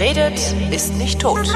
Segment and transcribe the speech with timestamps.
[0.00, 1.46] Wer redet, ist nicht tot.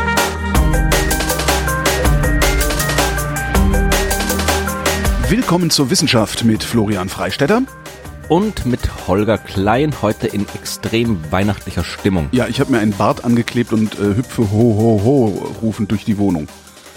[5.30, 7.62] Willkommen zur Wissenschaft mit Florian Freistetter.
[8.29, 12.29] Und mit Holger Klein heute in extrem weihnachtlicher Stimmung.
[12.32, 16.04] Ja, ich habe mir einen Bart angeklebt und äh, hüpfe ho ho ho rufend durch
[16.04, 16.46] die Wohnung.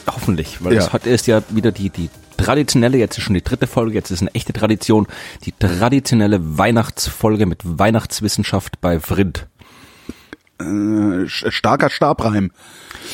[0.06, 0.82] Hoffentlich, weil Ja.
[0.82, 4.12] es heute ist ja wieder die, die traditionelle, jetzt ist schon die dritte Folge, jetzt
[4.12, 5.08] ist eine echte Tradition,
[5.46, 9.48] die traditionelle Weihnachtsfolge mit Weihnachtswissenschaft bei Vrind.
[10.60, 12.52] Äh, starker Stabreim.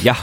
[0.02, 0.15] Ja,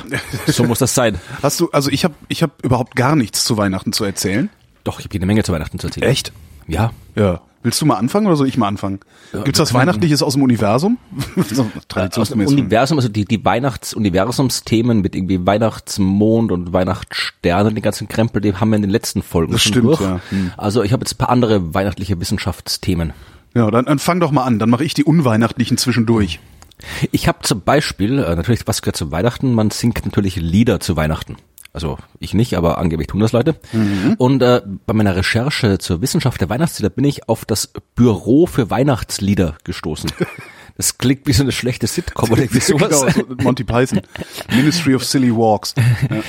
[0.46, 1.18] so muss das sein.
[1.42, 4.48] Hast du, also ich habe ich hab überhaupt gar nichts zu Weihnachten zu erzählen.
[4.84, 6.08] Doch, ich habe hier eine Menge zu Weihnachten zu erzählen.
[6.10, 6.32] Echt?
[6.66, 6.92] Ja.
[7.14, 7.40] Ja.
[7.62, 9.00] Willst du mal anfangen oder soll ich mal anfangen?
[9.34, 10.96] Ja, Gibt's was Weihnachtliches aus dem Universum?
[11.50, 12.40] so, Aus dem.
[12.46, 18.54] Universum, also die, die Weihnachts-Universumsthemen mit irgendwie Weihnachtsmond und Weihnachtssterne und den ganzen Krempel, die
[18.54, 20.00] haben wir in den letzten Folgen Das schon stimmt, durch.
[20.00, 20.20] ja.
[20.30, 20.52] Hm.
[20.56, 23.12] Also ich habe jetzt ein paar andere weihnachtliche Wissenschaftsthemen.
[23.54, 24.58] Ja, dann, dann fang doch mal an.
[24.58, 26.40] Dann mache ich die unweihnachtlichen zwischendurch.
[27.12, 29.52] Ich habe zum Beispiel, äh, natürlich, was gehört zu Weihnachten?
[29.52, 31.36] Man singt natürlich Lieder zu Weihnachten.
[31.72, 33.54] Also ich nicht, aber angeblich tun das Leute.
[34.18, 38.70] Und äh, bei meiner Recherche zur Wissenschaft der Weihnachtslieder bin ich auf das Büro für
[38.70, 40.10] Weihnachtslieder gestoßen.
[40.80, 42.88] Das klingt wie so eine schlechte Sitcom oder irgendwie sowas.
[42.88, 44.00] genau, so Monty Python.
[44.48, 45.74] Ministry of Silly Walks.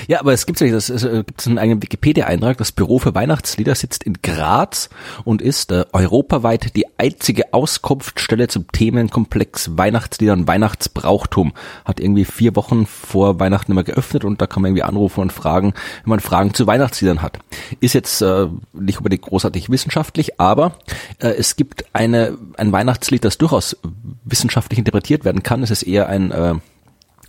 [0.08, 0.76] Ja, aber es gibt's ja nicht.
[0.76, 2.58] Das ist, äh, gibt's einen eigenen Wikipedia-Eintrag.
[2.58, 4.90] Das Büro für Weihnachtslieder sitzt in Graz
[5.24, 11.54] und ist äh, europaweit die einzige Auskunftsstelle zum Themenkomplex Weihnachtslieder und Weihnachtsbrauchtum.
[11.86, 15.32] Hat irgendwie vier Wochen vor Weihnachten immer geöffnet und da kann man irgendwie anrufen und
[15.32, 17.40] fragen, wenn man Fragen zu Weihnachtsliedern hat.
[17.80, 20.74] Ist jetzt äh, nicht unbedingt großartig wissenschaftlich, aber
[21.20, 23.78] äh, es gibt eine ein Weihnachtslied, das durchaus
[24.26, 25.64] wissenschaftlich interpretiert werden kann.
[25.64, 26.54] Es ist eher ein äh,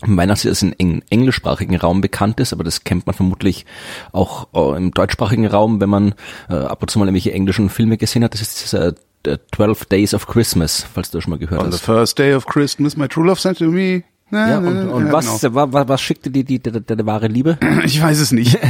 [0.04, 3.66] Weihnachtslied, das eng englischsprachigen Raum bekannt ist, aber das kennt man vermutlich
[4.12, 6.14] auch äh, im deutschsprachigen Raum, wenn man
[6.50, 8.34] äh, ab und zu mal irgendwelche englischen Filme gesehen hat.
[8.34, 8.92] Das ist äh,
[9.24, 11.84] The 12 Days of Christmas, falls du das schon mal gehört On the hast.
[11.84, 14.02] first day of Christmas, my true love sent to me.
[14.32, 15.54] Ja, und, und Ja, was, genau.
[15.54, 17.58] wa- wa- was schickte die, die, die, die, die wahre Liebe?
[17.84, 18.58] Ich weiß es nicht.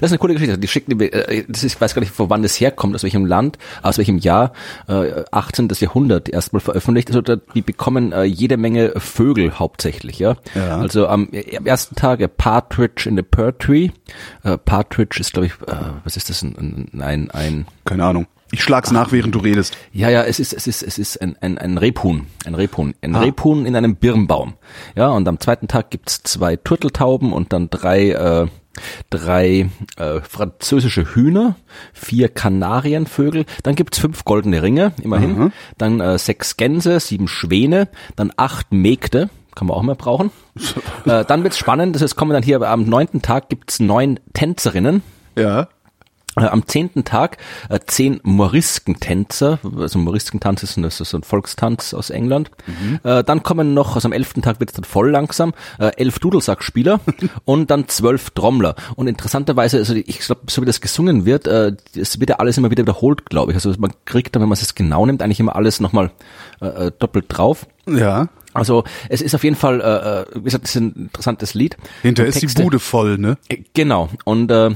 [0.00, 0.58] Das ist eine coole Geschichte.
[0.58, 3.26] Die schickten, äh, das ist, ich weiß gar nicht, von wann das herkommt, aus welchem
[3.26, 4.52] Land, aus welchem Jahr,
[4.88, 5.68] äh, 18.
[5.80, 7.08] Jahrhundert erstmal veröffentlicht.
[7.14, 10.36] Also die bekommen äh, jede Menge Vögel hauptsächlich, ja.
[10.54, 10.78] Ja.
[10.78, 13.90] Also am, am ersten Tag Partridge in the Pear Tree.
[14.42, 15.74] Äh, Partridge ist, glaube ich, äh,
[16.04, 16.42] was ist das?
[16.42, 18.26] Ein, ein, ein Keine Ahnung.
[18.52, 19.76] Ich schlag's nach, während du redest.
[19.92, 23.16] ja, ja, es ist, es ist, es ist ein, ein, ein Rebhuhn, ein Rebhuhn, ein
[23.16, 23.20] Ah.
[23.20, 24.54] Rebhuhn in einem Birnbaum.
[24.94, 28.46] Ja, und am zweiten Tag gibt's zwei Turteltauben und dann drei, äh,
[29.10, 31.56] drei äh, französische Hühner,
[31.92, 38.32] vier Kanarienvögel, dann gibt's fünf goldene Ringe, immerhin, dann äh, sechs Gänse, sieben Schwäne, dann
[38.36, 40.30] acht Mägde, kann man auch immer brauchen.
[41.06, 45.02] äh, dann wird's spannend, das ist, kommen dann hier am neunten Tag gibt's neun Tänzerinnen,
[45.36, 45.68] Ja.
[46.36, 51.22] Äh, am zehnten Tag äh, zehn Moriskentänzer, also Moriskentanz ist ein, das ist so ein
[51.22, 52.50] Volkstanz aus England.
[53.02, 56.18] Äh, dann kommen noch, also am elften Tag wird es dann voll langsam, äh, elf
[56.18, 57.00] Dudelsackspieler
[57.44, 58.74] und dann zwölf Trommler.
[58.96, 62.58] Und interessanterweise, also ich glaube, so wie das gesungen wird, äh, es wird ja alles
[62.58, 63.56] immer wieder wiederholt, glaube ich.
[63.56, 66.10] Also man kriegt dann, wenn man es genau nimmt, eigentlich immer alles nochmal
[66.60, 67.66] äh, doppelt drauf.
[67.86, 68.28] Ja.
[68.54, 71.76] Also es ist auf jeden Fall, äh, äh, wie gesagt, es ist ein interessantes Lied.
[72.02, 73.36] Hinterher Und ist die Texte- Bude voll, ne?
[73.74, 74.08] Genau.
[74.24, 74.70] Und äh,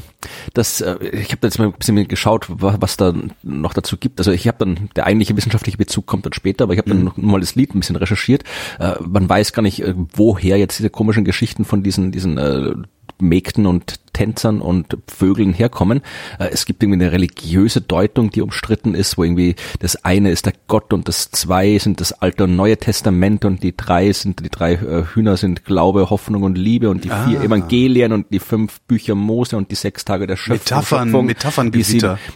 [0.54, 4.18] das, äh, ich habe jetzt mal ein bisschen geschaut, was, was da noch dazu gibt.
[4.18, 7.04] Also ich habe dann, der eigentliche wissenschaftliche Bezug kommt dann später, aber ich habe dann
[7.04, 8.44] noch mal das Lied ein bisschen recherchiert.
[8.78, 12.72] Äh, man weiß gar nicht, äh, woher jetzt diese komischen Geschichten von diesen, diesen äh,
[13.20, 16.02] Mägden und Tänzern und Vögeln herkommen.
[16.38, 20.46] Äh, Es gibt irgendwie eine religiöse Deutung, die umstritten ist, wo irgendwie das eine ist
[20.46, 24.44] der Gott und das zwei sind das Alte und Neue Testament und die drei sind,
[24.44, 27.44] die drei äh, Hühner sind Glaube, Hoffnung und Liebe und die vier Ah.
[27.44, 30.78] Evangelien und die fünf Bücher Mose und die sechs Tage der Schöpfung.
[30.78, 31.78] Metaphern- Schöpfung, Metapherngewitter.
[31.78, 31.82] die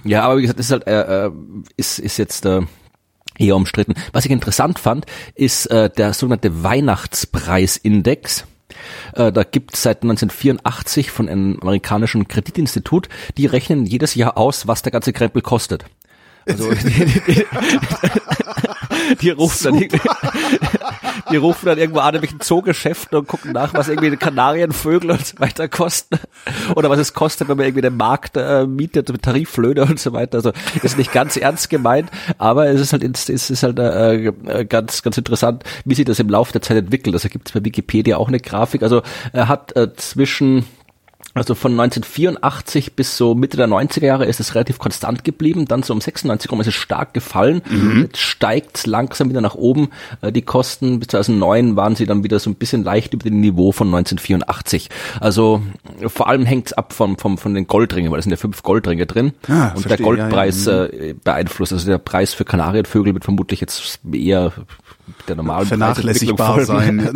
[0.02, 1.30] sieben- Ja, aber wie gesagt, das ist halt, äh, äh,
[1.76, 2.60] ist, ist jetzt, äh,
[3.38, 3.94] eher umstritten.
[4.12, 8.44] Was ich interessant fand, ist äh, der sogenannte Weihnachtspreisindex.
[9.14, 14.66] Äh, da gibt es seit 1984 von einem amerikanischen Kreditinstitut, die rechnen jedes Jahr aus,
[14.66, 15.84] was der ganze Krempel kostet.
[16.46, 16.70] Also
[19.20, 19.78] die, rufen dann
[21.30, 25.26] die rufen dann irgendwo an irgendwelchen Zoogeschäften und gucken nach, was irgendwie die Kanarienvögel und
[25.26, 26.18] so weiter kosten.
[26.74, 30.12] Oder was es kostet, wenn man irgendwie den Markt äh, mietet mit Tariflöhne und so
[30.12, 30.38] weiter.
[30.38, 30.50] Also
[30.82, 35.02] ist nicht ganz ernst gemeint, aber es ist halt, es ist halt äh, äh, ganz,
[35.02, 37.14] ganz interessant, wie sich das im Laufe der Zeit entwickelt.
[37.14, 38.82] Also gibt es bei Wikipedia auch eine Grafik.
[38.82, 39.02] Also
[39.32, 40.64] er hat äh, zwischen
[41.34, 45.64] Also von 1984 bis so Mitte der 90er Jahre ist es relativ konstant geblieben.
[45.66, 47.62] Dann so um 96 rum ist es stark gefallen.
[47.70, 48.02] Mhm.
[48.02, 49.88] Jetzt steigt langsam wieder nach oben.
[50.20, 53.40] Äh, Die Kosten bis 2009 waren sie dann wieder so ein bisschen leicht über dem
[53.40, 54.90] Niveau von 1984.
[55.20, 55.62] Also
[56.06, 59.06] vor allem hängt's ab vom, vom, von den Goldringen, weil es sind ja fünf Goldringe
[59.06, 59.32] drin.
[59.48, 60.86] Ah, und verstehe, der Goldpreis ja, ja.
[60.86, 61.72] äh, beeinflusst.
[61.72, 64.52] Also der Preis für Kanarienvögel wird vermutlich jetzt eher
[65.28, 67.10] der normalen Vernachlässigbar sein.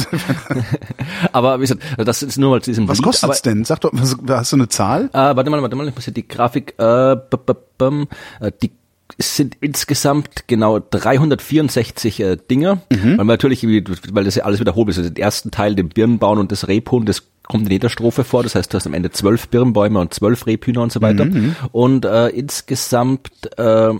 [1.32, 3.64] Aber wie gesagt, das ist nur mal zu diesem Was kostet's denn?
[3.64, 5.10] Sag doch, was, hast du eine Zahl?
[5.12, 8.06] Äh, warte mal, warte mal, ich muss hier die Grafik, äh, b -b -bum,
[8.40, 8.72] äh, die
[9.18, 13.64] sind insgesamt genau 364 äh, Dinger, weil man natürlich,
[14.12, 17.06] weil das ja alles wiederholt ist, also den ersten Teil, den Birnbaum und das Rebhuhn,
[17.06, 20.12] das kommt in jeder Strophe vor, das heißt, du hast am Ende zwölf Birnbäume und
[20.12, 21.26] zwölf Rebhühner und so weiter.
[21.70, 23.94] Und äh, insgesamt äh,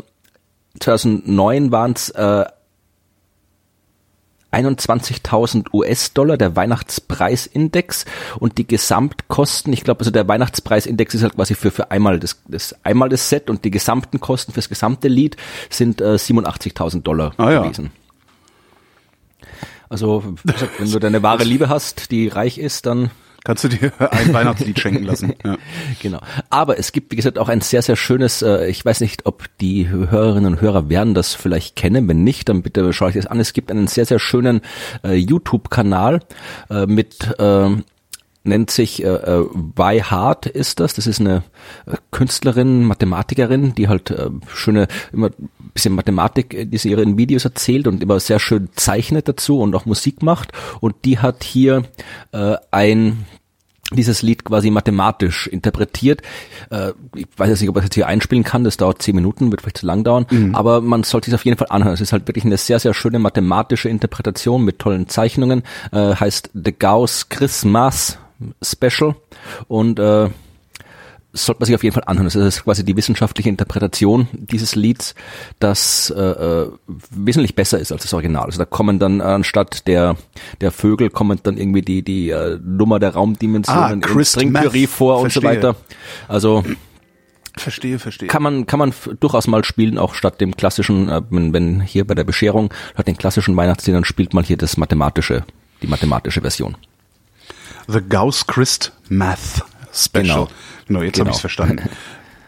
[0.81, 2.45] 2009 waren es äh,
[4.57, 8.05] 21.000 US-Dollar, der Weihnachtspreisindex
[8.39, 12.43] und die Gesamtkosten, ich glaube, also der Weihnachtspreisindex ist halt quasi für, für einmal das,
[12.49, 15.37] das, einmal das Set und die gesamten Kosten fürs gesamte Lied
[15.71, 17.63] sind äh, 87.000 Dollar Ah, ja.
[17.63, 17.91] gewesen.
[19.89, 20.25] Also,
[20.79, 23.11] wenn du deine wahre Liebe hast, die reich ist, dann
[23.47, 25.35] Kannst du dir ein Weihnachtslied schenken lassen?
[25.45, 25.57] Ja.
[26.03, 26.19] Genau.
[26.51, 29.45] Aber es gibt, wie gesagt, auch ein sehr, sehr schönes, äh, ich weiß nicht, ob
[29.61, 32.09] die Hörerinnen und Hörer werden das vielleicht kennen.
[32.09, 33.39] Wenn nicht, dann bitte schaue ich das an.
[33.39, 34.63] Es gibt einen sehr, sehr schönen
[35.05, 36.21] äh, YouTube-Kanal
[36.71, 37.69] äh, mit, äh,
[38.47, 39.45] nennt sich äh, äh,
[39.77, 40.95] Why Hard ist das.
[40.95, 41.43] Das ist eine
[41.87, 47.19] äh, Künstlerin, Mathematikerin, die halt äh, schöne, immer ein bisschen Mathematik, die sie in ihren
[47.19, 50.53] Videos erzählt und immer sehr schön zeichnet dazu und auch Musik macht.
[50.81, 51.83] Und die hat hier
[52.33, 53.27] äh, ein
[53.93, 56.23] dieses Lied quasi mathematisch interpretiert.
[56.71, 59.51] Äh, ich weiß jetzt nicht, ob ich das hier einspielen kann, das dauert zehn Minuten,
[59.51, 61.95] wird vielleicht zu lang dauern, aber man sollte es auf jeden Fall anhören.
[61.95, 66.51] Es ist halt wirklich eine sehr, sehr schöne mathematische Interpretation mit tollen Zeichnungen, äh, heißt
[66.53, 68.19] The Gauss Christmas
[68.63, 69.15] Special
[69.69, 70.29] und äh,
[71.33, 72.25] sollte man sich auf jeden Fall anhören.
[72.25, 75.15] Das ist quasi die wissenschaftliche Interpretation dieses Lieds,
[75.59, 76.71] das äh, äh,
[77.11, 78.47] wesentlich besser ist als das Original.
[78.47, 80.17] Also da kommen dann anstatt der
[80.61, 84.87] der Vögel kommen dann irgendwie die die äh, Nummer der Ah, Raumdimensionen im Crystal Stringtheorie
[84.87, 85.63] vor und so Verstehe.
[85.63, 85.77] weiter.
[86.29, 86.65] Also
[87.59, 88.29] Verstehe, verstehe.
[88.29, 92.07] kann man kann man durchaus mal spielen, auch statt dem klassischen, äh, wenn, wenn hier
[92.07, 95.45] bei der Bescherung statt den klassischen Weihnachtsliedern spielt man hier das mathematische,
[95.83, 96.77] die mathematische Version.
[97.89, 100.23] The Gauss Christ Math Special.
[100.25, 100.49] Genau.
[100.89, 101.27] Genau, jetzt Genau.
[101.27, 101.89] habe ich verstanden.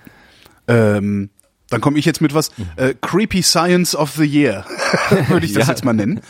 [0.69, 1.31] ähm,
[1.71, 2.51] dann komme ich jetzt mit was.
[2.77, 4.65] Äh, Creepy Science of the Year,
[5.29, 5.73] würde ich das Ja.
[5.75, 6.21] jetzt mal nennen.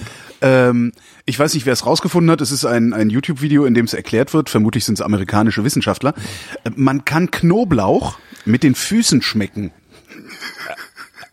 [0.41, 0.93] Ähm,
[1.27, 2.41] ich weiß nicht, wer es rausgefunden hat.
[2.41, 4.49] Es ist ein, ein YouTube-Video, in dem es erklärt wird.
[4.51, 6.15] Vermutlich sind es amerikanische Wissenschaftler.
[6.65, 9.73] Äh, Man kann Knoblauch mit den Füßen schmecken.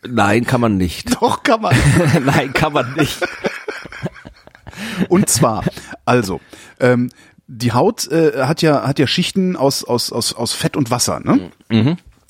[0.08, 1.16] Nein, kann man nicht.
[1.22, 1.76] Doch, kann man.
[2.26, 3.18] Nein, kann man nicht.
[5.10, 5.64] Und zwar,
[6.06, 6.42] also,
[6.80, 7.10] ähm,
[7.48, 11.20] die Haut äh, hat ja hat ja Schichten aus aus aus aus Fett und Wasser,
[11.20, 11.52] ne?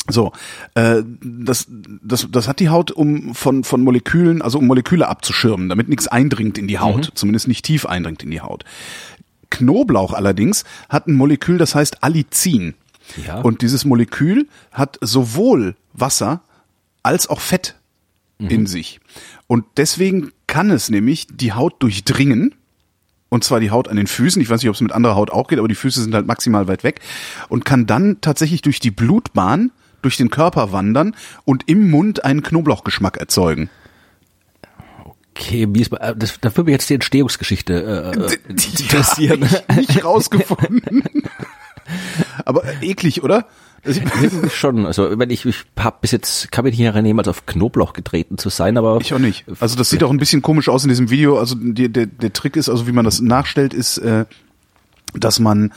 [0.08, 0.34] So,
[0.76, 5.68] äh, das, das, das hat die Haut, um von, von Molekülen, also um Moleküle abzuschirmen,
[5.68, 8.66] damit nichts eindringt in die Haut, zumindest nicht tief eindringt in die Haut.
[9.50, 12.76] Knoblauch allerdings hat ein Molekül, das heißt Allicin.
[13.26, 13.42] Ja.
[13.42, 16.42] Und dieses Molekül hat sowohl Wasser
[17.02, 17.76] als auch Fett
[18.38, 19.00] in sich.
[19.48, 22.54] Und deswegen kann es nämlich die Haut durchdringen,
[23.36, 24.42] und zwar die Haut an den Füßen.
[24.42, 26.26] Ich weiß nicht, ob es mit anderer Haut auch geht, aber die Füße sind halt
[26.26, 27.02] maximal weit weg
[27.50, 29.72] und kann dann tatsächlich durch die Blutbahn
[30.02, 33.70] durch den Körper wandern und im Mund einen Knoblauchgeschmack erzeugen.
[35.32, 39.42] Okay, wie ist, äh, das, dafür würde mich jetzt die Entstehungsgeschichte äh, äh, interessieren.
[39.42, 41.04] Ja, nicht, nicht rausgefunden.
[42.46, 43.48] aber eklig, oder?
[43.86, 44.86] Ich- schon.
[44.86, 48.38] Also wenn ich, ich habe bis jetzt kann mich nicht erinnern, jemals auf Knoblauch getreten
[48.38, 49.46] zu sein, aber Ich auch nicht.
[49.60, 51.38] Also das sieht auch ein bisschen komisch aus in diesem Video.
[51.40, 54.26] Also die, der, der Trick ist, also wie man das nachstellt, ist, äh,
[55.14, 55.72] dass man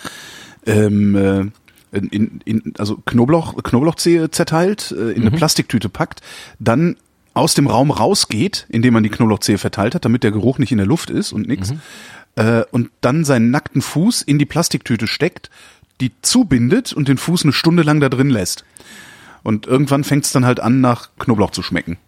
[0.66, 6.20] ähm, äh, in, in, also Knoblauch, Knoblauchzehe zerteilt, äh, in eine Plastiktüte packt,
[6.58, 6.96] dann
[7.34, 10.78] aus dem Raum rausgeht, indem man die Knoblauchzehe verteilt hat, damit der Geruch nicht in
[10.78, 11.72] der Luft ist und nix.
[12.34, 15.50] Äh, und dann seinen nackten Fuß in die Plastiktüte steckt,
[16.00, 18.64] die zubindet und den Fuß eine Stunde lang da drin lässt.
[19.42, 21.98] Und irgendwann fängt es dann halt an, nach Knoblauch zu schmecken.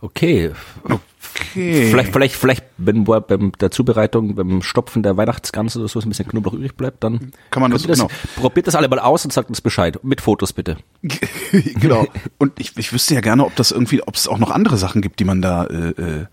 [0.00, 0.52] okay.
[0.84, 1.90] Okay.
[1.90, 3.20] Vielleicht, vielleicht, vielleicht, wenn bei
[3.60, 7.60] der Zubereitung, beim Stopfen der Weihnachtsgans oder so ein bisschen Knoblauch übrig bleibt, dann Kann
[7.60, 8.08] man das- ihr genau.
[8.36, 9.98] Probiert das alle mal aus und sagt uns Bescheid.
[10.02, 10.78] Mit Fotos bitte.
[11.80, 12.06] genau.
[12.38, 15.02] Und ich, ich wüsste ja gerne, ob das irgendwie, ob es auch noch andere Sachen
[15.02, 15.64] gibt, die man da.
[15.64, 16.26] Äh, äh,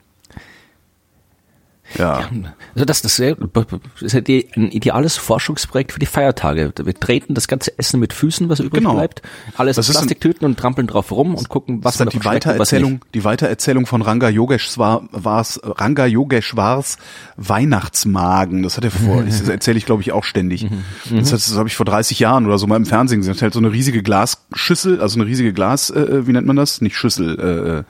[1.97, 2.29] Ja.
[2.73, 6.73] Also das, das ist ja die, ein ideales Forschungsprojekt für die Feiertage.
[6.83, 8.93] Wir treten das ganze Essen mit Füßen, was übrig Genau.
[8.95, 9.21] bleibt,
[9.57, 12.11] alles Das in Plastiktüten und trampeln drauf rum und gucken, was Das ist dann man
[12.21, 16.97] die Weitererzählung, die Weitererzählung von Ranga Yogeshwar war's, Ranga Yogeshwars
[17.37, 18.63] Weihnachtsmagen.
[18.63, 20.67] Das hat er vor, das erzähle ich glaube ich auch ständig.
[21.09, 23.31] Das, hat- das habe ich vor 30 Jahren oder so mal im Fernsehen gesehen.
[23.31, 26.55] Das ist halt so eine riesige Glasschüssel, also eine riesige Glas, äh, wie nennt man
[26.55, 26.81] das?
[26.81, 27.83] Nicht Schüssel, äh, äh,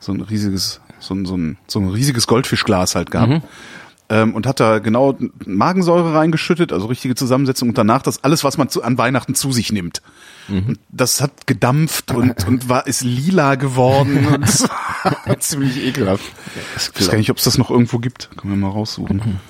[0.00, 3.42] so ein riesiges, so ein, so ein, so ein riesiges Goldfischglas halt gehabt.
[4.08, 8.56] Ähm, und hat da genau Magensäure reingeschüttet, also richtige Zusammensetzung und danach das alles, was
[8.56, 10.00] man zu, an Weihnachten zu sich nimmt.
[10.48, 14.68] Und das hat gedampft und, und war, ist lila geworden und
[15.24, 16.24] war ziemlich ekelhaft.
[16.76, 18.30] Ich weiß gar nicht, ob es das noch irgendwo gibt.
[18.36, 19.40] Können wir mal raussuchen.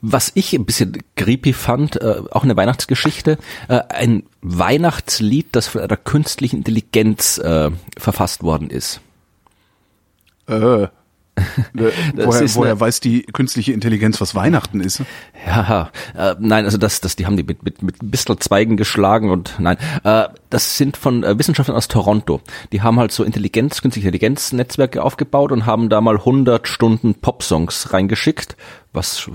[0.00, 3.38] Was ich ein bisschen creepy fand, äh, auch eine Weihnachtsgeschichte,
[3.68, 9.00] äh, ein Weihnachtslied, das von einer künstlichen Intelligenz äh, verfasst worden ist.
[10.48, 10.88] Äh,
[12.14, 15.02] woher woher weiß die künstliche Intelligenz, was Weihnachten ist?
[15.46, 18.76] Ja, äh, nein, also das, das, die haben die mit, mit, mit ein bisschen Zweigen
[18.76, 22.40] geschlagen und nein, äh, das sind von äh, Wissenschaftlern aus Toronto.
[22.72, 27.92] Die haben halt so Intelligenz, künstliche Intelligenznetzwerke aufgebaut und haben da mal 100 Stunden Popsongs
[27.92, 28.56] reingeschickt,
[28.94, 29.30] was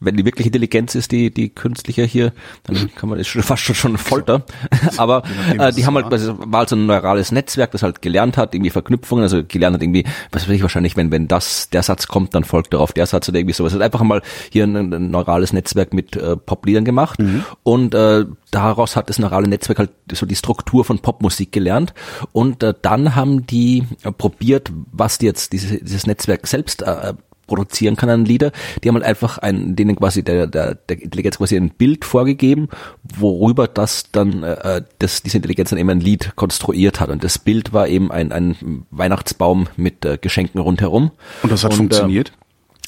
[0.00, 2.32] wenn die wirklich Intelligenz ist, die die künstliche hier,
[2.64, 4.44] dann kann man ist schon fast schon, schon Folter.
[4.96, 5.22] Aber
[5.58, 8.54] äh, die haben halt das war halt so ein neurales Netzwerk, das halt gelernt hat,
[8.54, 12.06] irgendwie Verknüpfungen, also gelernt hat irgendwie, was weiß ich wahrscheinlich, wenn wenn das der Satz
[12.06, 13.74] kommt, dann folgt darauf der Satz oder irgendwie sowas.
[13.74, 17.18] Hat einfach mal hier ein, ein neurales Netzwerk mit äh, Popliedern gemacht
[17.62, 21.94] und äh, daraus hat das neurale Netzwerk halt so die Struktur von Popmusik gelernt
[22.32, 27.14] und äh, dann haben die äh, probiert, was die jetzt diese, dieses Netzwerk selbst äh,
[27.46, 28.52] produzieren kann an Lieder.
[28.82, 32.68] Die haben halt einfach ein, denen quasi der, der, der Intelligenz quasi ein Bild vorgegeben,
[33.02, 37.08] worüber das dann, äh, das, diese Intelligenz dann eben ein Lied konstruiert hat.
[37.08, 41.10] Und das Bild war eben ein, ein Weihnachtsbaum mit äh, Geschenken rundherum.
[41.42, 42.32] Und das hat Und, funktioniert?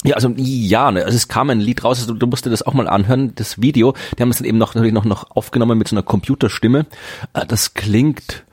[0.03, 2.61] Ja, also ja, ne, also es kam ein Lied raus, also du musst dir das
[2.61, 3.93] auch mal anhören, das Video.
[4.17, 6.85] Die haben es dann eben noch natürlich noch, noch aufgenommen mit so einer Computerstimme.
[7.33, 8.43] Äh, Das klingt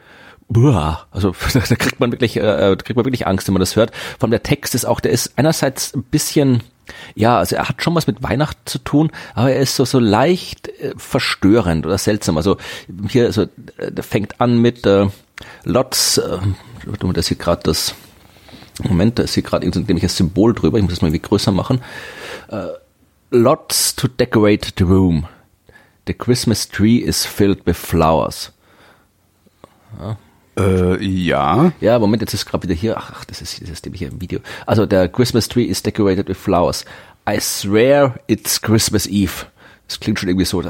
[0.48, 3.76] Uah, also da kriegt man wirklich, äh, da kriegt man wirklich Angst, wenn man das
[3.76, 3.92] hört.
[4.18, 6.62] Von der Text ist auch, der ist einerseits ein bisschen,
[7.14, 9.98] ja, also er hat schon was mit Weihnachten zu tun, aber er ist so so
[9.98, 12.36] leicht äh, verstörend oder seltsam.
[12.36, 12.58] Also
[13.08, 13.42] hier, also
[13.78, 15.08] äh, der fängt an mit äh,
[15.64, 16.38] Lots, äh,
[16.84, 17.94] warte das hier gerade das
[18.82, 21.52] Moment, da ist hier gerade ein dämliches Symbol drüber, ich muss das mal irgendwie größer
[21.52, 21.80] machen.
[22.48, 22.66] Äh,
[23.30, 25.26] lots to decorate the room.
[26.06, 28.52] The Christmas tree is filled with flowers.
[30.56, 31.72] Äh, ja.
[31.80, 32.96] Ja, Moment, jetzt ist gerade wieder hier.
[32.96, 34.40] Ach, das ist das ist nämlich hier im Video.
[34.66, 36.84] Also der Christmas tree is decorated with flowers.
[37.28, 39.46] I swear it's Christmas Eve.
[39.88, 40.62] Das klingt schon irgendwie so,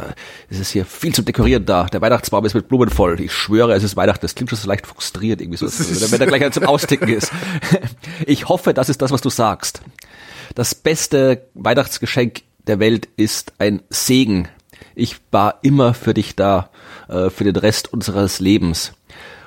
[0.51, 1.85] es ist hier viel zum Dekorieren da.
[1.85, 3.21] Der Weihnachtsbaum ist mit Blumen voll.
[3.21, 4.23] Ich schwöre, es ist Weihnachten.
[4.23, 5.67] Das klingt schon so leicht frustriert irgendwie so,
[6.11, 7.31] wenn er gleich zum Austicken ist.
[8.27, 9.83] Ich hoffe, das ist das, was du sagst.
[10.55, 14.49] Das beste Weihnachtsgeschenk der Welt ist ein Segen.
[14.95, 16.71] Ich war immer für dich da,
[17.09, 18.93] äh, für den Rest unseres Lebens.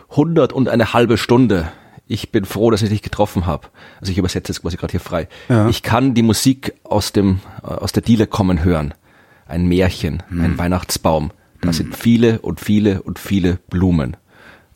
[0.09, 1.71] 100 und eine halbe Stunde.
[2.07, 3.67] Ich bin froh, dass ich dich getroffen habe.
[3.99, 5.27] Also ich übersetze jetzt quasi gerade hier frei.
[5.49, 5.67] Ja.
[5.67, 8.93] Ich kann die Musik aus dem aus der Diele kommen hören.
[9.45, 11.31] Ein Märchen, ein Weihnachtsbaum.
[11.61, 14.15] Da sind viele und viele und viele Blumen.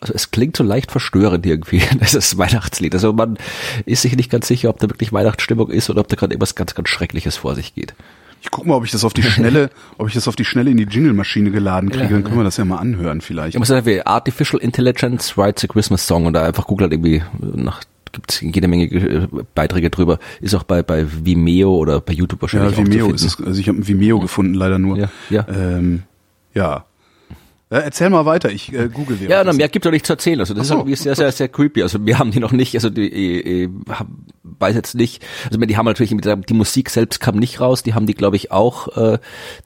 [0.01, 2.93] Also es klingt so leicht verstörend irgendwie, dieses Weihnachtslied.
[2.95, 3.37] Also man
[3.85, 6.55] ist sich nicht ganz sicher, ob da wirklich Weihnachtsstimmung ist oder ob da gerade irgendwas
[6.55, 7.93] ganz, ganz Schreckliches vor sich geht.
[8.41, 10.71] Ich guck mal, ob ich das auf die Schnelle, ob ich das auf die Schnelle
[10.71, 12.09] in die Jingle-Maschine geladen kriege.
[12.09, 13.53] Dann können wir das ja mal anhören vielleicht.
[13.55, 16.93] Ich muss sagen, wie Artificial Intelligence writes a Christmas Song und da einfach Google halt
[16.93, 17.81] irgendwie nach
[18.11, 20.19] gibt's jede Menge äh, Beiträge drüber.
[20.41, 23.15] Ist auch bei bei Vimeo oder bei YouTube wahrscheinlich Ja, auch zu Vimeo finden.
[23.15, 23.45] ist es.
[23.45, 24.97] Also ich habe ein Vimeo gefunden, leider nur.
[24.97, 25.45] Ja, ja.
[25.47, 26.03] Ähm,
[26.53, 26.85] ja.
[27.71, 27.77] Ja.
[27.79, 29.29] Erzähl mal weiter, ich äh, google dir.
[29.29, 30.39] Ja, na, mehr gibt es nicht zu erzählen.
[30.39, 31.81] Also das Ach ist so, halt irgendwie sehr, sehr, sehr creepy.
[31.83, 34.07] Also wir haben die noch nicht, also die, äh, äh, hab-
[34.43, 36.13] weiß jetzt nicht, also die haben natürlich,
[36.47, 39.17] die Musik selbst kam nicht raus, die haben die, glaube ich, auch äh,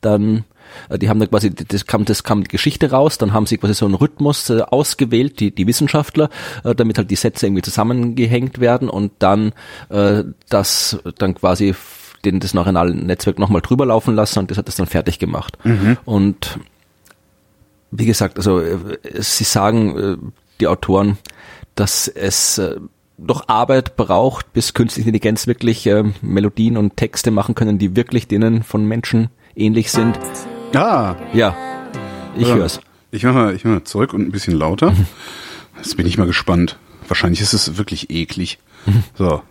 [0.01, 0.45] dann,
[0.89, 3.57] äh, die haben da quasi, das kam, das kam die Geschichte raus, dann haben sie
[3.57, 6.29] quasi so einen Rhythmus äh, ausgewählt, die, die Wissenschaftler,
[6.63, 9.51] äh, damit halt die Sätze irgendwie zusammengehängt werden und dann
[9.89, 11.75] äh, das dann quasi
[12.23, 15.57] den, das neuronale Netzwerk nochmal drüber laufen lassen und das hat das dann fertig gemacht.
[16.05, 16.59] Und
[17.97, 18.77] wie gesagt, also äh,
[19.19, 20.17] sie sagen, äh,
[20.59, 21.17] die Autoren,
[21.75, 22.75] dass es äh,
[23.17, 25.89] doch Arbeit braucht, bis künstliche Intelligenz wirklich
[26.21, 30.19] Melodien und Texte machen können, die wirklich denen von Menschen ähnlich sind.
[30.73, 31.55] Ah, Ja,
[32.37, 32.55] ich ja.
[32.55, 32.81] hör's.
[33.11, 34.93] Ich mach mal, ich mach mal zurück und ein bisschen lauter.
[35.77, 36.77] Jetzt bin ich mal gespannt.
[37.07, 38.59] Wahrscheinlich ist es wirklich eklig.
[39.17, 39.41] So.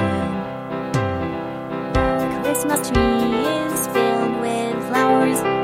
[1.94, 5.59] The Christmas tree is filled with flowers.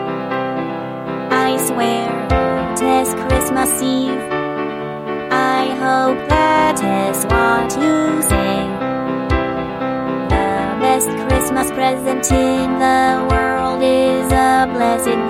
[1.66, 2.06] Swear
[2.74, 4.22] it is Christmas Eve.
[5.32, 8.58] I hope that is what you say.
[10.30, 10.48] The
[10.84, 15.24] best Christmas present in the world is a blessing.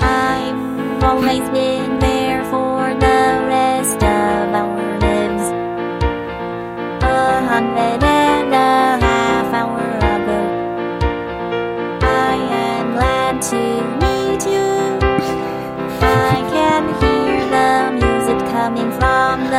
[0.00, 5.50] I've always been there for the rest of our lives.
[7.02, 8.02] A hundred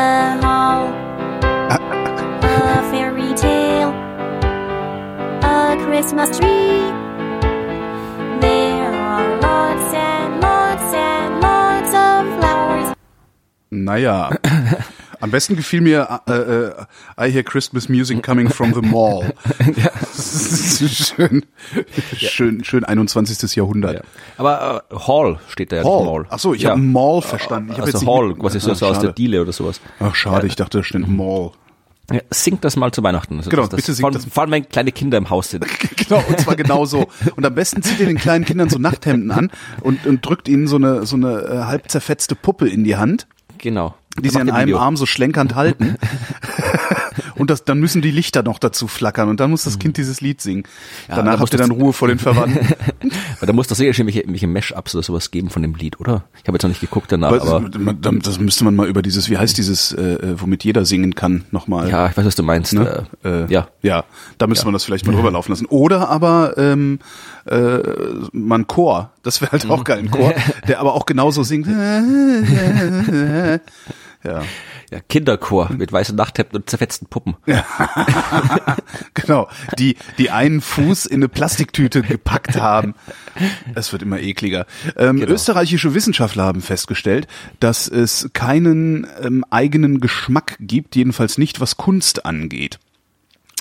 [0.08, 0.84] from hall.
[2.44, 3.92] A fairy tale,
[5.54, 6.86] a Christmas tree.
[8.46, 12.90] There are lots and lots and lots of flowers.
[13.88, 14.47] Naja.
[15.20, 16.72] Am besten gefiel mir äh, äh,
[17.30, 19.34] I hear Christmas music coming from the mall.
[20.18, 21.46] Das ist schön,
[22.16, 23.56] schön, schön 21.
[23.56, 23.96] Jahrhundert.
[23.96, 24.02] Ja.
[24.38, 26.06] Aber äh, Hall steht da ja Hall.
[26.06, 26.26] Mall.
[26.30, 26.72] Ach so, ich ja.
[26.72, 27.72] habe Mall verstanden.
[27.72, 29.12] Ich Also Hall, mit- quasi so, Ah, so aus der.
[29.14, 29.80] Diele oder sowas.
[30.00, 31.52] Ach schade, ich dachte, da steht Mall.
[32.12, 33.38] Ja, singt das mal zu Weihnachten.
[33.38, 34.26] Also Genau, das, das, bitte singt vor, das.
[34.26, 35.66] Vor allem, wenn kleine Kinder im Haus sind.
[36.08, 37.08] Genau, und zwar genau so.
[37.36, 40.66] Und am besten zieht ihr den kleinen Kindern so Nachthemden an und, und drückt ihnen
[40.68, 43.96] so eine, so eine äh, halb zerfetzte Puppe in die Hand, Genau.
[44.22, 44.80] Die sie an einem Video.
[44.80, 45.96] Arm so schlenkernd halten.
[47.36, 50.22] und das, dann müssen die Lichter noch dazu flackern und dann muss das Kind dieses
[50.22, 50.64] Lied singen.
[51.08, 52.68] da Danach habt ihr dann das- Ruhe vor den Verwandten.
[53.40, 56.00] Weil da muss doch sicher schon welche, welche Mash-Ups oder sowas geben von dem Lied,
[56.00, 56.24] oder?
[56.42, 59.02] Ich habe jetzt noch nicht geguckt danach, Aber aber, das, das müsste man mal über
[59.04, 61.88] dieses, wie heißt dieses, äh, äh, womit jeder singen kann, nochmal.
[61.90, 62.74] ja, ich weiß, was du meinst.
[62.74, 63.06] Ne?
[63.24, 63.68] Äh, Äh, ja.
[63.84, 64.04] ja,
[64.40, 65.66] da müsste man das vielleicht mal rüberlaufen lassen.
[65.68, 67.00] Oder aber ähm,
[67.46, 67.80] äh,
[68.32, 70.34] mal ein Chor, das wäre halt auch geil, ein Chor,
[70.68, 71.68] der aber auch genauso singt.
[74.24, 74.44] Ja,
[74.92, 77.36] ja, Kinderchor mit weißen Nachthemden und zerfetzten Puppen.
[79.14, 79.48] genau.
[79.78, 82.96] Die, die einen Fuß in eine Plastiktüte gepackt haben.
[83.76, 84.66] Es wird immer ekliger.
[84.96, 85.32] Ähm, Genau.
[85.34, 87.28] Österreichische Wissenschaftler haben festgestellt,
[87.60, 92.80] dass es keinen ähm, eigenen Geschmack gibt, jedenfalls nicht was Kunst angeht.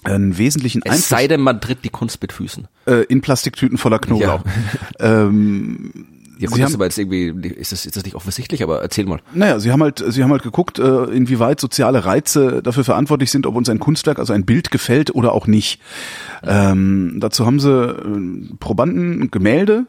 [0.04, 2.68] Einen wesentlichen Es Einfluss sei denn, man tritt die Kunst mit Füßen.
[2.86, 4.42] äh, in Plastiktüten voller Knoblauch.
[5.00, 6.06] Ähm,
[6.38, 8.82] Ja, gut, Sie das haben- aber jetzt irgendwie, ist das, ist das nicht offensichtlich, aber
[8.82, 9.20] erzähl mal.
[9.32, 13.46] Naja, sie haben halt, sie haben halt geguckt, äh, inwieweit soziale Reize dafür verantwortlich sind,
[13.46, 15.80] ob uns ein Kunstwerk, also ein Bild gefällt oder auch nicht.
[16.42, 19.86] Ähm, dazu haben sie äh, Probanden Gemälde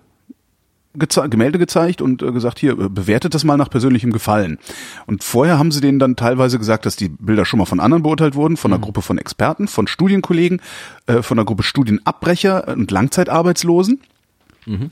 [1.00, 4.58] geze Gemälde gezeigt und äh, gesagt, hier, bewertet das mal nach persönlichem Gefallen.
[5.06, 8.02] Und vorher haben sie denen dann teilweise gesagt, dass die Bilder schon mal von anderen
[8.02, 10.60] beurteilt wurden, von einer Gruppe von Experten, von Studienkollegen,
[11.06, 14.00] äh, von einer Gruppe Studienabbrecher und Langzeitarbeitslosen.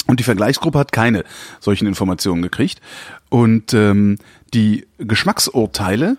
[0.07, 1.23] Und die Vergleichsgruppe hat keine
[1.59, 2.81] solchen Informationen gekriegt.
[3.29, 4.17] Und ähm,
[4.53, 6.17] die Geschmacksurteile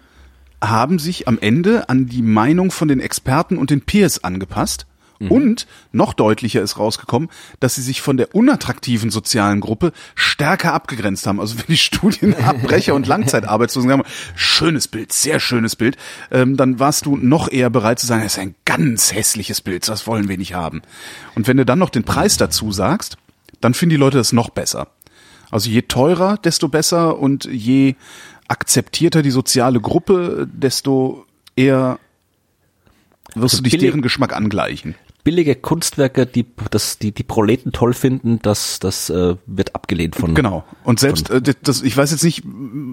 [0.63, 4.87] haben sich am Ende an die Meinung von den Experten und den Peers angepasst.
[5.19, 11.27] Und noch deutlicher ist rausgekommen, dass sie sich von der unattraktiven sozialen Gruppe stärker abgegrenzt
[11.27, 11.41] haben.
[11.41, 14.03] Also wenn die Studienabbrecher und Langzeitarbeitslosen sagen,
[14.35, 15.97] schönes Bild, sehr schönes Bild,
[16.31, 19.89] ähm, dann warst du noch eher bereit zu sagen, das ist ein ganz hässliches Bild,
[19.89, 20.83] das wollen wir nicht haben.
[21.35, 23.17] Und wenn du dann noch den Preis dazu sagst,
[23.67, 24.87] dann finden die Leute das noch besser.
[25.51, 27.97] Also je teurer, desto besser und je
[28.47, 31.27] akzeptierter die soziale Gruppe, desto
[31.57, 31.99] eher
[33.35, 34.95] wirst Also du dich deren Geschmack angleichen.
[35.27, 40.37] Billige Kunstwerke, die, das, die, die Proleten toll finden, das, das äh, wird abgelehnt von.
[40.37, 40.63] Genau.
[40.85, 42.45] Und selbst äh, das, ich weiß jetzt nicht,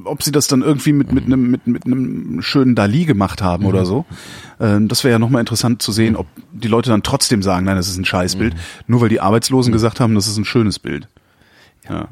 [0.06, 3.66] ob sie das dann irgendwie mit mit einem mit, mit einem schönen Dali gemacht haben
[3.66, 4.08] oder so.
[4.60, 7.76] Ähm, das wäre ja nochmal interessant zu sehen, ob die Leute dann trotzdem sagen, nein,
[7.76, 8.56] das ist ein Scheißbild,
[8.88, 11.08] nur weil die Arbeitslosen gesagt haben, das ist ein schönes Bild.
[11.88, 12.08] Ja.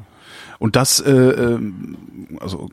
[0.60, 1.96] Und das, äh, ähm,
[2.38, 2.70] also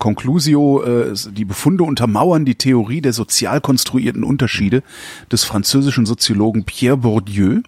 [0.00, 4.82] Conclusio, äh, die Befunde untermauern die Theorie der sozial konstruierten Unterschiede
[5.30, 7.60] des französischen Soziologen Pierre Bourdieu,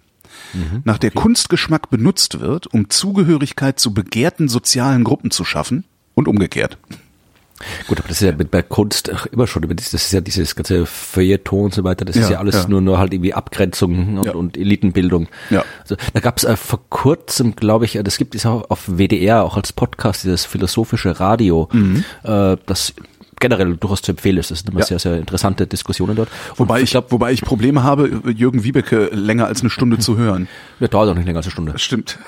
[0.83, 6.77] nach der Kunstgeschmack benutzt wird, um Zugehörigkeit zu begehrten sozialen Gruppen zu schaffen und umgekehrt.
[7.87, 10.85] Gut, aber das ist ja mit, bei Kunst immer schon, das ist ja dieses ganze
[10.85, 12.67] Feuilleton und so weiter, das ist Ja, ja alles ja.
[12.67, 14.33] nur, nur halt irgendwie Abgrenzung und, Ja.
[14.33, 15.27] und Elitenbildung.
[15.49, 15.63] Ja.
[15.81, 18.87] Also, da gab es äh, vor kurzem, glaube ich, äh, das gibt es auch auf
[18.87, 21.69] WDR, auch als Podcast, dieses philosophische Radio,
[22.23, 22.93] äh, das
[23.39, 24.51] generell durchaus zu empfehlen ist.
[24.51, 24.81] Das sind immer Mhm.
[24.81, 24.85] Ja.
[24.87, 26.29] sehr, sehr interessante Diskussionen dort.
[26.51, 30.47] Und Wobei ich, wobei ich Probleme habe, Jürgen Wiebeke länger als eine Stunde zu hören.
[30.79, 31.73] Ja, dauert auch nicht länger als eine Stunde.
[31.77, 32.17] Stimmt.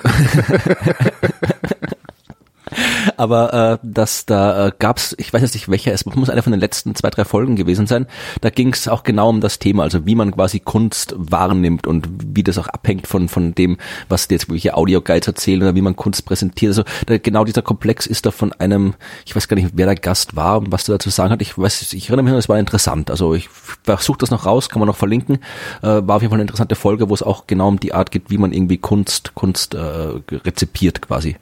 [3.16, 6.52] Aber äh, dass da äh, gab's, ich weiß jetzt nicht welcher es muss einer von
[6.52, 8.06] den letzten zwei drei Folgen gewesen sein.
[8.40, 12.08] Da ging es auch genau um das Thema, also wie man quasi Kunst wahrnimmt und
[12.34, 15.96] wie das auch abhängt von von dem, was jetzt welche Audioguides erzählen oder wie man
[15.96, 16.70] Kunst präsentiert.
[16.70, 19.94] Also da, genau dieser Komplex ist da von einem, ich weiß gar nicht, wer der
[19.94, 21.42] Gast war und was der dazu sagen hat.
[21.42, 23.10] Ich weiß, ich erinnere mich, es war interessant.
[23.10, 25.36] Also ich versuche das noch raus, kann man noch verlinken.
[25.82, 28.10] Äh, war auf jeden Fall eine interessante Folge, wo es auch genau um die Art
[28.10, 31.36] geht, wie man irgendwie Kunst Kunst äh, rezipiert quasi.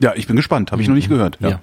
[0.00, 0.72] Ja, ich bin gespannt.
[0.72, 1.38] Habe ich noch nicht gehört.
[1.40, 1.48] Ja.
[1.50, 1.60] Ja.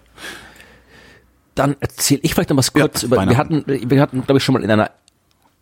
[1.55, 3.27] Dann erzähle ich vielleicht noch was kurz Ja, über.
[3.27, 4.91] Wir hatten, wir hatten, glaube ich, schon mal in einer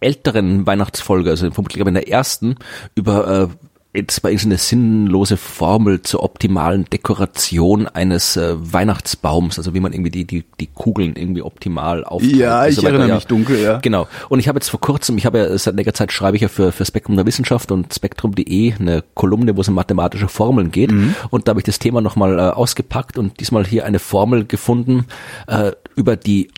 [0.01, 2.57] älteren Weihnachtsfolge, also vermutlich aber in der ersten,
[2.95, 3.64] über äh,
[3.95, 10.11] jetzt war eine sinnlose Formel zur optimalen Dekoration eines äh, Weihnachtsbaums, also wie man irgendwie
[10.11, 12.35] die, die, die Kugeln irgendwie optimal aufteilt.
[12.35, 13.15] Ja, ich so erinnere Ja.
[13.15, 13.77] mich dunkel, ja.
[13.79, 14.07] Genau.
[14.29, 16.47] Und ich habe jetzt vor kurzem, ich habe ja seit längerer Zeit schreibe ich ja
[16.47, 20.91] für, für Spektrum der Wissenschaft und Spektrum.de eine Kolumne, wo es um mathematische Formeln geht.
[21.29, 25.05] Und da habe ich das Thema nochmal äh, ausgepackt und diesmal hier eine Formel gefunden
[25.47, 26.49] äh, über die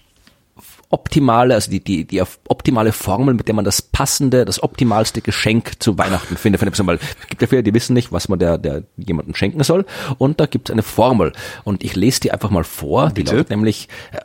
[0.89, 5.73] optimale, also die, die, die optimale Formel, mit der man das passende, das optimalste Geschenk
[5.79, 6.61] zu Weihnachten findet.
[6.61, 9.63] Person, weil es gibt ja viele, die wissen nicht, was man der, der jemandem schenken
[9.63, 9.85] soll.
[10.17, 11.33] Und da gibt es eine Formel.
[11.63, 13.09] Und ich lese die einfach mal vor.
[13.09, 13.35] Die Bitte?
[13.35, 14.19] lautet nämlich äh,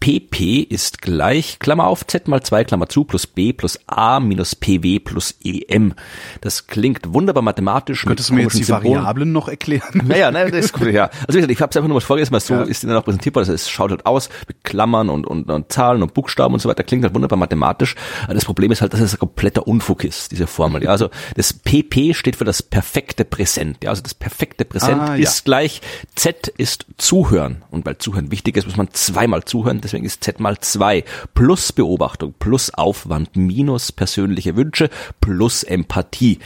[0.00, 4.54] PP ist gleich, Klammer auf, Z mal 2, Klammer zu, plus B plus A minus
[4.54, 5.94] PW plus EM.
[6.40, 8.04] Das klingt wunderbar mathematisch.
[8.06, 8.98] Könntest du mir jetzt die Symbolen.
[9.00, 10.02] Variablen noch erklären?
[10.08, 11.10] Naja, nein, das ist gut, ja.
[11.26, 12.96] Also wie gesagt, ich habe es einfach nur mal vorgelesen, weil so ist die dann
[12.96, 13.40] auch präsentierbar.
[13.42, 16.68] Also es schaut halt aus mit Klammern und, und, und Zahlen und Buchstaben und so
[16.68, 16.84] weiter.
[16.84, 17.94] Klingt halt wunderbar mathematisch.
[18.24, 20.84] Aber Das Problem ist halt, dass es ein kompletter Unfug ist, diese Formel.
[20.84, 23.78] Ja, also das PP steht für das perfekte Präsent.
[23.82, 25.22] Ja, also das perfekte Präsent Ah, ja.
[25.24, 25.80] ist gleich
[26.14, 27.64] Z ist Zuhören.
[27.70, 29.80] Und weil Zuhören wichtig ist, muss man zweimal zuhören.
[29.88, 36.40] Deswegen ist Z mal zwei plus Beobachtung plus Aufwand minus persönliche Wünsche plus Empathie.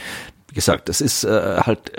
[0.47, 1.91] Wie gesagt, das ist äh, halt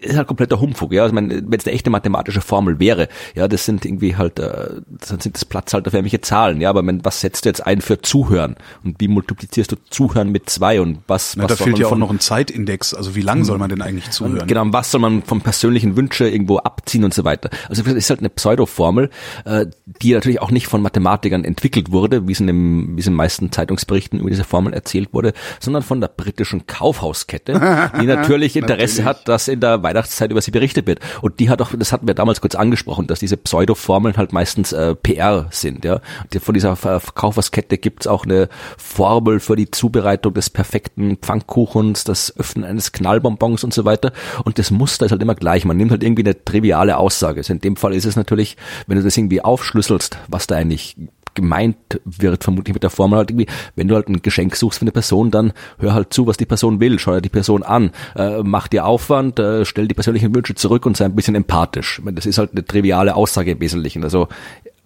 [0.00, 1.02] ist halt kompletter Humbug, ja.
[1.02, 5.08] Also, wenn es eine echte mathematische Formel wäre, ja, das sind irgendwie halt, äh, das
[5.08, 8.00] sind das Platzhalter für irgendwelche Zahlen, ja, aber wenn, was setzt du jetzt ein für
[8.00, 8.56] Zuhören?
[8.84, 11.82] Und wie multiplizierst du Zuhören mit zwei und was, Na, was da soll fehlt man
[11.82, 12.94] ja auch noch ein Zeitindex.
[12.94, 14.46] Also wie lang soll man denn eigentlich zuhören?
[14.46, 17.50] Genau, was soll man vom persönlichen Wünsche irgendwo abziehen und so weiter.
[17.68, 19.10] Also das ist halt eine Pseudoformel,
[19.44, 19.66] äh,
[20.02, 23.12] die natürlich auch nicht von Mathematikern entwickelt wurde, wie es in, dem, wie es in
[23.12, 28.56] den meisten Zeitungsberichten über diese Formel erzählt wurde, sondern von der britischen Kaufhauskette, die natürlich
[28.56, 29.04] Interesse Natürlich.
[29.04, 31.00] hat, dass in der Weihnachtszeit über sie berichtet wird.
[31.20, 34.72] Und die hat auch, das hatten wir damals kurz angesprochen, dass diese Pseudoformeln halt meistens
[34.72, 35.84] äh, PR sind.
[35.84, 36.00] Ja,
[36.40, 38.48] Von dieser Ver- Verkaufskette gibt's auch eine
[38.78, 44.12] Formel für die Zubereitung des perfekten Pfannkuchens, das Öffnen eines Knallbonbons und so weiter.
[44.44, 45.64] Und das Muster ist halt immer gleich.
[45.64, 47.40] Man nimmt halt irgendwie eine triviale Aussage.
[47.40, 50.96] Also in dem Fall ist es natürlich, wenn du das irgendwie aufschlüsselst, was da eigentlich
[51.34, 54.82] gemeint wird, vermutlich mit der Formel halt irgendwie, wenn du halt ein Geschenk suchst für
[54.84, 57.90] eine Person, dann hör halt zu, was die Person will, schau dir die Person an,
[58.16, 61.98] äh, mach dir Aufwand, äh, stell die persönlichen Wünsche zurück und sei ein bisschen empathisch.
[61.98, 64.04] Ich meine, Das ist halt eine triviale Aussage im Wesentlichen.
[64.04, 64.28] Also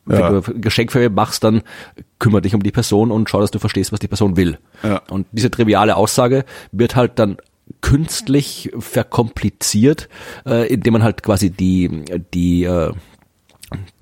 [0.06, 0.30] wenn Ja.
[0.40, 1.62] du ein Geschenk für wen machst, dann
[2.18, 4.58] kümmere dich um die Person und schau, dass du verstehst, was die Person will.
[4.82, 5.00] Ja.
[5.10, 7.38] Und diese triviale Aussage wird halt dann
[7.80, 10.08] künstlich verkompliziert,
[10.46, 12.04] äh, indem man halt quasi die,
[12.34, 12.92] die, äh,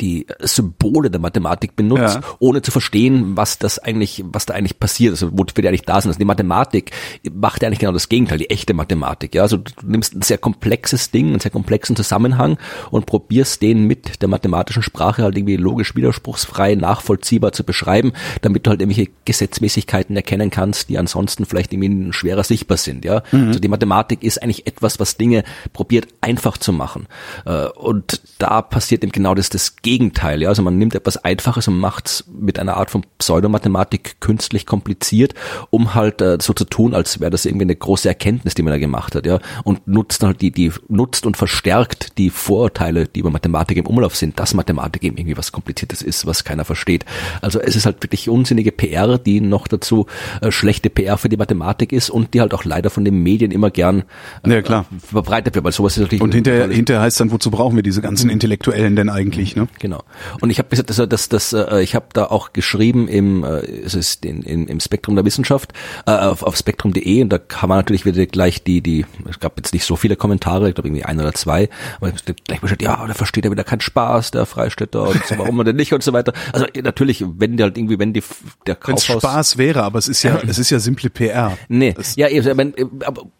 [0.00, 2.20] die Symbole der Mathematik benutzt, Ja.
[2.40, 6.00] ohne zu verstehen, was das eigentlich, was da eigentlich passiert, also wofür die eigentlich da
[6.00, 6.10] sind.
[6.10, 6.90] Also die Mathematik
[7.32, 9.34] macht ja eigentlich genau das Gegenteil, die echte Mathematik.
[9.34, 12.58] Ja, also du nimmst ein sehr komplexes Ding, einen sehr komplexen Zusammenhang
[12.90, 18.66] und probierst den mit der mathematischen Sprache halt irgendwie logisch widerspruchsfrei, nachvollziehbar zu beschreiben, damit
[18.66, 23.04] du halt irgendwelche Gesetzmäßigkeiten erkennen kannst, die ansonsten vielleicht irgendwie schwerer sichtbar sind.
[23.04, 27.06] Ja, also die Mathematik ist eigentlich etwas, was Dinge probiert einfach zu machen.
[27.46, 30.42] Äh, Und da passiert eben genau das, das Gegenteil.
[30.42, 30.48] Ja?
[30.48, 35.34] Also man nimmt etwas Einfaches und macht es mit einer Art von Pseudomathematik künstlich kompliziert,
[35.70, 38.72] um halt äh, so zu tun, als wäre das irgendwie eine große Erkenntnis, die man
[38.72, 39.26] da gemacht hat.
[39.26, 39.38] Ja?
[39.64, 43.86] Und nutzt dann halt die, die nutzt und verstärkt die Vorurteile, die über Mathematik im
[43.86, 47.04] Umlauf sind, dass Mathematik eben irgendwie was Kompliziertes ist, was keiner versteht.
[47.40, 50.06] Also es ist halt wirklich unsinnige PR, die noch dazu
[50.40, 53.50] äh, schlechte PR für die Mathematik ist und die halt auch leider von den Medien
[53.50, 54.04] immer gern
[54.44, 54.86] äh, Ja, klar.
[54.98, 58.00] verbreitet wird, weil sowas ist natürlich Und hinterher, hinterher heißt dann, wozu brauchen wir diese
[58.02, 59.41] ganzen Intellektuellen denn eigentlich?
[59.56, 59.68] Ne?
[59.80, 60.02] Genau.
[60.40, 63.58] Und ich habe gesagt, das, das, das, äh, ich habe da auch geschrieben im, äh,
[63.84, 65.72] es ist in, in, im Spektrum der Wissenschaft
[66.06, 69.56] äh, auf, auf spektrum.de und da kann man natürlich wieder gleich die, die, es gab
[69.58, 71.68] jetzt nicht so viele Kommentare, ich glaube irgendwie ein oder zwei,
[72.00, 72.12] aber
[72.46, 75.76] gleich gesagt, ja, da versteht er wieder keinen Spaß, der Freistädter und so, warum denn
[75.76, 76.32] nicht und so weiter.
[76.52, 78.22] Also natürlich, wenn die halt irgendwie, wenn die
[78.66, 81.56] der Wenn es Kaufhaus Spaß wäre, aber es ist ja, es ist ja simple PR.
[81.68, 82.74] Nee, Das- ja, eben, wenn,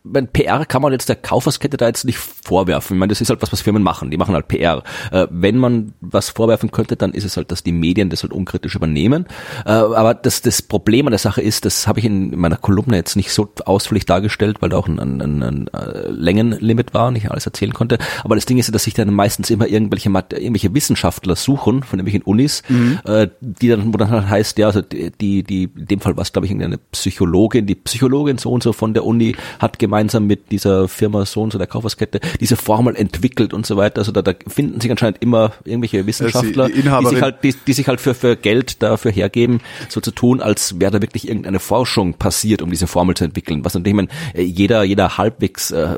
[0.05, 2.97] wenn PR kann man jetzt der Kaufhauskette da jetzt nicht vorwerfen.
[2.97, 4.11] Ich meine, das ist halt was, was Firmen machen.
[4.11, 4.83] Die machen halt PR.
[5.11, 8.33] Äh, wenn man was vorwerfen könnte, dann ist es halt, dass die Medien das halt
[8.33, 9.27] unkritisch übernehmen.
[9.65, 12.97] Äh, aber das, das Problem an der Sache ist, das habe ich in meiner Kolumne
[12.97, 17.09] jetzt nicht so ausführlich dargestellt, weil da auch ein, ein, ein, ein äh, Längenlimit war
[17.09, 17.99] und ich alles erzählen konnte.
[18.25, 22.01] Aber das Ding ist ja, dass sich dann meistens immer irgendwelche, irgendwelche Wissenschaftler suchen von
[22.01, 22.63] irgendwelchen Unis,
[23.05, 26.23] äh, die dann, wo dann halt heißt, ja, also die, die, in dem Fall war
[26.23, 30.27] es, glaube ich, irgendeine Psychologin, die Psychologin so und so von der Uni hat gemeinsam
[30.27, 33.99] mit dieser Firma so und so der Kaufhauskette diese Formel entwickelt und so weiter.
[33.99, 37.73] Also da, da finden sich anscheinend immer irgendwelche Wissenschaftler, die die, sich halt, die, die
[37.73, 41.61] sich halt für, für Geld dafür hergeben, so zu tun, als wäre da wirklich irgendeine
[41.61, 43.65] Forschung passiert, um diese Formel zu entwickeln.
[43.65, 45.97] Was natürlich, ich meine, äh, jeder, jeder halbwegs äh,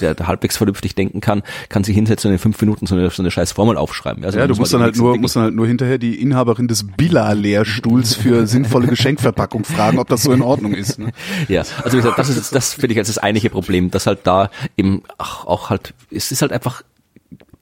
[0.00, 3.10] der, der halbwegs vernünftig denken kann, kann sich hinsetzen und in fünf Minuten so eine,
[3.10, 4.24] so eine scheiß Formel aufschreiben.
[4.24, 5.22] Also Ja, du muss musst dann halt nur, entwickeln.
[5.22, 10.22] musst dann halt nur hinterher die Inhaberin des Billa-Lehrstuhls für sinnvolle Geschenkverpackung fragen, ob das
[10.22, 10.98] so in Ordnung ist.
[10.98, 11.10] Ne?
[11.48, 14.20] Ja, also wie gesagt, das ist das finde ich als das eigentliche Problem, dass halt
[14.24, 16.82] da eben ach, auch halt es ist halt einfach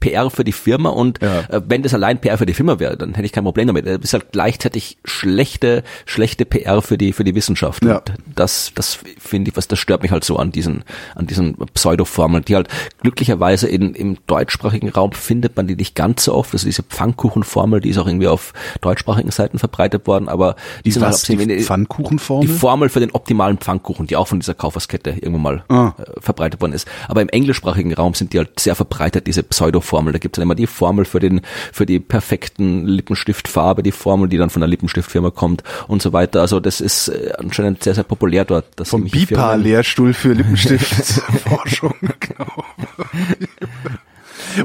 [0.03, 1.41] PR für die Firma und Ja.
[1.49, 3.87] äh, wenn das allein PR für die Firma wäre, dann hätte ich kein Problem damit.
[3.87, 7.85] Es ist halt gleichzeitig schlechte schlechte PR für die für die Wissenschaft.
[7.85, 7.99] Ja.
[7.99, 10.85] Und das das finde ich, was das stört mich halt so an diesen
[11.15, 12.69] an diesen Pseudoformeln, die halt
[13.01, 16.53] glücklicherweise in im deutschsprachigen Raum findet man die nicht ganz so oft.
[16.53, 21.03] Also diese Pfannkuchenformel, die ist auch irgendwie auf deutschsprachigen Seiten verbreitet worden, aber die, sind
[21.05, 22.47] halt was, die abgesehen- Pfannkuchenformel?
[22.49, 25.93] Die Formel für den optimalen Pfannkuchen, die auch von dieser Kaufhauskette irgendwann mal Ah.
[25.99, 26.89] äh, verbreitet worden ist.
[27.09, 29.43] Aber im englischsprachigen Raum sind die halt sehr verbreitet, diese
[29.93, 30.13] Pseudoformel.
[30.13, 34.29] Da gibt es dann immer die Formel für den, für die perfekten Lippenstiftfarbe, die Formel,
[34.29, 36.41] die dann von der Lippenstiftfirma kommt und so weiter.
[36.41, 38.67] Also das ist äh, anscheinend sehr, sehr populär dort.
[38.77, 41.95] dass Vom BIPA-Lehrstuhl für Lippenstiftforschung.
[42.21, 42.65] genau.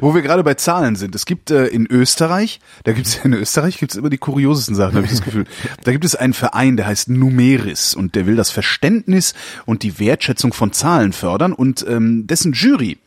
[0.01, 1.15] Wo wir gerade bei Zahlen sind.
[1.15, 4.95] Es gibt äh, in Österreich, da gibt es in Österreich gibt's immer die kuriosesten Sachen,
[4.95, 5.45] habe ich das Gefühl.
[5.83, 9.33] Da gibt es einen Verein, der heißt Numeris und der will das Verständnis
[9.65, 12.97] und die Wertschätzung von Zahlen fördern und ähm, dessen Jury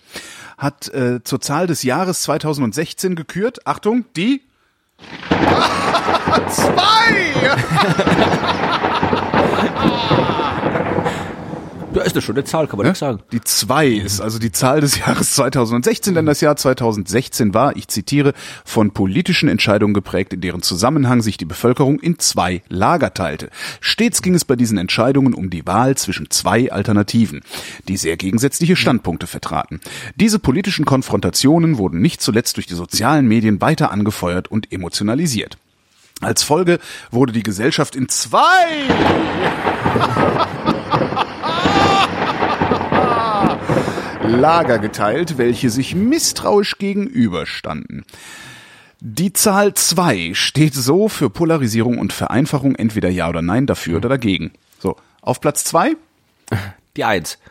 [0.61, 3.66] hat äh, zur Zahl des Jahres 2016 gekürt.
[3.66, 4.42] Achtung, die
[6.49, 6.77] zwei.
[11.92, 12.90] Ja, ist eine schöne Zahl, kann man Ne?
[12.90, 13.18] nicht sagen.
[13.33, 17.88] Die zwei ist also die Zahl des Jahres 2016, denn das Jahr 2016 war, ich
[17.88, 18.33] zitiere,
[18.64, 23.50] von politischen Entscheidungen geprägt, in deren Zusammenhang sich die Bevölkerung in zwei Lager teilte.
[23.81, 27.40] Stets ging es bei diesen Entscheidungen um die Wahl zwischen zwei Alternativen,
[27.88, 29.81] die sehr gegensätzliche Standpunkte vertraten.
[30.14, 35.59] Diese politischen Konfrontationen wurden nicht zuletzt durch die sozialen Medien weiter angefeuert und emotionalisiert.
[36.20, 36.79] Als Folge
[37.11, 38.38] wurde die Gesellschaft in zwei
[44.31, 48.05] Lager geteilt, welche sich misstrauisch gegenüberstanden.
[49.01, 54.09] Die Zahl zwei steht so für Polarisierung und Vereinfachung, entweder ja oder nein, dafür oder
[54.09, 54.53] dagegen.
[54.79, 55.97] So, auf Platz zwei
[56.97, 57.38] Die Eins.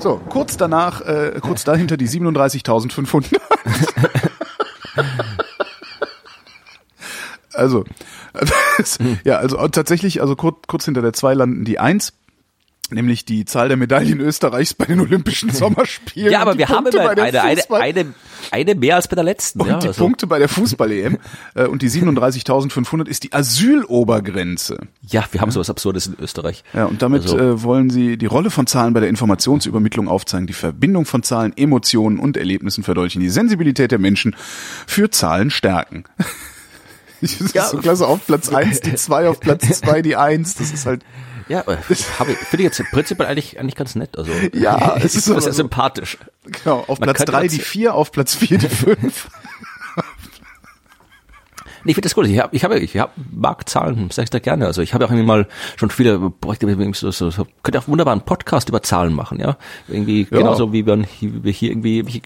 [0.00, 3.40] So, kurz danach, äh, kurz dahinter die 37.500.
[7.58, 7.84] also,
[9.24, 12.12] ja, also tatsächlich, also kurz, kurz hinter der 2 landen die 1.
[12.90, 16.32] Nämlich die Zahl der Medaillen Österreichs bei den Olympischen Sommerspielen.
[16.32, 18.14] Ja, aber wir haben Punkte der eine, eine, eine,
[18.50, 19.60] eine mehr als bei der letzten.
[19.60, 20.02] und ja, die also.
[20.02, 21.18] Punkte bei der Fußball-EM
[21.54, 24.78] äh, und die 37.500 ist die Asylobergrenze.
[25.06, 26.64] Ja, wir haben sowas Absurdes in Österreich.
[26.72, 30.46] Ja, und damit Also- äh, wollen sie die Rolle von Zahlen bei der Informationsübermittlung aufzeigen,
[30.46, 34.34] die Verbindung von Zahlen, Emotionen und Erlebnissen verdeutlichen, die Sensibilität der Menschen
[34.86, 36.04] für Zahlen stärken.
[37.20, 37.64] Das ist Ja.
[37.66, 41.02] so klasse, auf Platz eins die zwei, auf Platz zwei die eins das ist halt,
[41.48, 44.16] Ja, habe ich- finde ich jetzt prinzipiell eigentlich, eigentlich ganz nett.
[44.16, 45.50] Also Ja, es ist sehr aber so.
[45.52, 46.18] sympathisch.
[46.44, 49.28] genau, auf Man Platz könnte drei das- die vier, auf Platz vier die fünf.
[51.84, 52.26] Nee, ich finde das gut.
[52.26, 54.66] Ich habe, ich habe, ich hab, mag Zahlen, sag ich da gerne.
[54.66, 58.12] Also ich habe auch irgendwie mal schon viele Projekte, so, so, so, könnte auch wunderbar
[58.12, 59.56] einen Podcast über Zahlen machen, ja.
[59.86, 60.38] Irgendwie Ja.
[60.38, 61.04] genauso wie wir,
[61.52, 62.22] hier irgendwie wie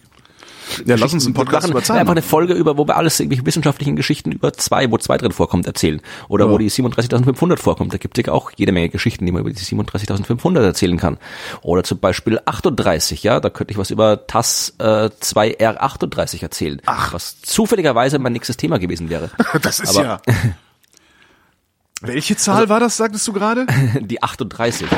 [0.86, 2.22] Ja, lass uns einen wir Podcast machen über Zahlen Einfach eine.
[2.22, 6.00] Folge über, wo wir alles irgendwelche wissenschaftlichen Geschichten über zwei, wo zwei drin vorkommt, erzählen.
[6.28, 7.92] Oder wo die 37.500 vorkommt.
[7.92, 11.18] Da gibt es ja auch jede Menge Geschichten, die man über die 37.500 erzählen kann.
[11.62, 16.80] Oder zum Beispiel 38, ja, da könnte ich was über TAS äh, 2R38 erzählen.
[16.86, 17.12] Ach.
[17.14, 19.30] Was zufälligerweise mein nächstes Thema gewesen wäre.
[19.62, 20.20] Das ist Aber- ja.
[22.00, 23.66] Welche Zahl war das, sagtest du gerade?
[24.00, 24.88] die 38.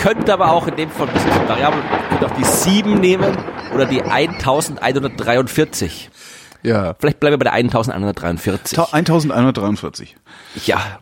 [0.00, 3.36] Könnte aber auch in dem Fall, das ist variabel, könnte auch die 7 nehmen
[3.74, 6.10] oder die 1143.
[6.62, 6.94] Ja.
[6.98, 8.76] Vielleicht bleiben wir bei der 1143.
[8.76, 10.16] Ta- 1143.
[10.66, 11.00] Ja,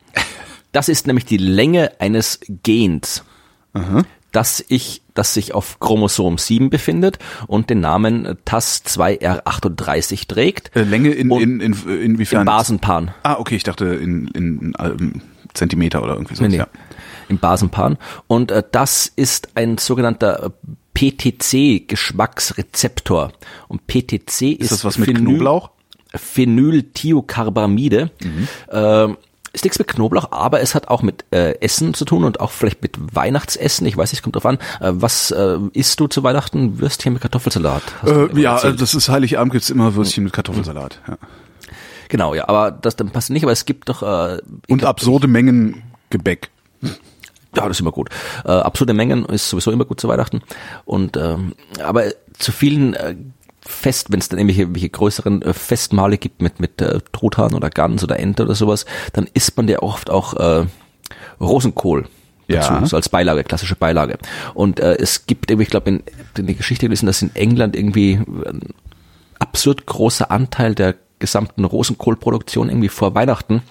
[0.73, 3.25] das ist nämlich die Länge eines Gens,
[4.33, 10.75] das ich, das sich auf Chromosom 7 befindet und den Namen TAS2R38 trägt.
[10.77, 12.41] Äh, Länge in, in, in, inwiefern?
[12.41, 13.13] Im Basenpan.
[13.23, 15.23] Ah, okay, ich dachte in, in, in
[15.55, 16.43] Zentimeter oder irgendwie so.
[16.43, 16.67] Nee, nee, Ja.
[17.29, 17.97] Im Basenpan.
[18.27, 20.53] Und äh, das ist ein sogenannter
[20.95, 23.33] PTC-Geschmacksrezeptor.
[23.69, 25.71] Und PTC ist, Ist das was mit Phenyl- Knoblauch?
[26.15, 28.11] Phenylthiocarbamide.
[28.23, 28.49] Mhm.
[28.71, 29.17] Ähm,
[29.53, 32.51] ist nichts mit Knoblauch, aber es hat auch mit äh, Essen zu tun und auch
[32.51, 33.87] vielleicht mit Weihnachtsessen.
[33.87, 34.57] Ich weiß nicht, es kommt drauf an.
[34.81, 36.79] Äh, was äh, isst du zu Weihnachten?
[36.81, 37.83] Würstchen mit Kartoffelsalat?
[38.05, 38.81] Äh, ja, erzählt.
[38.81, 41.01] das ist Heiligabend gibt's immer Würstchen mit Kartoffelsalat.
[41.09, 41.19] Ja.
[42.09, 44.39] genau, ja, aber das dann passt nicht, aber es gibt doch äh,
[44.69, 46.51] Und absurde Mengen Gebäck.
[47.57, 48.11] Ja, das ist immer gut.
[48.45, 50.43] Äh, absurde Mengen ist sowieso immer gut zu Weihnachten.
[50.85, 52.05] Und ähm, aber
[52.39, 53.17] zu vielen äh,
[53.61, 57.71] Fest, wenn es dann irgendwelche, irgendwelche größeren äh, Festmale gibt mit mit äh, Truthahn oder
[57.71, 60.67] Gans oder Ente oder sowas, dann isst man ja oft auch äh,
[61.41, 62.07] Rosenkohl
[62.49, 62.87] dazu, Ja.
[62.87, 64.19] so als Beilage, klassische Beilage.
[64.55, 66.03] Und äh, es gibt irgendwie, ich glaube, in,
[66.37, 68.15] in der Geschichte gelesen, dass in England irgendwie
[68.47, 68.61] ein
[69.39, 73.63] absurd großer Anteil der gesamten Rosenkohlproduktion irgendwie vor Weihnachten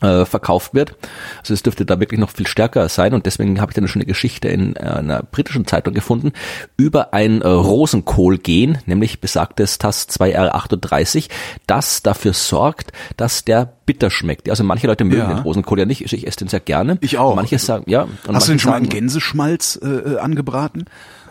[0.00, 0.94] äh, verkauft wird.
[1.40, 4.00] Also es dürfte da wirklich noch viel stärker sein und deswegen habe ich dann schon
[4.00, 6.32] eine Geschichte in äh, einer britischen Zeitung gefunden
[6.76, 11.28] über ein äh, Rosenkohlgen, nämlich besagtes TAS 2R38,
[11.66, 14.50] das dafür sorgt, dass der bitter schmeckt.
[14.50, 15.28] Also manche Leute mögen Ja.
[15.34, 16.98] den Rosenkohl ja nicht, also ich esse den sehr gerne.
[17.00, 17.34] Ich auch.
[17.34, 18.06] Manche sagen, ja.
[18.30, 20.84] Hast du den schon mal in Gänseschmalz äh, äh, angebraten?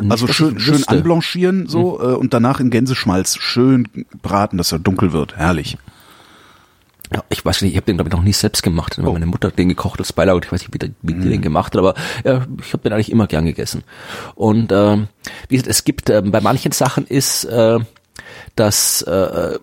[0.09, 0.77] also dass schön, schön.
[0.77, 0.83] Hm.
[0.87, 3.87] anblanchieren so äh, und danach in Gänseschmalz schön
[4.21, 5.37] braten, dass er dunkel wird.
[5.37, 5.77] Herrlich.
[7.13, 8.99] Ja, ich weiß nicht, ich habe den glaube ich noch nie selbst gemacht.
[9.01, 9.11] Oh.
[9.13, 10.41] Meine Mutter hat den gekocht als Beilage.
[10.45, 11.21] Ich weiß nicht, wie, der, wie Mhm.
[11.21, 11.93] die den gemacht hat, aber
[12.25, 13.83] ja, ich habe den eigentlich immer gern gegessen.
[14.35, 15.07] Und ähm,
[15.47, 17.79] wie gesagt, es gibt ähm, bei manchen Sachen ist äh,
[18.55, 19.57] das äh,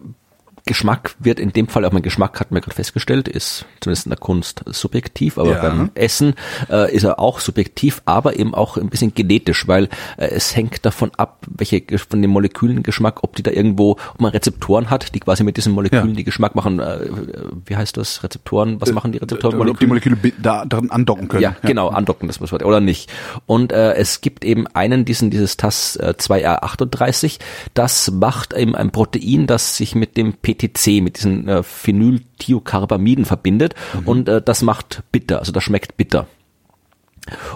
[0.66, 4.10] Geschmack wird in dem Fall, auch mein Geschmack hat man gerade festgestellt, ist zumindest in
[4.10, 5.60] der Kunst subjektiv, aber Ja.
[5.60, 6.34] beim Essen
[6.70, 9.84] äh, ist er auch subjektiv, aber eben auch ein bisschen genetisch, weil
[10.16, 14.30] äh, es hängt davon ab, welche von dem Molekülengeschmack, ob die da irgendwo, ob man
[14.32, 16.14] Rezeptoren hat, die quasi mit diesen Molekülen Ja.
[16.14, 16.80] die Geschmack machen.
[16.80, 17.08] Äh,
[17.66, 18.22] wie heißt das?
[18.22, 18.80] Rezeptoren?
[18.80, 19.60] Was machen die Rezeptoren?
[19.60, 21.42] Oder ob die Moleküle da dran andocken können.
[21.42, 23.12] Ja, genau, andocken, das Wort, oder nicht.
[23.44, 27.38] Und äh, es gibt eben einen, diesen, dieses TAS äh, 2R38,
[27.74, 33.74] das macht eben ein Protein, das sich mit dem PTC, mit diesen äh, Phenylthiocarbamiden verbindet
[34.04, 36.26] und äh, das macht bitter, also das schmeckt bitter.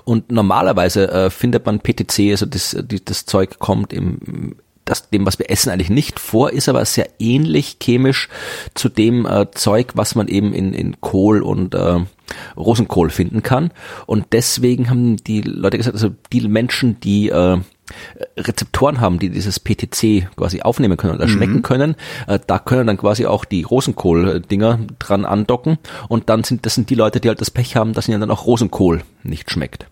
[0.04, 4.56] Und normalerweise äh, findet man PTC, also das, die, das Zeug kommt im
[4.88, 8.28] das, dem, was wir essen, eigentlich nicht vor, ist aber sehr ähnlich chemisch
[8.74, 12.00] zu dem äh, Zeug, was man eben in, in Kohl und äh,
[12.56, 13.70] Rosenkohl finden kann.
[14.06, 17.58] Und deswegen haben die Leute gesagt, also die Menschen, die äh,
[18.36, 21.96] Rezeptoren haben, die dieses PTC quasi aufnehmen können oder schmecken können,
[22.26, 25.78] äh, da können dann quasi auch die Rosenkohl-Dinger dran andocken.
[26.08, 28.30] Und dann sind das sind die Leute, die halt das Pech haben, dass ihnen dann
[28.30, 29.86] auch Rosenkohl nicht schmeckt.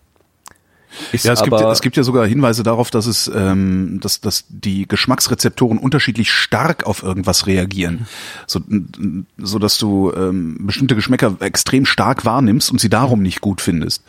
[1.11, 4.45] Ist Ja, es gibt, es gibt ja sogar Hinweise darauf, dass es, ähm, dass, dass
[4.49, 8.07] die Geschmacksrezeptoren unterschiedlich stark auf irgendwas reagieren,
[8.47, 8.61] so,
[9.37, 14.03] so dass du ähm, bestimmte Geschmäcker extrem stark wahrnimmst und sie darum nicht gut findest.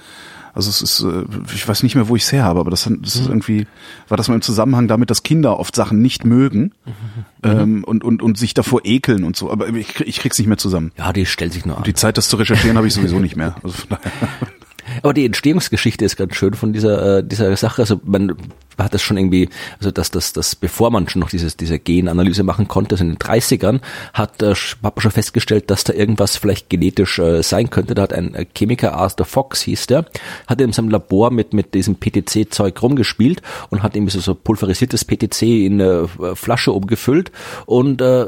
[0.58, 2.90] Also es ist, äh, ich weiß nicht mehr, wo ich es her habe, aber das,
[3.00, 3.68] das ist irgendwie,
[4.08, 6.72] war das mal im Zusammenhang damit, dass Kinder oft Sachen nicht mögen
[7.44, 9.52] ähm, und, und, und sich davor ekeln und so.
[9.52, 10.90] Aber ich, ich krieg's nicht mehr zusammen.
[10.98, 11.84] ja, die stellt sich nur an.
[11.84, 13.54] Die Zeit, das zu recherchieren, habe ich sowieso nicht mehr.
[13.62, 13.76] Also.
[15.02, 17.82] Aber die Entstehungsgeschichte ist ganz schön von dieser äh, dieser Sache.
[17.82, 18.36] Also man
[18.78, 19.48] hat das schon irgendwie,
[19.78, 23.10] also dass das, das bevor man schon noch dieses diese Genanalyse machen konnte, also in
[23.10, 23.80] den 30ern,
[24.12, 27.94] hat, äh, man schon festgestellt, dass da irgendwas vielleicht genetisch äh, sein könnte.
[27.94, 30.06] Da hat ein äh, Chemiker Arthur Fox hieß der,
[30.46, 35.04] hat in seinem Labor mit mit diesem PTC-Zeug rumgespielt und hat irgendwie so, so pulverisiertes
[35.04, 37.32] PTC in eine äh, Flasche umgefüllt
[37.66, 38.26] und äh,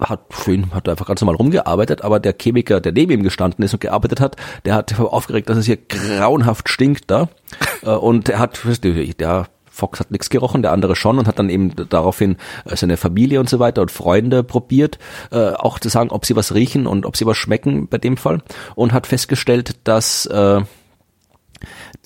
[0.00, 3.64] hat für ihn hat einfach ganz normal rumgearbeitet, aber der Chemiker, der neben ihm gestanden
[3.64, 7.28] ist und gearbeitet hat, der hat aufgeregt, dass es hier grauenhaft stinkt da.
[7.82, 11.48] Äh, und er hat, der Fox hat nichts gerochen, der andere schon und hat dann
[11.48, 12.36] eben daraufhin
[12.66, 14.98] äh, seine Familie und so weiter und Freunde probiert,
[15.32, 18.18] äh, auch zu sagen, ob sie was riechen und ob sie was schmecken bei dem
[18.18, 18.42] Fall
[18.74, 20.60] und hat festgestellt, dass äh,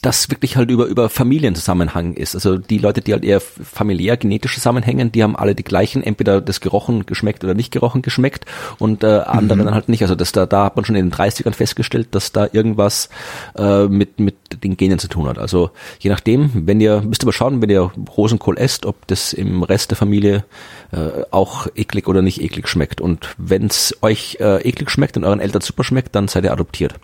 [0.02, 2.34] das wirklich halt über, über Familienzusammenhang ist.
[2.34, 6.40] Also die Leute, die halt eher familiär genetisch zusammenhängen, die haben alle die gleichen, entweder
[6.42, 8.44] das gerochen, geschmeckt oder nicht gerochen, geschmeckt
[8.78, 10.02] und äh, andere dann halt nicht.
[10.02, 13.08] Also das da, da hat man schon in den 30ern festgestellt, dass da irgendwas
[13.56, 15.38] äh, mit, mit den Genen zu tun hat.
[15.38, 19.32] Also je nachdem, wenn ihr, müsst ihr mal schauen, wenn ihr Rosenkohl esst, ob das
[19.32, 20.44] im Rest der Familie
[20.92, 23.00] äh, auch eklig oder nicht eklig schmeckt.
[23.00, 26.52] Und wenn es euch äh, eklig schmeckt und euren Eltern super schmeckt, dann seid ihr
[26.52, 26.94] adoptiert.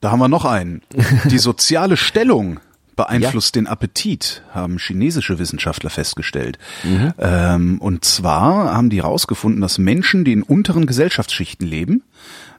[0.00, 0.82] Da haben wir noch einen.
[1.30, 2.60] Die soziale Stellung
[2.96, 6.58] beeinflusst den Appetit, haben chinesische Wissenschaftler festgestellt.
[7.16, 12.02] Ähm, und zwar haben die herausgefunden, dass Menschen, die in unteren Gesellschaftsschichten leben,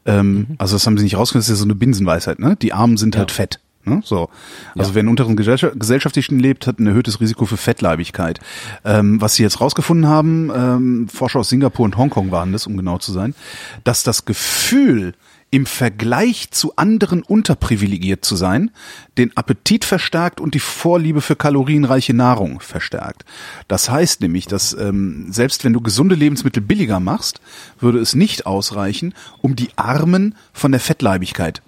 [0.05, 2.55] ähm, also das haben sie nicht rausgefunden, das ist ja so eine Binsenweisheit, ne?
[2.55, 3.59] Die Armen sind halt fett.
[3.85, 4.01] Ne?
[4.03, 4.29] So.
[4.77, 8.39] Also wer in unteren Gesellschaft, Gesellschaftsschichten lebt, hat ein erhöhtes Risiko für Fettleibigkeit.
[8.85, 12.77] Ähm, was sie jetzt rausgefunden haben, ähm, Forscher aus Singapur und Hongkong waren das, um
[12.77, 13.35] genau zu sein,
[13.83, 15.13] dass das Gefühl,
[15.51, 18.71] im Vergleich zu anderen unterprivilegiert zu sein,
[19.17, 23.25] den Appetit verstärkt und die Vorliebe für kalorienreiche Nahrung verstärkt.
[23.67, 27.41] Das heißt nämlich, dass ähm, selbst wenn du gesunde Lebensmittel billiger machst,
[27.79, 31.63] würde es nicht ausreichen, um die Armen von der Fettleibigkeit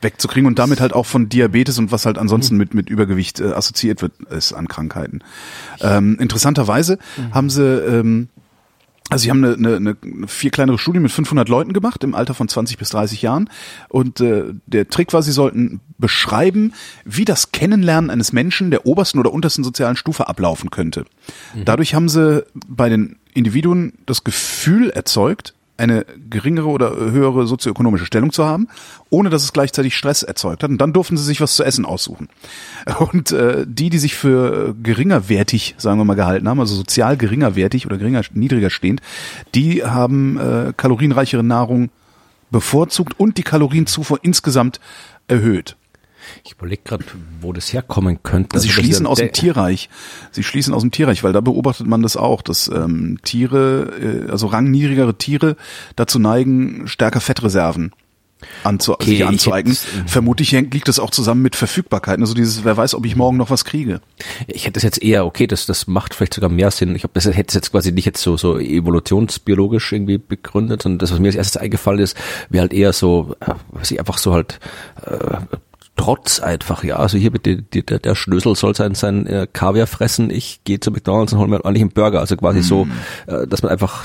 [0.00, 3.52] wegzukriegen und damit halt auch von Diabetes und was halt ansonsten mit, mit Übergewicht äh,
[3.52, 5.20] assoziiert wird ist an Krankheiten.
[5.80, 6.98] Ähm, interessanterweise
[7.32, 8.28] haben sie ähm,
[9.08, 12.34] Also sie haben eine, eine, eine viel kleinere Studie mit 500 Leuten gemacht im Alter
[12.34, 13.48] von 20 bis 30 Jahren
[13.88, 16.72] und äh, der Trick war, sie sollten beschreiben,
[17.04, 21.04] wie das Kennenlernen eines Menschen der obersten oder untersten sozialen Stufe ablaufen könnte.
[21.64, 28.32] Dadurch haben sie bei den Individuen das Gefühl erzeugt, eine geringere oder höhere sozioökonomische Stellung
[28.32, 28.68] zu haben,
[29.10, 30.70] ohne dass es gleichzeitig Stress erzeugt hat.
[30.70, 32.28] Und dann durften sie sich was zu essen aussuchen.
[33.12, 37.86] Und äh, die, die sich für geringerwertig, sagen wir mal, gehalten haben, also sozial geringerwertig
[37.86, 39.00] oder geringer, niedriger stehend,
[39.54, 41.90] die haben äh, kalorienreichere Nahrung
[42.50, 44.80] bevorzugt und die Kalorienzufuhr insgesamt
[45.28, 45.76] erhöht.
[46.44, 47.04] Ich überlege gerade,
[47.40, 48.58] wo das herkommen könnte.
[48.58, 49.88] Sie Also, schließen aus dem Tierreich.
[50.30, 54.30] Sie schließen aus dem Tierreich, weil da beobachtet man das auch, dass ähm, Tiere, äh,
[54.30, 55.56] also rangniedrigere Tiere
[55.96, 57.92] dazu neigen, stärker Fettreserven
[58.64, 59.76] anzu Okay, sich ich anzueignen.
[59.96, 62.22] ähm, Vermutlich liegt das auch zusammen mit Verfügbarkeiten.
[62.22, 64.00] Also dieses, wer weiß, ob ich morgen noch was kriege.
[64.46, 66.94] Ich hätte das jetzt eher, okay, das, das macht vielleicht sogar mehr Sinn.
[66.94, 70.98] Ich habe das hätte es jetzt quasi nicht jetzt so, so evolutionsbiologisch irgendwie begründet, sondern
[70.98, 72.16] das, was mir als erstes eingefallen ist,
[72.50, 74.60] wäre halt eher so, äh, weiß ich, einfach so halt,
[75.06, 75.38] äh,
[75.96, 76.96] Trotz einfach, ja.
[76.96, 80.78] Also hier bitte, die, der, der Schnösel soll sein, sein äh, Kaviar fressen, ich gehe
[80.78, 82.20] zu McDonalds und hol mir ordentlich einen Burger.
[82.20, 82.86] Also quasi so,
[83.26, 84.04] äh, dass man einfach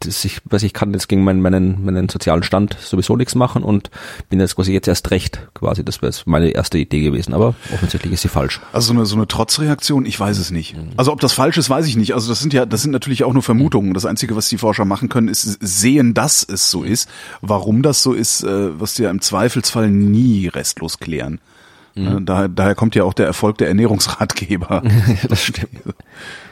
[0.00, 3.62] das ich weiß ich kann jetzt gegen meinen, meinen, meinen sozialen Stand sowieso nichts machen
[3.62, 3.90] und
[4.28, 5.84] bin jetzt quasi jetzt erst recht quasi.
[5.84, 8.60] Das wäre jetzt meine erste Idee gewesen, aber offensichtlich ist sie falsch.
[8.72, 10.76] Also so eine, so eine Trotzreaktion, ich weiß es nicht.
[10.96, 12.14] Also ob das falsch ist, weiß ich nicht.
[12.14, 13.94] Also das sind ja, das sind natürlich auch nur Vermutungen.
[13.94, 17.08] Das Einzige, was die Forscher machen können, ist sehen, dass es so ist.
[17.40, 21.40] Warum das so ist, äh, was die ja im Zweifelsfall nie restlos klären.
[21.94, 22.06] Mhm.
[22.06, 24.82] Äh, Daher, daher kommt ja auch der Erfolg der Ernährungsratgeber.
[25.28, 25.70] das stimmt.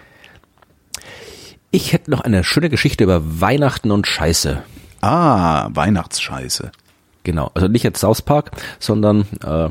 [1.76, 4.62] Ich hätte noch eine schöne Geschichte über Weihnachten und Scheiße.
[5.02, 6.72] ah, Weihnachtsscheiße.
[7.22, 9.68] Genau, also nicht jetzt South Park, sondern äh,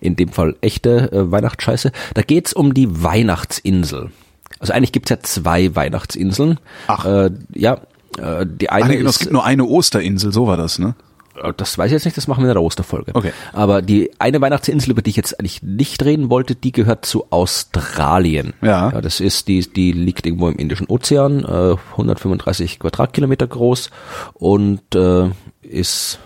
[0.00, 1.90] in dem Fall echte äh, Weihnachtsscheiße.
[2.14, 4.12] Da geht's um die Weihnachtsinsel.
[4.60, 6.60] Also eigentlich gibt's ja zwei Weihnachtsinseln.
[6.86, 7.04] Ach.
[7.04, 7.80] Äh, ja,
[8.18, 10.78] äh, die eine Ah, nee, genau, ist, es gibt nur eine Osterinsel, so war das,
[10.78, 10.94] ne?
[11.42, 13.12] Äh, Das weiß ich jetzt nicht, das machen wir in der Osterfolge.
[13.14, 13.32] Okay.
[13.52, 17.26] Aber die eine Weihnachtsinsel, über die ich jetzt eigentlich nicht reden wollte, die gehört zu
[17.30, 18.54] Australien.
[18.62, 18.90] Ja.
[18.90, 23.90] ja das ist, die, die liegt irgendwo im Indischen Ozean, äh, 135 Quadratkilometer groß
[24.34, 25.30] und äh,
[25.62, 26.18] ist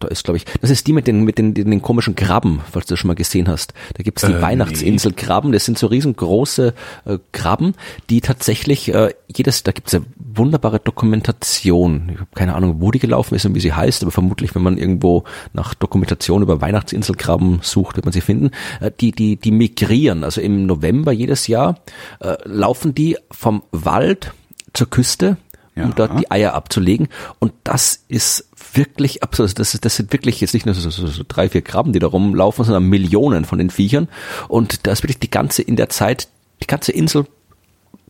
[0.00, 2.60] da ist, glaube ich, das ist die mit den, mit den, den, den komischen Krabben,
[2.70, 3.74] falls du das schon mal gesehen hast.
[3.94, 6.74] Da gibt's die Äh, Weihnachtsinsel Krabben, das sind so riesengroße
[7.04, 7.74] äh, Krabben,
[8.10, 12.10] die tatsächlich äh, jedes, da gibt's eine wunderbare Dokumentation.
[12.12, 14.62] Ich habe keine Ahnung, wo die gelaufen ist und wie sie heißt, aber vermutlich, wenn
[14.62, 18.50] man irgendwo nach Dokumentation über Weihnachtsinselkrabben sucht, wird man sie finden.
[18.80, 21.78] Äh, die, die, die migrieren, also im November jedes Jahr
[22.20, 24.32] äh, laufen die vom Wald
[24.72, 25.36] zur Küste
[25.76, 25.90] um Ja.
[25.94, 27.06] dort die Eier abzulegen.
[27.38, 29.58] Und das ist wirklich absurd.
[29.58, 32.06] Das, das sind wirklich jetzt nicht nur so, so, so drei, vier Krabben, die da
[32.06, 34.08] rumlaufen, sondern Millionen von den Viechern.
[34.48, 36.28] Und da ist wirklich die ganze, in der Zeit,
[36.62, 37.26] die ganze Insel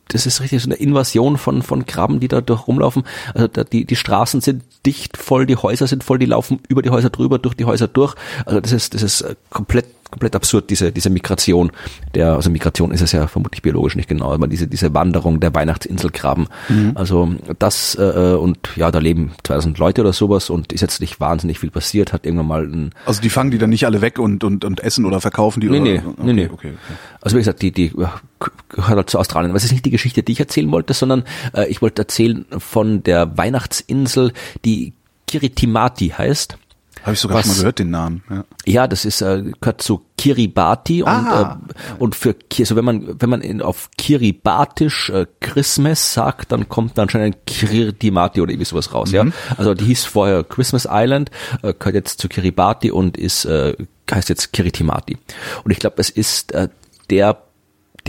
[0.09, 3.03] das ist richtig so eine Invasion von, von Krabben, die da durch rumlaufen.
[3.33, 6.81] Also da, die, die Straßen sind dicht voll, die Häuser sind voll, die laufen über
[6.81, 8.15] die Häuser drüber, durch die Häuser durch.
[8.45, 11.71] Also das ist, das ist äh, komplett, komplett absurd, diese, diese Migration.
[12.15, 15.53] Der, also Migration ist es ja vermutlich biologisch nicht genau, aber diese, diese Wanderung der
[15.53, 16.47] Weihnachtsinselkrabben.
[16.95, 21.19] Also das, äh, und ja, da leben 2000 Leute oder sowas und ist jetzt nicht
[21.19, 24.19] wahnsinnig viel passiert, hat irgendwann mal ein, Also die fangen die dann nicht alle weg
[24.19, 25.69] und, und, und essen oder verkaufen die?
[25.69, 25.83] Nee, oder?
[25.83, 26.49] nee, okay, nee, nee.
[26.51, 26.97] Okay, okay.
[27.21, 29.55] Also wie gesagt, die, die gehört halt zu Australien.
[29.55, 33.03] Es ist nicht die Geschichte, die ich erzählen wollte, sondern äh, ich wollte erzählen von
[33.03, 34.33] der Weihachtsinsel,
[34.65, 34.93] die
[35.27, 36.57] Kiritimati heißt.
[37.03, 38.23] Habe ich sogar Was- schon mal gehört, den Namen.
[38.29, 38.43] Ja.
[38.65, 41.59] Ja, das ist äh, gehört zu Kiribati und Ah.
[41.67, 46.67] äh, und für also wenn man wenn man in, auf Kiribatisch äh, Christmas sagt, dann
[46.69, 49.25] kommt dann schon ein Kiritimati oder irgendwie sowas raus, ja.
[49.57, 51.31] Also die hieß vorher Christmas Island,
[51.61, 53.75] äh, gehört jetzt zu Kiribati und ist äh,
[54.11, 55.17] heißt jetzt Kiritimati.
[55.63, 56.67] Und ich glaube, es ist äh,
[57.09, 57.41] der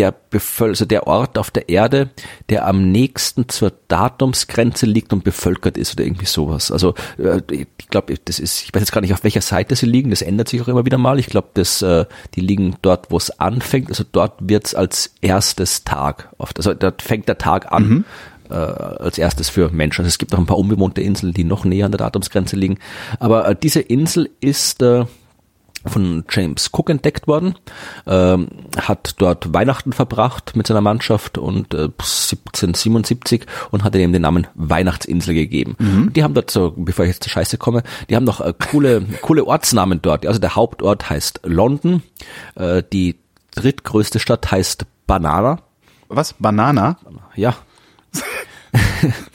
[0.01, 2.09] der Bevöl also der Ort auf der Erde,
[2.49, 6.73] der am nächsten zur Datumsgrenze liegt und bevölkert ist oder irgendwie sowas.
[6.73, 9.85] Also äh, ich glaube, das ist, ich weiß jetzt gar nicht, auf welcher Seite sie
[9.85, 11.19] liegen, das ändert sich auch immer wieder mal.
[11.19, 13.91] Ich glaube, dass äh, die liegen dort, wo es anfängt.
[13.91, 16.59] Also dort wird's als erstes Tag oft.
[16.59, 18.07] Also dort fängt der Tag an.
[18.49, 20.01] Äh, als erstes für Menschen.
[20.01, 22.79] Also es gibt auch ein paar unbewohnte Inseln, die noch näher an der Datumsgrenze liegen.
[23.21, 25.05] Aber diese Insel ist äh,
[25.87, 27.55] von James Cook entdeckt worden,
[28.07, 34.23] ähm, hat dort Weihnachten verbracht mit seiner Mannschaft und äh, 1777 und hat ihm den
[34.23, 35.77] Namen Weihnachtsinsel gegeben.
[35.79, 38.53] Und Die haben dort so, bevor ich jetzt zur Scheiße komme, die haben noch äh,
[38.71, 40.27] coole, coole Ortsnamen dort.
[40.27, 42.03] Also der Hauptort heißt London,
[42.57, 43.17] äh, die
[43.55, 45.59] drittgrößte Stadt heißt Banana.
[46.09, 46.35] Was?
[46.35, 46.99] Banana?
[47.37, 47.57] Ja,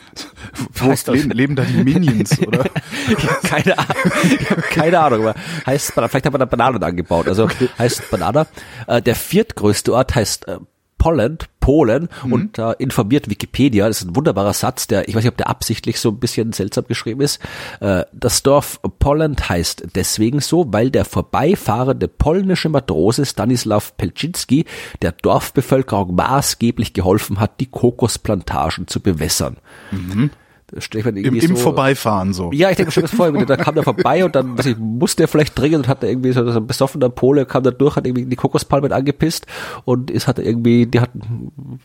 [0.80, 1.16] heißt das?
[1.16, 2.66] leben, leben da die Minions, oder?
[3.10, 4.12] Ich hab keine Ahnung.
[4.40, 5.36] Ich hab keine Ahnung, aber
[5.66, 7.28] heißt, vielleicht hat man da Bananen angebaut.
[7.28, 8.48] Also heißt Banana.
[8.88, 10.58] Äh, der viertgrößte Ort heißt äh,
[10.98, 15.32] Poland, Polen und da informiert Wikipedia, das ist ein wunderbarer Satz, der, ich weiß nicht,
[15.32, 17.40] ob der absichtlich so ein bisschen seltsam geschrieben ist,
[17.80, 24.66] äh, das Dorf Poland heißt deswegen so, weil der vorbeifahrende polnische Matrose Stanislaw Pelczynski
[25.02, 29.58] der Dorfbevölkerung maßgeblich geholfen hat, die Kokosplantagen zu bewässern.
[29.92, 30.30] Mir
[30.76, 32.52] Im, Im so, Vorbeifahren so.
[32.52, 35.28] ja, ich denke schon das vorher, da kam der vorbei und dann ich, musste er
[35.28, 38.06] vielleicht dringend und hat er irgendwie so so ein besoffener Pole, kam da durch, hat
[38.06, 39.46] irgendwie die Kokospalmen angepisst
[39.86, 41.80] und ist hat irgendwie, die hatten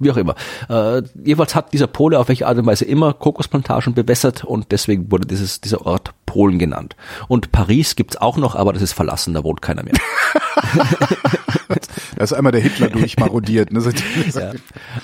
[0.00, 0.36] wie auch immer.
[0.68, 5.10] Äh, jeweils hat dieser Pole auf welche Art und Weise immer Kokosplantagen bewässert und deswegen
[5.10, 6.94] wurde dieses, dieser Ort Polen genannt.
[7.26, 9.94] Und Paris gibt's auch noch, aber das ist verlassen, da wohnt keiner mehr.
[12.16, 13.72] Da ist einmal der Hitler durchmarodiert.
[13.72, 13.78] Ne?
[14.34, 14.52] Ja.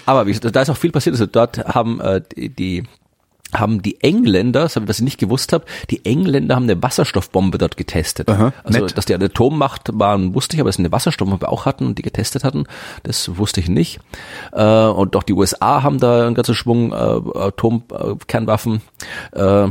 [0.05, 1.15] Aber wie da ist auch viel passiert.
[1.15, 2.83] Also dort haben äh, die, die
[3.55, 8.29] haben die Engländer, was ich nicht gewusst habe, die Engländer haben eine Wasserstoffbombe dort getestet.
[8.29, 8.97] Aha, also nett.
[8.97, 11.99] dass die eine Atommacht waren, wusste ich, aber dass sie eine Wasserstoffbombe auch hatten und
[11.99, 12.65] die getestet hatten,
[13.03, 14.01] das wusste ich nicht.
[14.53, 18.83] Äh, und auch die USA haben da einen ganzen Schwung äh, Atomkernwaffen
[19.33, 19.69] äh,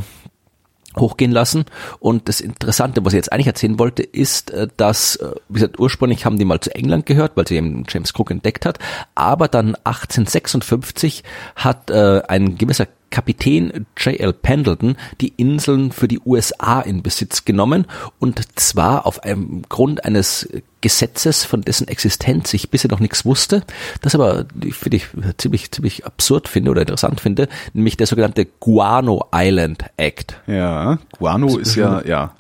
[0.98, 1.66] hochgehen lassen.
[2.00, 5.20] Und das Interessante, was ich jetzt eigentlich erzählen wollte, ist, dass,
[5.50, 8.66] wie gesagt, ursprünglich haben die mal zu England gehört, weil sie eben James Cook entdeckt
[8.66, 8.78] hat.
[9.16, 11.24] Aber dann 1856
[11.56, 14.34] hat äh, ein gewisser Kapitän J.L.
[14.34, 17.86] Pendleton die Inseln für die USA in Besitz genommen
[18.18, 20.50] und zwar auf einem Grund eines
[20.82, 23.64] Gesetzes, von dessen Existenz ich bisher noch nichts wusste,
[24.02, 25.08] das aber finde ich
[25.38, 30.42] ziemlich ziemlich absurd finde oder interessant finde, nämlich der sogenannte Guano Island Act.
[30.48, 32.34] Ja, Guano ist ja, ja.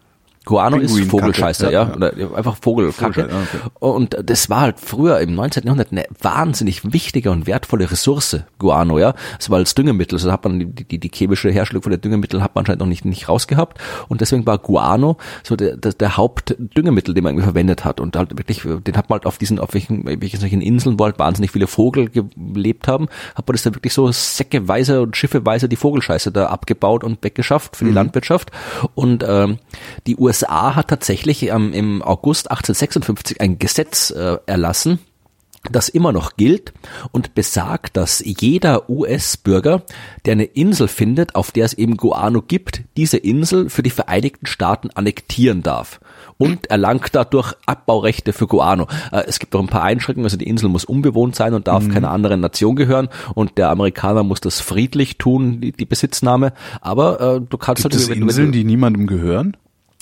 [0.45, 3.23] Guano ist Pinguinkacke, Vogelscheiße, ja, ja, oder einfach Vogelkacke.
[3.23, 3.71] Vogelscheiße, ja, okay.
[3.79, 5.63] Und das war halt früher im 19.
[5.63, 9.13] Jahrhundert eine wahnsinnig wichtige und wertvolle Ressource, Guano, ja.
[9.39, 12.43] Es war als Düngemittel, also hat man die, die, die chemische Herstellung von den Düngemitteln
[12.43, 13.79] hat man anscheinend noch nicht, nicht rausgehabt.
[14.09, 18.01] Und deswegen war Guano so der, der, der Hauptdüngemittel, den man irgendwie verwendet hat.
[18.01, 21.05] Und halt wirklich, den hat man halt auf diesen, auf welchen, welchen solchen Inseln, wo
[21.05, 25.69] halt wahnsinnig viele Vogel gelebt haben, hat man das da wirklich so säckeweise und schiffeweise
[25.69, 28.51] die Vogelscheiße da abgebaut und weggeschafft für die Landwirtschaft.
[28.93, 29.59] Und ähm,
[30.05, 34.99] die USA hat tatsächlich ähm, im August 1856 ein Gesetz äh, erlassen,
[35.71, 36.73] das immer noch gilt
[37.13, 39.83] und besagt, dass jeder US-Bürger,
[40.25, 44.45] der eine Insel findet, auf der es eben Guano gibt, diese Insel für die Vereinigten
[44.45, 46.01] Staaten annektieren darf
[46.37, 48.87] und erlangt dadurch Abbaurechte für Guano.
[49.13, 51.87] Äh, Es gibt auch ein paar Einschränkungen, also die Insel muss unbewohnt sein und darf
[51.87, 57.21] keiner anderen Nation gehören und der Amerikaner muss das friedlich tun, die, die Besitznahme, aber
[57.37, 59.55] äh, du kannst Gibt halt es Inseln, du- die niemandem gehören?